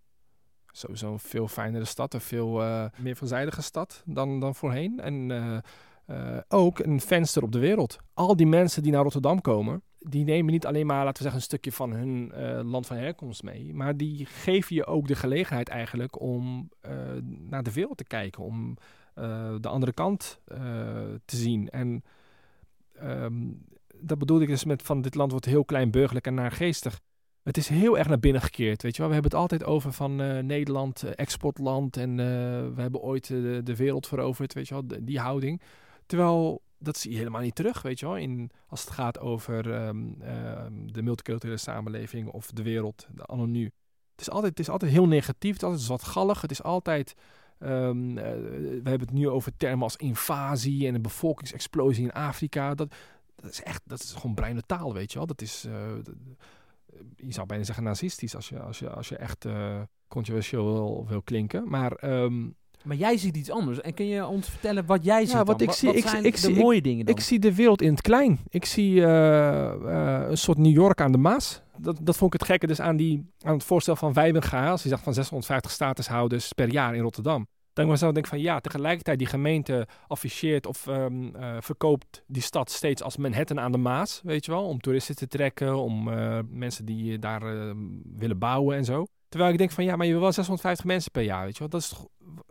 Sowieso 0.73 1.13
een 1.13 1.19
veel 1.19 1.49
fijnere 1.49 1.85
stad, 1.85 2.15
een 2.15 2.21
veel 2.21 2.63
uh, 2.63 2.85
meer 2.99 3.17
veelzijdige 3.17 3.63
stad 3.63 4.03
dan, 4.07 4.41
dan 4.41 4.55
voorheen. 4.55 5.01
En 5.01 5.31
uh, 5.31 6.39
ook 6.49 6.79
een 6.79 7.01
venster 7.01 7.43
op 7.43 7.53
de 7.53 7.59
wereld. 7.59 7.99
Al 8.15 8.37
die 8.37 8.47
mensen 8.47 8.83
die 8.83 8.93
naar 8.93 9.03
Rotterdam 9.03 9.41
komen, 9.41 9.83
die 9.99 10.25
nemen 10.25 10.53
niet 10.53 10.67
alleen 10.67 10.87
maar, 10.87 11.05
laten 11.05 11.13
we 11.13 11.23
zeggen, 11.23 11.41
een 11.41 11.47
stukje 11.47 11.73
van 11.73 11.93
hun 11.93 12.33
land 12.65 12.87
van 12.87 12.97
herkomst 12.97 13.43
mee. 13.43 13.75
Maar 13.75 13.97
die 13.97 14.27
geven 14.27 14.77
je 14.77 14.87
ook 14.87 15.07
de 15.07 15.15
gelegenheid 15.15 15.69
eigenlijk 15.69 16.21
om 16.21 16.71
naar 17.27 17.63
de 17.63 17.73
wereld 17.73 17.97
te 17.97 18.05
kijken. 18.05 18.43
Om 18.43 18.77
de 19.61 19.69
andere 19.69 19.93
kant 19.93 20.41
te 21.25 21.37
zien. 21.37 21.69
En 21.69 22.05
um, 23.03 23.65
dat 24.01 24.19
bedoel 24.19 24.41
ik 24.41 24.49
dus 24.49 24.65
met 24.65 24.83
van 24.83 25.03
dit 25.03 25.15
land 25.15 25.31
wordt 25.31 25.47
heel 25.47 25.65
klein 25.65 25.91
burgerlijk 25.91 26.27
en 26.27 26.35
naargeestig. 26.35 27.01
Het 27.43 27.57
is 27.57 27.69
heel 27.69 27.99
erg 27.99 28.09
naar 28.09 28.19
binnen 28.19 28.43
gekeerd, 28.43 28.83
weet 28.83 28.93
je 28.93 28.99
wel. 28.99 29.09
We 29.09 29.15
hebben 29.15 29.33
het 29.33 29.41
altijd 29.41 29.65
over 29.65 29.93
van 29.93 30.17
Nederland, 30.47 31.03
exportland. 31.03 31.97
En 31.97 32.17
we 32.75 32.81
hebben 32.81 33.01
ooit 33.01 33.27
de 33.27 33.77
wereld 33.77 34.07
veroverd, 34.07 34.53
weet 34.53 34.69
je 34.69 34.75
wel. 34.75 34.85
Die 35.01 35.21
houding. 35.21 35.63
Terwijl 36.07 36.63
dat 36.79 36.97
zie 36.97 37.11
je 37.11 37.17
helemaal 37.17 37.41
niet 37.41 37.55
terug, 37.55 37.83
weet 37.83 38.01
je 38.01 38.07
wel. 38.07 38.17
In, 38.17 38.51
als 38.67 38.81
het 38.81 38.91
gaat 38.91 39.21
over 39.21 39.87
um, 39.87 40.19
de 40.87 41.03
multiculturele 41.03 41.59
samenleving 41.59 42.29
of 42.29 42.51
de 42.51 42.63
wereld, 42.63 43.09
de 43.15 43.27
anonu. 43.27 43.65
Het 44.11 44.21
is 44.21 44.31
altijd, 44.31 44.51
het 44.51 44.61
is 44.61 44.69
altijd 44.69 44.91
heel 44.91 45.07
negatief, 45.07 45.53
het 45.53 45.63
is 45.63 45.69
altijd 45.69 45.89
wat 45.89 46.03
gallig. 46.03 46.41
Het 46.41 46.51
is 46.51 46.63
altijd, 46.63 47.15
uh, 47.59 47.69
we 47.69 48.81
hebben 48.85 49.01
het 49.01 49.13
nu 49.13 49.29
over 49.29 49.57
termen 49.57 49.83
als 49.83 49.97
invasie 49.97 50.87
en 50.87 50.95
een 50.95 51.03
bevolkingsexplosie 51.03 52.05
in 52.05 52.13
Afrika. 52.13 52.75
Dat, 52.75 52.95
dat 53.37 53.51
is 53.51 53.63
echt, 53.63 53.83
dat 53.85 54.03
is 54.03 54.13
gewoon 54.13 54.35
bruine 54.35 54.63
taal, 54.67 54.93
weet 54.95 55.13
je 55.13 55.19
wel. 55.19 55.27
Dat 55.27 55.43
is, 55.43 55.67
je 57.17 57.33
zou 57.33 57.47
bijna 57.47 57.65
zeggen 57.65 57.85
nazistisch 57.85 58.35
als 58.35 58.49
je, 58.49 58.61
als 58.61 58.79
je, 58.79 58.91
als 58.91 59.09
je 59.09 59.17
echt 59.17 59.45
uh, 59.45 59.81
controversieel 60.09 60.65
wil, 60.65 61.07
wil 61.09 61.23
klinken. 61.23 61.69
Maar... 61.69 62.05
Um, 62.05 62.57
maar 62.83 62.97
jij 62.97 63.17
ziet 63.17 63.37
iets 63.37 63.51
anders. 63.51 63.81
En 63.81 63.95
kun 63.95 64.07
je 64.07 64.27
ons 64.27 64.49
vertellen 64.49 64.87
wat 64.87 65.05
jij 65.05 65.21
ziet? 65.21 65.33
Ja, 65.33 65.45
wat 65.45 65.61
ik 65.61 65.71
zie, 65.71 65.89
wat 65.89 65.97
ik, 65.97 66.07
zijn 66.07 66.25
ik, 66.25 66.35
de 66.35 66.41
zie, 66.41 66.55
mooie 66.55 66.83
dingen 66.83 67.05
dan? 67.05 67.15
Ik 67.15 67.21
zie 67.21 67.39
de 67.39 67.55
wereld 67.55 67.83
in 67.83 67.91
het 67.91 68.01
klein. 68.01 68.41
Ik 68.49 68.65
zie 68.65 68.95
uh, 68.95 69.03
uh, 69.03 70.25
een 70.29 70.37
soort 70.39 70.59
New 70.59 70.73
York 70.73 71.01
aan 71.01 71.13
de 71.13 71.19
Maas. 71.19 71.63
Dat, 71.77 71.99
dat 72.03 72.17
vond 72.17 72.35
ik 72.35 72.41
het 72.41 72.49
gekke 72.49 72.67
dus 72.67 72.81
aan, 72.81 72.97
die, 72.97 73.31
aan 73.41 73.55
het 73.55 73.65
voorstel 73.65 73.97
van 73.97 74.13
Wijbenga. 74.13 74.71
Als 74.71 74.83
hij 74.83 74.91
zegt 74.91 75.03
van 75.03 75.15
650 75.15 75.71
statushouders 75.71 76.53
per 76.53 76.73
jaar 76.73 76.95
in 76.95 77.03
Rotterdam. 77.03 77.47
Dan 77.73 77.87
was 77.87 78.03
ik 78.03 78.15
denk 78.15 78.27
van 78.27 78.41
ja, 78.41 78.61
tegelijkertijd 78.61 79.19
die 79.19 79.27
gemeente 79.27 79.87
afficheert 80.07 80.67
of 80.67 80.87
um, 80.87 81.37
uh, 81.37 81.57
verkoopt 81.61 82.23
die 82.27 82.43
stad 82.43 82.71
steeds 82.71 83.03
als 83.03 83.17
Manhattan 83.17 83.61
aan 83.61 83.73
de 83.73 83.79
Maas, 83.79 84.21
weet 84.25 84.45
je 84.45 84.51
wel, 84.51 84.65
om 84.65 84.81
toeristen 84.81 85.17
te 85.17 85.27
trekken, 85.27 85.77
om 85.77 86.09
uh, 86.09 86.39
mensen 86.49 86.85
die 86.85 87.19
daar 87.19 87.55
uh, 87.55 87.73
willen 88.17 88.39
bouwen 88.39 88.77
en 88.77 88.85
zo. 88.85 89.07
Terwijl 89.29 89.53
ik 89.53 89.59
denk 89.59 89.71
van 89.71 89.85
ja, 89.85 89.97
maar 89.97 90.07
je 90.07 90.13
wil 90.13 90.21
wel 90.21 90.33
650 90.33 90.87
mensen 90.87 91.11
per 91.11 91.23
jaar, 91.23 91.45
weet 91.45 91.53
je 91.53 91.59
wel. 91.59 91.69
Dat 91.69 91.81
is 91.81 91.95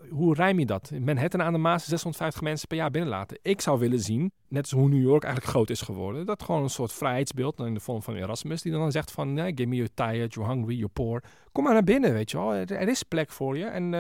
hoe 0.10 0.34
rijm 0.34 0.60
je 0.60 0.66
dat? 0.66 0.92
Manhattan 1.00 1.42
aan 1.42 1.54
de 1.54 1.60
Maas 1.60 1.86
650 1.86 2.42
mensen 2.42 2.68
per 2.68 2.78
jaar 2.78 2.92
binnenlaten. 2.92 3.40
Ik 3.42 3.62
zou 3.62 3.80
willen 3.80 4.00
zien, 4.00 4.32
net 4.48 4.62
als 4.62 4.72
hoe 4.72 4.90
New 4.90 5.02
York 5.02 5.24
eigenlijk 5.24 5.54
groot 5.54 5.70
is 5.70 5.82
geworden, 5.82 6.26
dat 6.26 6.44
gewoon 6.44 6.64
een 6.64 6.70
soort 6.70 6.94
vrijheidsbeeld 6.94 7.60
in 7.60 7.74
de 7.74 7.80
vorm 7.80 8.02
van 8.02 8.16
Erasmus, 8.16 8.62
die 8.62 8.72
dan 8.72 8.92
zegt 8.92 9.12
van, 9.12 9.34
nee, 9.34 9.52
give 9.56 9.66
me 9.66 9.76
you're 9.76 9.94
tired, 9.94 10.34
you're 10.34 10.50
hungry, 10.50 10.76
you're 10.76 10.94
poor. 10.94 11.24
Kom 11.52 11.64
maar 11.64 11.74
naar 11.74 11.84
binnen, 11.84 12.14
weet 12.14 12.32
je 12.32 12.38
wel. 12.38 12.54
Er, 12.54 12.72
er 12.72 12.88
is 12.88 13.04
plek 13.04 13.32
voor 13.32 13.58
je 13.58 13.66
en 13.66 13.94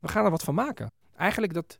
we 0.00 0.08
gaan 0.08 0.24
er 0.24 0.30
wat 0.30 0.42
van 0.42 0.54
maken. 0.54 0.92
Eigenlijk 1.16 1.54
dat 1.54 1.78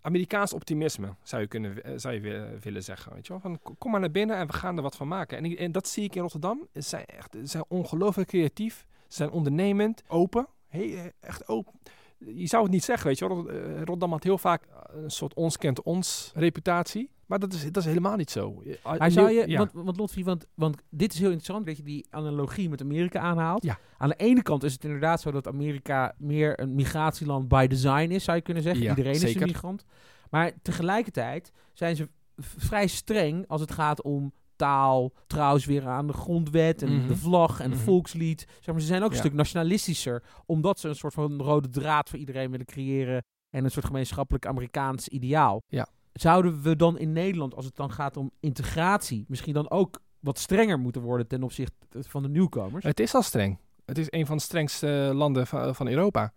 Amerikaans 0.00 0.52
optimisme, 0.52 1.14
zou 1.22 1.42
je, 1.42 1.48
kunnen, 1.48 1.84
eh, 1.84 1.92
zou 1.96 2.14
je 2.14 2.58
willen 2.60 2.82
zeggen. 2.82 3.12
Weet 3.12 3.26
je 3.26 3.32
wel? 3.32 3.40
Van, 3.40 3.76
kom 3.78 3.90
maar 3.90 4.00
naar 4.00 4.10
binnen 4.10 4.36
en 4.36 4.46
we 4.46 4.52
gaan 4.52 4.76
er 4.76 4.82
wat 4.82 4.96
van 4.96 5.08
maken. 5.08 5.38
En, 5.38 5.56
en 5.56 5.72
dat 5.72 5.88
zie 5.88 6.04
ik 6.04 6.14
in 6.14 6.22
Rotterdam. 6.22 6.68
Ze 6.72 6.80
zijn, 6.80 7.04
echt, 7.04 7.32
ze 7.32 7.46
zijn 7.46 7.64
ongelooflijk 7.68 8.28
creatief. 8.28 8.86
Ze 9.08 9.16
zijn 9.16 9.30
ondernemend, 9.30 10.02
open. 10.08 10.48
Hey, 10.68 11.12
echt 11.20 11.48
open 11.48 11.72
je 12.18 12.46
zou 12.46 12.62
het 12.62 12.72
niet 12.72 12.84
zeggen, 12.84 13.06
weet 13.06 13.18
je 13.18 13.28
wel. 13.28 13.48
Eh, 13.48 13.76
Rotterdam 13.76 14.10
had 14.10 14.22
heel 14.22 14.38
vaak 14.38 14.62
een 14.86 15.10
soort 15.10 15.34
ons 15.34 15.56
kent 15.56 15.82
ons 15.82 16.32
reputatie. 16.34 17.10
Maar 17.28 17.38
dat 17.38 17.52
is, 17.52 17.64
dat 17.64 17.76
is 17.76 17.84
helemaal 17.84 18.16
niet 18.16 18.30
zo. 18.30 18.62
Maar 18.98 19.10
zou 19.10 19.30
je, 19.30 19.48
ja. 19.48 19.58
want, 19.58 19.70
want 19.72 19.96
Lotfi, 19.96 20.24
want, 20.24 20.46
want 20.54 20.82
dit 20.90 21.12
is 21.12 21.18
heel 21.18 21.30
interessant 21.30 21.66
dat 21.66 21.76
je 21.76 21.82
die 21.82 22.06
analogie 22.10 22.68
met 22.68 22.80
Amerika 22.82 23.20
aanhaalt. 23.20 23.62
Ja. 23.64 23.78
Aan 23.98 24.08
de 24.08 24.16
ene 24.16 24.42
kant 24.42 24.62
is 24.62 24.72
het 24.72 24.84
inderdaad 24.84 25.20
zo 25.20 25.30
dat 25.30 25.46
Amerika 25.48 26.14
meer 26.18 26.60
een 26.60 26.74
migratieland 26.74 27.48
by 27.48 27.66
design 27.66 28.10
is, 28.10 28.24
zou 28.24 28.36
je 28.36 28.42
kunnen 28.42 28.62
zeggen. 28.62 28.82
Ja, 28.82 28.88
Iedereen 28.90 29.14
zeker. 29.14 29.34
is 29.36 29.40
een 29.42 29.46
migrant. 29.48 29.84
Maar 30.30 30.52
tegelijkertijd 30.62 31.52
zijn 31.72 31.96
ze 31.96 32.08
vrij 32.36 32.86
streng 32.86 33.44
als 33.48 33.60
het 33.60 33.70
gaat 33.72 34.02
om 34.02 34.32
taal, 34.56 35.12
trouwens 35.26 35.64
weer 35.64 35.86
aan 35.86 36.06
de 36.06 36.12
grondwet 36.12 36.82
en 36.82 36.96
Mhm. 36.98 37.06
de 37.08 37.16
vlag 37.16 37.60
en 37.60 37.70
de 37.70 37.76
Mhm. 37.76 37.84
volkslied. 37.84 38.46
Zeg 38.60 38.66
maar, 38.74 38.80
ze 38.80 38.86
zijn 38.86 39.02
ook 39.02 39.10
een 39.10 39.16
stuk 39.16 39.32
nationalistischer, 39.32 40.22
omdat 40.46 40.78
ze 40.80 40.88
een 40.88 40.94
soort 40.94 41.14
van 41.14 41.40
rode 41.40 41.68
draad 41.68 42.08
voor 42.08 42.18
iedereen 42.18 42.50
willen 42.50 42.66
creëren 42.66 43.24
en 43.50 43.64
een 43.64 43.70
soort 43.70 43.84
gemeenschappelijk 43.86 44.46
Amerikaans 44.46 45.08
ideaal. 45.08 45.62
Ja. 45.68 45.86
Zouden 46.20 46.62
we 46.62 46.76
dan 46.76 46.98
in 46.98 47.12
Nederland, 47.12 47.54
als 47.54 47.64
het 47.64 47.76
dan 47.76 47.92
gaat 47.92 48.16
om 48.16 48.30
integratie, 48.40 49.24
misschien 49.28 49.54
dan 49.54 49.70
ook 49.70 50.00
wat 50.20 50.38
strenger 50.38 50.78
moeten 50.78 51.02
worden 51.02 51.26
ten 51.26 51.42
opzichte 51.42 51.74
van 51.90 52.22
de 52.22 52.28
nieuwkomers? 52.28 52.84
Het 52.84 53.00
is 53.00 53.14
al 53.14 53.22
streng. 53.22 53.58
Het 53.84 53.98
is 53.98 54.06
een 54.10 54.26
van 54.26 54.36
de 54.36 54.42
strengste 54.42 55.10
landen 55.14 55.46
van, 55.46 55.88
Europa. 55.88 56.32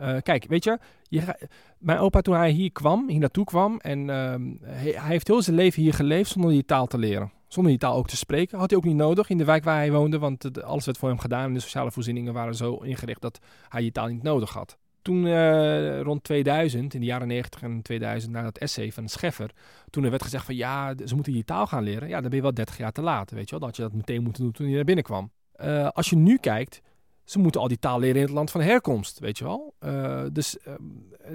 Uh, 0.00 0.16
kijk, 0.22 0.44
weet 0.48 0.64
je, 0.64 0.78
je 1.02 1.48
mijn 1.78 1.98
opa 1.98 2.20
toen 2.20 2.34
hij 2.34 2.50
hier 2.50 2.72
kwam, 2.72 3.08
hier 3.08 3.18
naartoe 3.18 3.44
kwam, 3.44 3.76
en 3.78 4.10
ehm, 4.10 4.42
hij, 4.60 4.90
hij, 4.90 5.10
heeft 5.10 5.26
heel 5.26 5.42
zijn 5.42 5.56
leven 5.56 5.82
hier 5.82 5.94
geleefd 5.94 6.30
zonder 6.30 6.50
die 6.50 6.64
taal 6.64 6.86
te 6.86 6.98
leren. 6.98 7.32
Zonder 7.48 7.72
die 7.72 7.80
taal 7.80 7.96
ook 7.96 8.08
te 8.08 8.16
spreken. 8.16 8.58
Had 8.58 8.70
hij 8.70 8.78
ook 8.78 8.84
niet 8.84 8.96
nodig 8.96 9.28
in 9.28 9.38
de 9.38 9.44
wijk 9.44 9.64
waar 9.64 9.76
hij 9.76 9.92
woonde, 9.92 10.18
want 10.18 10.62
alles 10.62 10.84
werd 10.84 10.98
voor 10.98 11.08
hem 11.08 11.18
gedaan 11.18 11.44
en 11.44 11.54
de 11.54 11.60
sociale 11.60 11.90
voorzieningen 11.90 12.32
waren 12.32 12.54
zo 12.54 12.76
ingericht 12.76 13.20
dat 13.20 13.38
hij 13.68 13.80
die 13.80 13.92
taal 13.92 14.06
niet 14.06 14.22
nodig 14.22 14.52
had. 14.52 14.78
Toen 15.02 15.24
uh, 15.24 16.00
rond 16.00 16.24
2000, 16.24 16.94
in 16.94 17.00
de 17.00 17.06
jaren 17.06 17.28
90 17.28 17.62
en 17.62 17.82
2000, 17.82 18.32
na 18.32 18.42
dat 18.42 18.58
essay 18.58 18.92
van 18.92 19.08
Scheffer, 19.08 19.50
toen 19.90 20.04
er 20.04 20.10
werd 20.10 20.22
gezegd 20.22 20.44
van 20.44 20.54
ja, 20.54 20.94
ze 21.04 21.14
moeten 21.14 21.32
die 21.32 21.44
taal 21.44 21.66
gaan 21.66 21.82
leren, 21.82 22.08
ja, 22.08 22.20
dan 22.20 22.28
ben 22.28 22.36
je 22.36 22.42
wel 22.42 22.54
30 22.54 22.78
jaar 22.78 22.92
te 22.92 23.02
laat, 23.02 23.30
weet 23.30 23.50
je 23.50 23.58
wel. 23.58 23.66
Dat 23.68 23.76
je 23.76 23.82
dat 23.82 23.92
meteen 23.92 24.22
moeten 24.22 24.42
doen 24.42 24.52
toen 24.52 24.68
je 24.68 24.74
naar 24.74 24.84
binnen 24.84 25.04
kwam. 25.04 25.30
Uh, 25.56 25.88
als 25.88 26.10
je 26.10 26.16
nu 26.16 26.36
kijkt, 26.36 26.80
ze 27.24 27.38
moeten 27.38 27.60
al 27.60 27.68
die 27.68 27.78
taal 27.78 27.98
leren 27.98 28.16
in 28.16 28.22
het 28.22 28.30
land 28.30 28.50
van 28.50 28.60
herkomst, 28.60 29.18
weet 29.18 29.38
je 29.38 29.44
wel. 29.44 29.74
Uh, 29.80 30.24
dus 30.32 30.56
uh, 30.66 30.74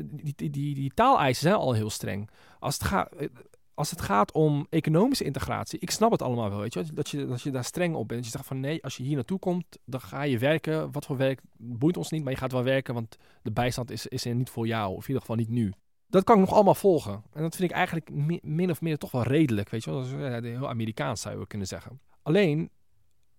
die, 0.04 0.34
die, 0.36 0.50
die, 0.50 0.76
die 0.76 0.92
taaleisen 0.94 1.44
zijn 1.44 1.56
al 1.56 1.74
heel 1.74 1.90
streng. 1.90 2.30
Als 2.60 2.74
het, 2.74 2.84
gaat, 2.84 3.10
als 3.76 3.90
het 3.90 4.02
gaat 4.02 4.32
om 4.32 4.68
economische 4.70 5.24
integratie, 5.24 5.80
ik 5.80 5.92
snap 5.92 6.12
het 6.12 6.22
allemaal 6.22 6.50
wel, 6.50 6.60
weet 6.60 6.74
je 6.74 6.84
Dat 6.94 7.10
je, 7.10 7.26
dat 7.26 7.42
je 7.42 7.52
daar 7.52 7.64
streng 7.64 7.96
op 7.96 8.08
bent. 8.08 8.20
Dat 8.20 8.32
je 8.32 8.38
zegt 8.38 8.48
van 8.48 8.60
nee, 8.60 8.84
als 8.84 8.98
je 8.98 9.04
hier 9.04 9.16
naartoe 9.16 9.40
komt, 9.40 9.66
dan 9.86 10.02
ga 10.02 10.22
je 10.22 10.38
werken. 10.38 10.92
Wat 10.92 11.06
voor 11.06 11.18
werk 11.18 11.42
boeit 11.58 11.98
ons 11.98 12.12
niet, 12.12 12.24
maar 12.24 12.32
je 12.32 12.40
gaat 12.40 12.52
wel 12.52 12.64
werken, 12.64 12.94
want 12.94 13.18
de 13.42 13.52
bijstand 13.52 13.92
is, 13.92 14.08
is 14.08 14.26
er 14.26 14.36
niet 14.36 14.50
voor 14.50 14.68
jou. 14.68 14.90
Of 14.92 15.02
in 15.02 15.08
ieder 15.08 15.22
geval 15.22 15.36
niet 15.36 15.50
nu. 15.50 15.74
Dat 16.08 16.24
kan 16.24 16.36
ik 16.36 16.42
nog 16.42 16.54
allemaal 16.54 16.76
volgen. 16.76 17.24
En 17.34 17.42
dat 17.42 17.56
vind 17.56 17.70
ik 17.70 17.76
eigenlijk 17.76 18.10
min 18.44 18.70
of 18.70 18.82
meer 18.82 18.98
toch 18.98 19.12
wel 19.12 19.24
redelijk, 19.24 19.70
weet 19.70 19.84
je 19.84 19.92
wel. 19.92 20.00
Dat 20.00 20.44
is 20.44 20.50
heel 20.50 20.70
Amerikaans 20.70 21.22
zou 21.22 21.40
je 21.40 21.48
kunnen 21.48 21.68
zeggen. 21.68 22.00
Alleen, 22.22 22.70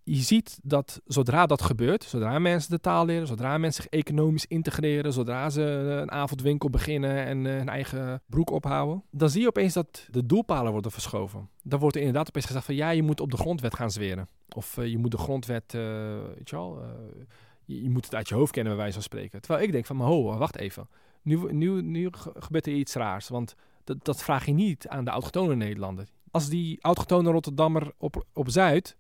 je 0.09 0.23
ziet 0.23 0.59
dat 0.63 1.01
zodra 1.07 1.47
dat 1.47 1.63
gebeurt, 1.63 2.05
zodra 2.05 2.39
mensen 2.39 2.71
de 2.71 2.81
taal 2.81 3.05
leren, 3.05 3.27
zodra 3.27 3.59
mensen 3.59 3.83
zich 3.83 3.93
economisch 3.93 4.47
integreren, 4.47 5.13
zodra 5.13 5.51
ze 5.51 5.63
een 5.63 6.11
avondwinkel 6.11 6.71
beginnen 6.71 7.25
en 7.25 7.45
uh, 7.45 7.57
hun 7.57 7.69
eigen 7.69 8.23
broek 8.27 8.51
ophouden, 8.51 9.03
dan 9.11 9.31
zie 9.31 9.41
je 9.41 9.47
opeens 9.47 9.73
dat 9.73 10.09
de 10.11 10.27
doelpalen 10.27 10.73
worden 10.73 10.91
verschoven. 10.91 11.49
Dan 11.63 11.79
wordt 11.79 11.95
er 11.97 12.03
inderdaad 12.03 12.29
opeens 12.29 12.47
gezegd 12.47 12.65
van 12.65 12.75
ja, 12.75 12.91
je 12.91 13.03
moet 13.03 13.21
op 13.21 13.31
de 13.31 13.37
grondwet 13.37 13.75
gaan 13.75 13.91
zweren. 13.91 14.29
Of 14.55 14.77
uh, 14.77 14.87
je 14.87 14.99
moet 14.99 15.11
de 15.11 15.19
grondwet, 15.19 15.75
uh, 15.75 15.83
weet 16.37 16.51
je 16.51 16.57
wel, 16.57 16.83
je, 17.65 17.91
moet 17.91 18.05
het 18.05 18.15
uit 18.15 18.29
je 18.29 18.35
hoofd 18.35 18.53
kennen 18.53 18.73
bij 18.73 18.83
wijze 18.83 19.01
van 19.01 19.09
spreken. 19.09 19.41
Terwijl 19.41 19.65
ik 19.65 19.73
denk 19.73 19.87
van, 19.87 20.01
ho, 20.01 20.39
wacht 20.39 20.57
even. 20.57 20.89
Nu, 21.23 21.53
nu, 21.53 21.83
nu 21.83 22.09
gebeurt 22.39 22.67
er 22.67 22.73
iets 22.73 22.95
raars, 22.95 23.29
want 23.29 23.55
dat, 23.85 24.05
dat 24.05 24.23
vraag 24.23 24.47
je 24.47 24.53
niet 24.53 24.89
aan 24.89 25.05
de 25.05 25.11
autochtone 25.11 25.55
Nederlander. 25.55 26.09
Als 26.31 26.49
die 26.49 26.79
autochtone 26.81 27.31
Rotterdammer 27.31 27.93
op, 27.99 28.25
op 28.33 28.51
Zuid 28.51 28.97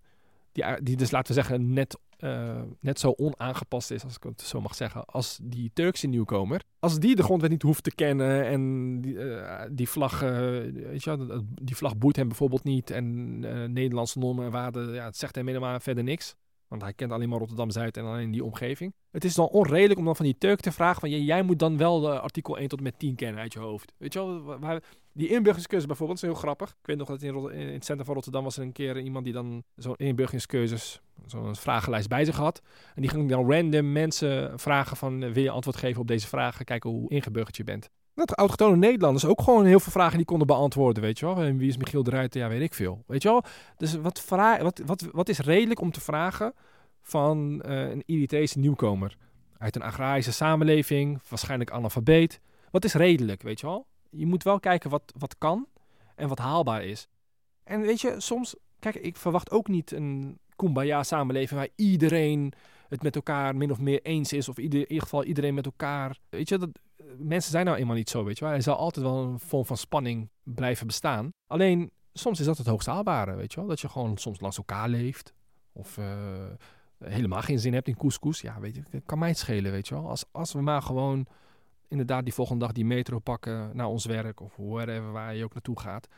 die, 0.56 0.82
die 0.82 0.96
dus 0.96 1.10
laten 1.10 1.34
we 1.34 1.40
zeggen 1.40 1.72
net, 1.72 1.98
uh, 2.18 2.62
net 2.80 3.00
zo 3.00 3.14
onaangepast 3.16 3.90
is, 3.90 4.04
als 4.04 4.16
ik 4.16 4.22
het 4.22 4.40
zo 4.40 4.60
mag 4.60 4.74
zeggen, 4.74 5.04
als 5.04 5.38
die 5.42 5.70
Turkse 5.74 6.06
nieuwkomer. 6.06 6.62
Als 6.78 6.98
die 6.98 7.16
de 7.16 7.22
grondwet 7.22 7.50
niet 7.50 7.62
hoeft 7.62 7.84
te 7.84 7.94
kennen 7.94 8.44
en 8.44 9.00
die, 9.00 9.14
uh, 9.14 9.62
die 9.70 9.88
vlag, 9.88 10.22
uh, 10.22 10.30
weet 10.72 11.04
je, 11.04 11.44
die 11.62 11.76
vlag 11.76 11.96
boeit 11.96 12.16
hem 12.16 12.28
bijvoorbeeld 12.28 12.64
niet 12.64 12.90
en 12.90 13.38
Nederlandse 13.72 14.18
normen 14.18 14.44
en 14.44 14.50
waarden, 14.50 14.92
ja, 14.92 15.04
het 15.04 15.16
zegt 15.16 15.34
hem 15.34 15.46
helemaal 15.46 15.80
verder 15.80 16.04
niks. 16.04 16.34
Want 16.68 16.82
hij 16.82 16.92
kent 16.92 17.12
alleen 17.12 17.28
maar 17.28 17.38
Rotterdam-Zuid 17.38 17.96
en 17.96 18.04
alleen 18.04 18.30
die 18.30 18.44
omgeving. 18.44 18.94
Het 19.10 19.24
is 19.24 19.34
dan 19.34 19.48
onredelijk 19.48 19.98
om 19.98 20.04
dan 20.04 20.16
van 20.16 20.24
die 20.24 20.38
Turk 20.38 20.60
te 20.60 20.72
vragen 20.72 21.00
van... 21.00 21.10
jij 21.10 21.42
moet 21.42 21.58
dan 21.58 21.76
wel 21.76 22.10
artikel 22.10 22.58
1 22.58 22.68
tot 22.68 22.80
met 22.80 22.98
10 22.98 23.14
kennen 23.14 23.40
uit 23.40 23.52
je 23.52 23.58
hoofd. 23.58 23.92
Weet 23.96 24.12
je 24.12 24.18
wel, 24.18 24.58
waar, 24.58 24.82
die 25.16 25.28
inburgeringscursus 25.28 25.86
bijvoorbeeld 25.86 26.18
is 26.18 26.24
heel 26.24 26.34
grappig. 26.34 26.68
Ik 26.68 26.86
weet 26.86 26.96
nog 26.96 27.08
dat 27.08 27.22
in, 27.22 27.50
in, 27.50 27.72
het 27.72 27.84
centrum 27.84 28.06
van 28.06 28.14
Rotterdam 28.14 28.44
was 28.44 28.56
er 28.56 28.62
een 28.62 28.72
keer 28.72 29.00
iemand 29.00 29.24
die 29.24 29.32
dan 29.32 29.62
zo'n 29.76 29.96
inburgeringscursus, 29.96 31.00
zo'n 31.26 31.56
vragenlijst 31.56 32.08
bij 32.08 32.24
zich 32.24 32.36
had. 32.36 32.62
En 32.94 33.02
die 33.02 33.10
ging 33.10 33.30
dan 33.30 33.52
random 33.52 33.92
mensen 33.92 34.58
vragen 34.58 34.96
van 34.96 35.32
wil 35.32 35.42
je 35.42 35.50
antwoord 35.50 35.76
geven 35.76 36.00
op 36.00 36.08
deze 36.08 36.26
vragen, 36.26 36.64
kijken 36.64 36.90
hoe 36.90 37.10
ingeburgerd 37.10 37.56
je 37.56 37.64
bent. 37.64 37.90
Dat 38.14 38.32
autochtone 38.32 38.76
Nederlanders 38.76 39.24
ook 39.24 39.42
gewoon 39.42 39.64
heel 39.64 39.80
veel 39.80 39.92
vragen 39.92 40.16
die 40.16 40.26
konden 40.26 40.46
beantwoorden, 40.46 41.02
weet 41.02 41.18
je 41.18 41.26
wel. 41.26 41.36
En 41.36 41.56
wie 41.56 41.68
is 41.68 41.76
Michiel 41.76 42.02
de 42.02 42.10
Ruiter? 42.10 42.40
Ja, 42.40 42.48
weet 42.48 42.60
ik 42.60 42.74
veel. 42.74 43.04
Weet 43.06 43.22
je 43.22 43.28
wel? 43.28 43.42
Dus 43.76 43.94
wat, 43.94 44.24
wat, 44.28 44.82
wat, 44.86 45.08
wat 45.12 45.28
is 45.28 45.38
redelijk 45.38 45.80
om 45.80 45.92
te 45.92 46.00
vragen 46.00 46.52
van 47.02 47.62
uh, 47.66 47.90
een 47.90 48.02
Eritrese 48.06 48.58
nieuwkomer? 48.58 49.16
Uit 49.58 49.76
een 49.76 49.82
agrarische 49.82 50.32
samenleving, 50.32 51.20
waarschijnlijk 51.28 51.70
analfabeet. 51.70 52.40
Wat 52.70 52.84
is 52.84 52.94
redelijk, 52.94 53.42
weet 53.42 53.60
je 53.60 53.66
wel? 53.66 53.86
Je 54.10 54.26
moet 54.26 54.42
wel 54.42 54.60
kijken 54.60 54.90
wat, 54.90 55.12
wat 55.18 55.38
kan 55.38 55.66
en 56.14 56.28
wat 56.28 56.38
haalbaar 56.38 56.84
is. 56.84 57.08
En 57.64 57.80
weet 57.80 58.00
je, 58.00 58.14
soms, 58.18 58.54
kijk, 58.78 58.94
ik 58.94 59.16
verwacht 59.16 59.50
ook 59.50 59.68
niet 59.68 59.92
een 59.92 60.38
kumbaya 60.56 61.02
samenleving 61.02 61.60
waar 61.60 61.68
iedereen 61.74 62.52
het 62.88 63.02
met 63.02 63.14
elkaar 63.14 63.56
min 63.56 63.70
of 63.70 63.78
meer 63.78 64.02
eens 64.02 64.32
is. 64.32 64.48
Of 64.48 64.58
in 64.58 64.64
ieder 64.64 65.00
geval 65.00 65.24
iedereen 65.24 65.54
met 65.54 65.64
elkaar. 65.64 66.18
Weet 66.28 66.48
je, 66.48 66.58
dat, 66.58 66.70
mensen 67.18 67.50
zijn 67.50 67.64
nou 67.64 67.76
eenmaal 67.76 67.96
niet 67.96 68.10
zo, 68.10 68.24
weet 68.24 68.38
je 68.38 68.44
wel. 68.44 68.54
Er 68.54 68.62
zal 68.62 68.76
altijd 68.76 69.06
wel 69.06 69.22
een 69.22 69.40
vorm 69.40 69.64
van 69.64 69.76
spanning 69.76 70.30
blijven 70.42 70.86
bestaan. 70.86 71.30
Alleen, 71.46 71.90
soms 72.12 72.40
is 72.40 72.46
dat 72.46 72.58
het 72.58 72.66
hoogst 72.66 72.86
haalbare, 72.86 73.34
weet 73.34 73.52
je 73.52 73.58
wel. 73.58 73.68
Dat 73.68 73.80
je 73.80 73.88
gewoon 73.88 74.16
soms 74.16 74.40
langs 74.40 74.56
elkaar 74.56 74.88
leeft. 74.88 75.34
Of 75.72 75.96
uh, 75.96 76.06
helemaal 77.04 77.42
geen 77.42 77.58
zin 77.58 77.72
hebt 77.72 77.88
in 77.88 77.96
couscous. 77.96 78.40
Ja, 78.40 78.60
weet 78.60 78.74
je, 78.74 79.00
kan 79.00 79.18
mij 79.18 79.28
het 79.28 79.38
schelen, 79.38 79.72
weet 79.72 79.88
je 79.88 79.94
wel. 79.94 80.08
Als, 80.08 80.24
als 80.32 80.52
we 80.52 80.60
maar 80.60 80.82
gewoon 80.82 81.26
inderdaad 81.88 82.24
die 82.24 82.34
volgende 82.34 82.64
dag 82.64 82.74
die 82.74 82.84
metro 82.84 83.18
pakken 83.18 83.76
naar 83.76 83.86
ons 83.86 84.04
werk 84.04 84.40
of 84.40 84.56
wherever 84.56 85.12
waar 85.12 85.34
je 85.34 85.44
ook 85.44 85.52
naartoe 85.52 85.80
gaat. 85.80 86.08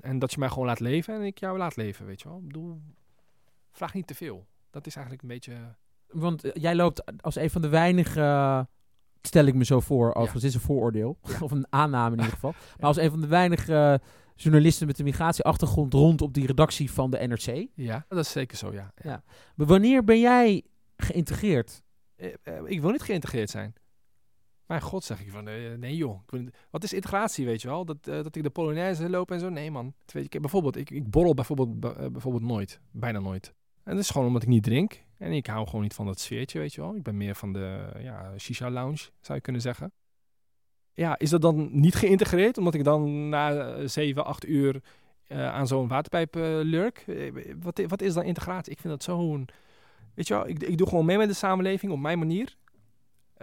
En 0.00 0.18
dat 0.18 0.32
je 0.32 0.38
mij 0.38 0.48
gewoon 0.48 0.66
laat 0.66 0.80
leven 0.80 1.14
en 1.14 1.22
ik 1.22 1.38
jou 1.38 1.58
laat 1.58 1.76
leven, 1.76 2.06
weet 2.06 2.22
je 2.22 2.28
wel. 2.28 2.38
Ik 2.38 2.46
bedoel, 2.46 2.80
vraag 3.70 3.94
niet 3.94 4.06
te 4.06 4.14
veel. 4.14 4.46
Dat 4.70 4.86
is 4.86 4.94
eigenlijk 4.94 5.22
een 5.22 5.34
beetje... 5.34 5.74
Want 6.06 6.44
eh, 6.44 6.62
jij 6.62 6.74
loopt 6.74 7.22
als 7.22 7.36
een 7.36 7.50
van 7.50 7.62
de 7.62 7.68
weinige, 7.68 8.68
stel 9.22 9.44
ik 9.44 9.54
me 9.54 9.64
zo 9.64 9.80
voor, 9.80 10.14
overigens 10.14 10.42
ja. 10.42 10.48
is 10.48 10.54
een 10.54 10.60
vooroordeel, 10.60 11.18
of 11.40 11.50
een 11.50 11.66
aanname 11.68 12.12
in 12.12 12.18
ieder 12.18 12.34
geval. 12.34 12.54
Maar 12.78 12.86
als 12.86 12.96
een 12.96 13.10
van 13.10 13.20
de 13.20 13.26
weinige 13.26 14.00
journalisten 14.34 14.86
met 14.86 14.98
een 14.98 15.04
migratieachtergrond 15.04 15.94
rond 15.94 16.22
op 16.22 16.34
die 16.34 16.46
redactie 16.46 16.90
van 16.90 17.10
de 17.10 17.26
NRC. 17.26 17.66
Ja, 17.74 18.04
dat 18.08 18.18
is 18.18 18.30
zeker 18.30 18.56
zo, 18.56 18.72
ja. 18.72 18.92
ja. 19.02 19.22
Maar 19.54 19.66
wanneer 19.66 20.04
ben 20.04 20.20
jij 20.20 20.64
geïntegreerd? 20.96 21.82
Eh, 22.16 22.32
eh, 22.42 22.62
ik 22.64 22.80
wil 22.80 22.90
niet 22.90 23.02
geïntegreerd 23.02 23.50
zijn. 23.50 23.74
Mijn 24.66 24.80
god, 24.80 25.04
zeg 25.04 25.20
ik 25.20 25.30
van, 25.30 25.48
uh, 25.48 25.74
nee 25.74 25.96
joh. 25.96 26.20
Wat 26.70 26.84
is 26.84 26.92
integratie, 26.92 27.46
weet 27.46 27.62
je 27.62 27.68
wel? 27.68 27.84
Dat, 27.84 27.96
uh, 28.08 28.14
dat 28.14 28.36
ik 28.36 28.42
de 28.42 28.50
Polonaise 28.50 29.10
loop 29.10 29.30
en 29.30 29.40
zo? 29.40 29.48
Nee 29.48 29.70
man. 29.70 29.94
Weet 30.06 30.32
je, 30.32 30.40
bijvoorbeeld, 30.40 30.76
ik, 30.76 30.90
ik 30.90 31.10
borrel 31.10 31.34
bijvoorbeeld, 31.34 31.84
uh, 31.84 32.06
bijvoorbeeld 32.06 32.44
nooit. 32.44 32.80
Bijna 32.90 33.18
nooit. 33.18 33.54
En 33.84 33.92
dat 33.94 34.02
is 34.02 34.10
gewoon 34.10 34.26
omdat 34.26 34.42
ik 34.42 34.48
niet 34.48 34.62
drink. 34.62 35.02
En 35.18 35.32
ik 35.32 35.46
hou 35.46 35.66
gewoon 35.66 35.82
niet 35.82 35.94
van 35.94 36.06
dat 36.06 36.20
sfeertje, 36.20 36.58
weet 36.58 36.74
je 36.74 36.80
wel. 36.80 36.94
Ik 36.94 37.02
ben 37.02 37.16
meer 37.16 37.34
van 37.34 37.52
de 37.52 37.90
ja, 37.98 38.38
shisha 38.38 38.70
lounge, 38.70 39.08
zou 39.20 39.34
je 39.34 39.40
kunnen 39.40 39.62
zeggen. 39.62 39.92
Ja, 40.92 41.18
is 41.18 41.30
dat 41.30 41.42
dan 41.42 41.68
niet 41.72 41.94
geïntegreerd? 41.94 42.58
Omdat 42.58 42.74
ik 42.74 42.84
dan 42.84 43.28
na 43.28 43.76
7, 43.86 44.24
8 44.24 44.46
uur 44.46 44.82
aan 45.28 45.66
zo'n 45.66 45.88
waterpijp 45.88 46.34
lurk? 46.64 47.04
wat, 47.60 47.82
wat 47.86 48.02
is 48.02 48.14
dan 48.14 48.24
integratie? 48.24 48.72
Ik 48.72 48.80
vind 48.80 48.92
dat 48.92 49.02
zo'n... 49.02 49.48
Weet 50.14 50.28
je 50.28 50.34
wel, 50.34 50.48
ik, 50.48 50.62
ik 50.62 50.78
doe 50.78 50.88
gewoon 50.88 51.04
mee 51.04 51.16
met 51.18 51.28
de 51.28 51.34
samenleving 51.34 51.92
op 51.92 51.98
mijn 51.98 52.18
manier. 52.18 52.56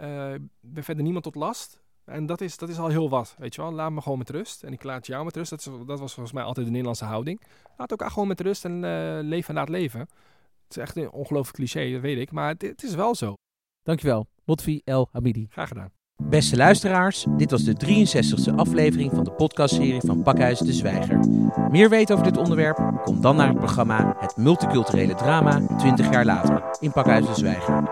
Uh, 0.00 0.34
ben 0.60 0.84
verder 0.84 1.04
niemand 1.04 1.24
tot 1.24 1.34
last. 1.34 1.82
En 2.04 2.26
dat 2.26 2.40
is, 2.40 2.56
dat 2.56 2.68
is 2.68 2.78
al 2.78 2.88
heel 2.88 3.08
wat, 3.08 3.34
weet 3.38 3.54
je 3.54 3.60
wel. 3.60 3.72
Laat 3.72 3.90
me 3.90 4.00
gewoon 4.00 4.18
met 4.18 4.30
rust. 4.30 4.62
En 4.62 4.72
ik 4.72 4.82
laat 4.82 5.06
jou 5.06 5.24
met 5.24 5.36
rust. 5.36 5.50
Dat, 5.50 5.58
is, 5.58 5.64
dat 5.86 5.98
was 5.98 6.14
volgens 6.14 6.32
mij 6.32 6.44
altijd 6.44 6.64
de 6.64 6.70
Nederlandse 6.70 7.04
houding. 7.04 7.40
Laat 7.76 7.90
elkaar 7.90 8.10
gewoon 8.10 8.28
met 8.28 8.40
rust 8.40 8.64
en 8.64 8.72
uh, 8.72 9.18
leven 9.22 9.48
en 9.48 9.54
laat 9.54 9.68
leven. 9.68 10.00
Het 10.00 10.76
is 10.76 10.76
echt 10.76 10.96
een 10.96 11.10
ongelooflijk 11.10 11.56
cliché, 11.56 11.92
dat 11.92 12.00
weet 12.00 12.18
ik. 12.18 12.30
Maar 12.30 12.48
het, 12.48 12.62
het 12.62 12.82
is 12.82 12.94
wel 12.94 13.14
zo. 13.14 13.34
Dankjewel, 13.82 14.26
Lotfi 14.44 14.80
El 14.84 15.08
Hamidi. 15.12 15.46
Graag 15.50 15.68
gedaan. 15.68 15.99
Beste 16.22 16.56
luisteraars, 16.56 17.26
dit 17.36 17.50
was 17.50 17.64
de 17.64 17.74
63ste 17.86 18.54
aflevering 18.56 19.10
van 19.14 19.24
de 19.24 19.30
podcastserie 19.30 20.00
van 20.06 20.22
Pakhuis 20.22 20.58
de 20.58 20.72
Zwijger. 20.72 21.18
Meer 21.70 21.88
weten 21.88 22.14
over 22.14 22.26
dit 22.32 22.38
onderwerp? 22.38 23.00
Kom 23.04 23.20
dan 23.20 23.36
naar 23.36 23.48
het 23.48 23.58
programma 23.58 24.16
Het 24.18 24.36
Multiculturele 24.36 25.14
Drama 25.14 25.60
20 25.78 26.10
jaar 26.10 26.24
later 26.24 26.62
in 26.80 26.92
Pakhuis 26.92 27.26
de 27.26 27.34
Zwijger. 27.34 27.82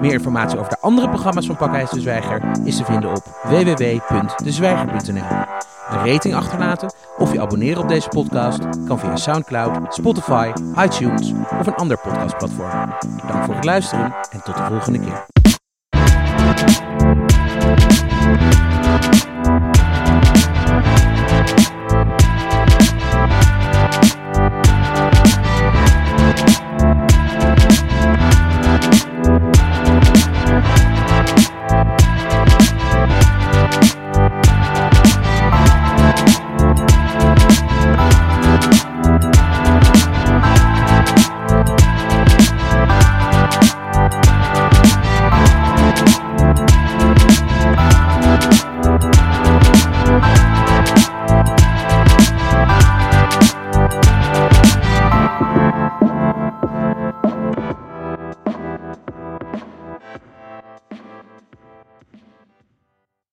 Meer 0.00 0.12
informatie 0.12 0.58
over 0.58 0.70
de 0.70 0.80
andere 0.80 1.08
programma's 1.08 1.46
van 1.46 1.56
Pakhuis 1.56 1.90
de 1.90 2.00
Zwijger 2.00 2.42
is 2.64 2.76
te 2.76 2.84
vinden 2.84 3.10
op 3.10 3.22
www.dezwijger.nl. 3.44 5.24
Een 5.90 6.12
rating 6.12 6.34
achterlaten 6.34 6.92
of 7.18 7.32
je 7.32 7.40
abonneren 7.40 7.82
op 7.82 7.88
deze 7.88 8.08
podcast 8.08 8.60
kan 8.86 8.98
via 8.98 9.16
Soundcloud, 9.16 9.94
Spotify, 9.94 10.52
iTunes 10.78 11.32
of 11.60 11.66
een 11.66 11.74
ander 11.74 11.98
podcastplatform. 11.98 12.94
Dank 13.26 13.44
voor 13.44 13.54
het 13.54 13.64
luisteren 13.64 14.14
en 14.30 14.42
tot 14.44 14.56
de 14.56 14.62
volgende 14.62 14.98
keer. 14.98 15.26
Thank 18.22 19.21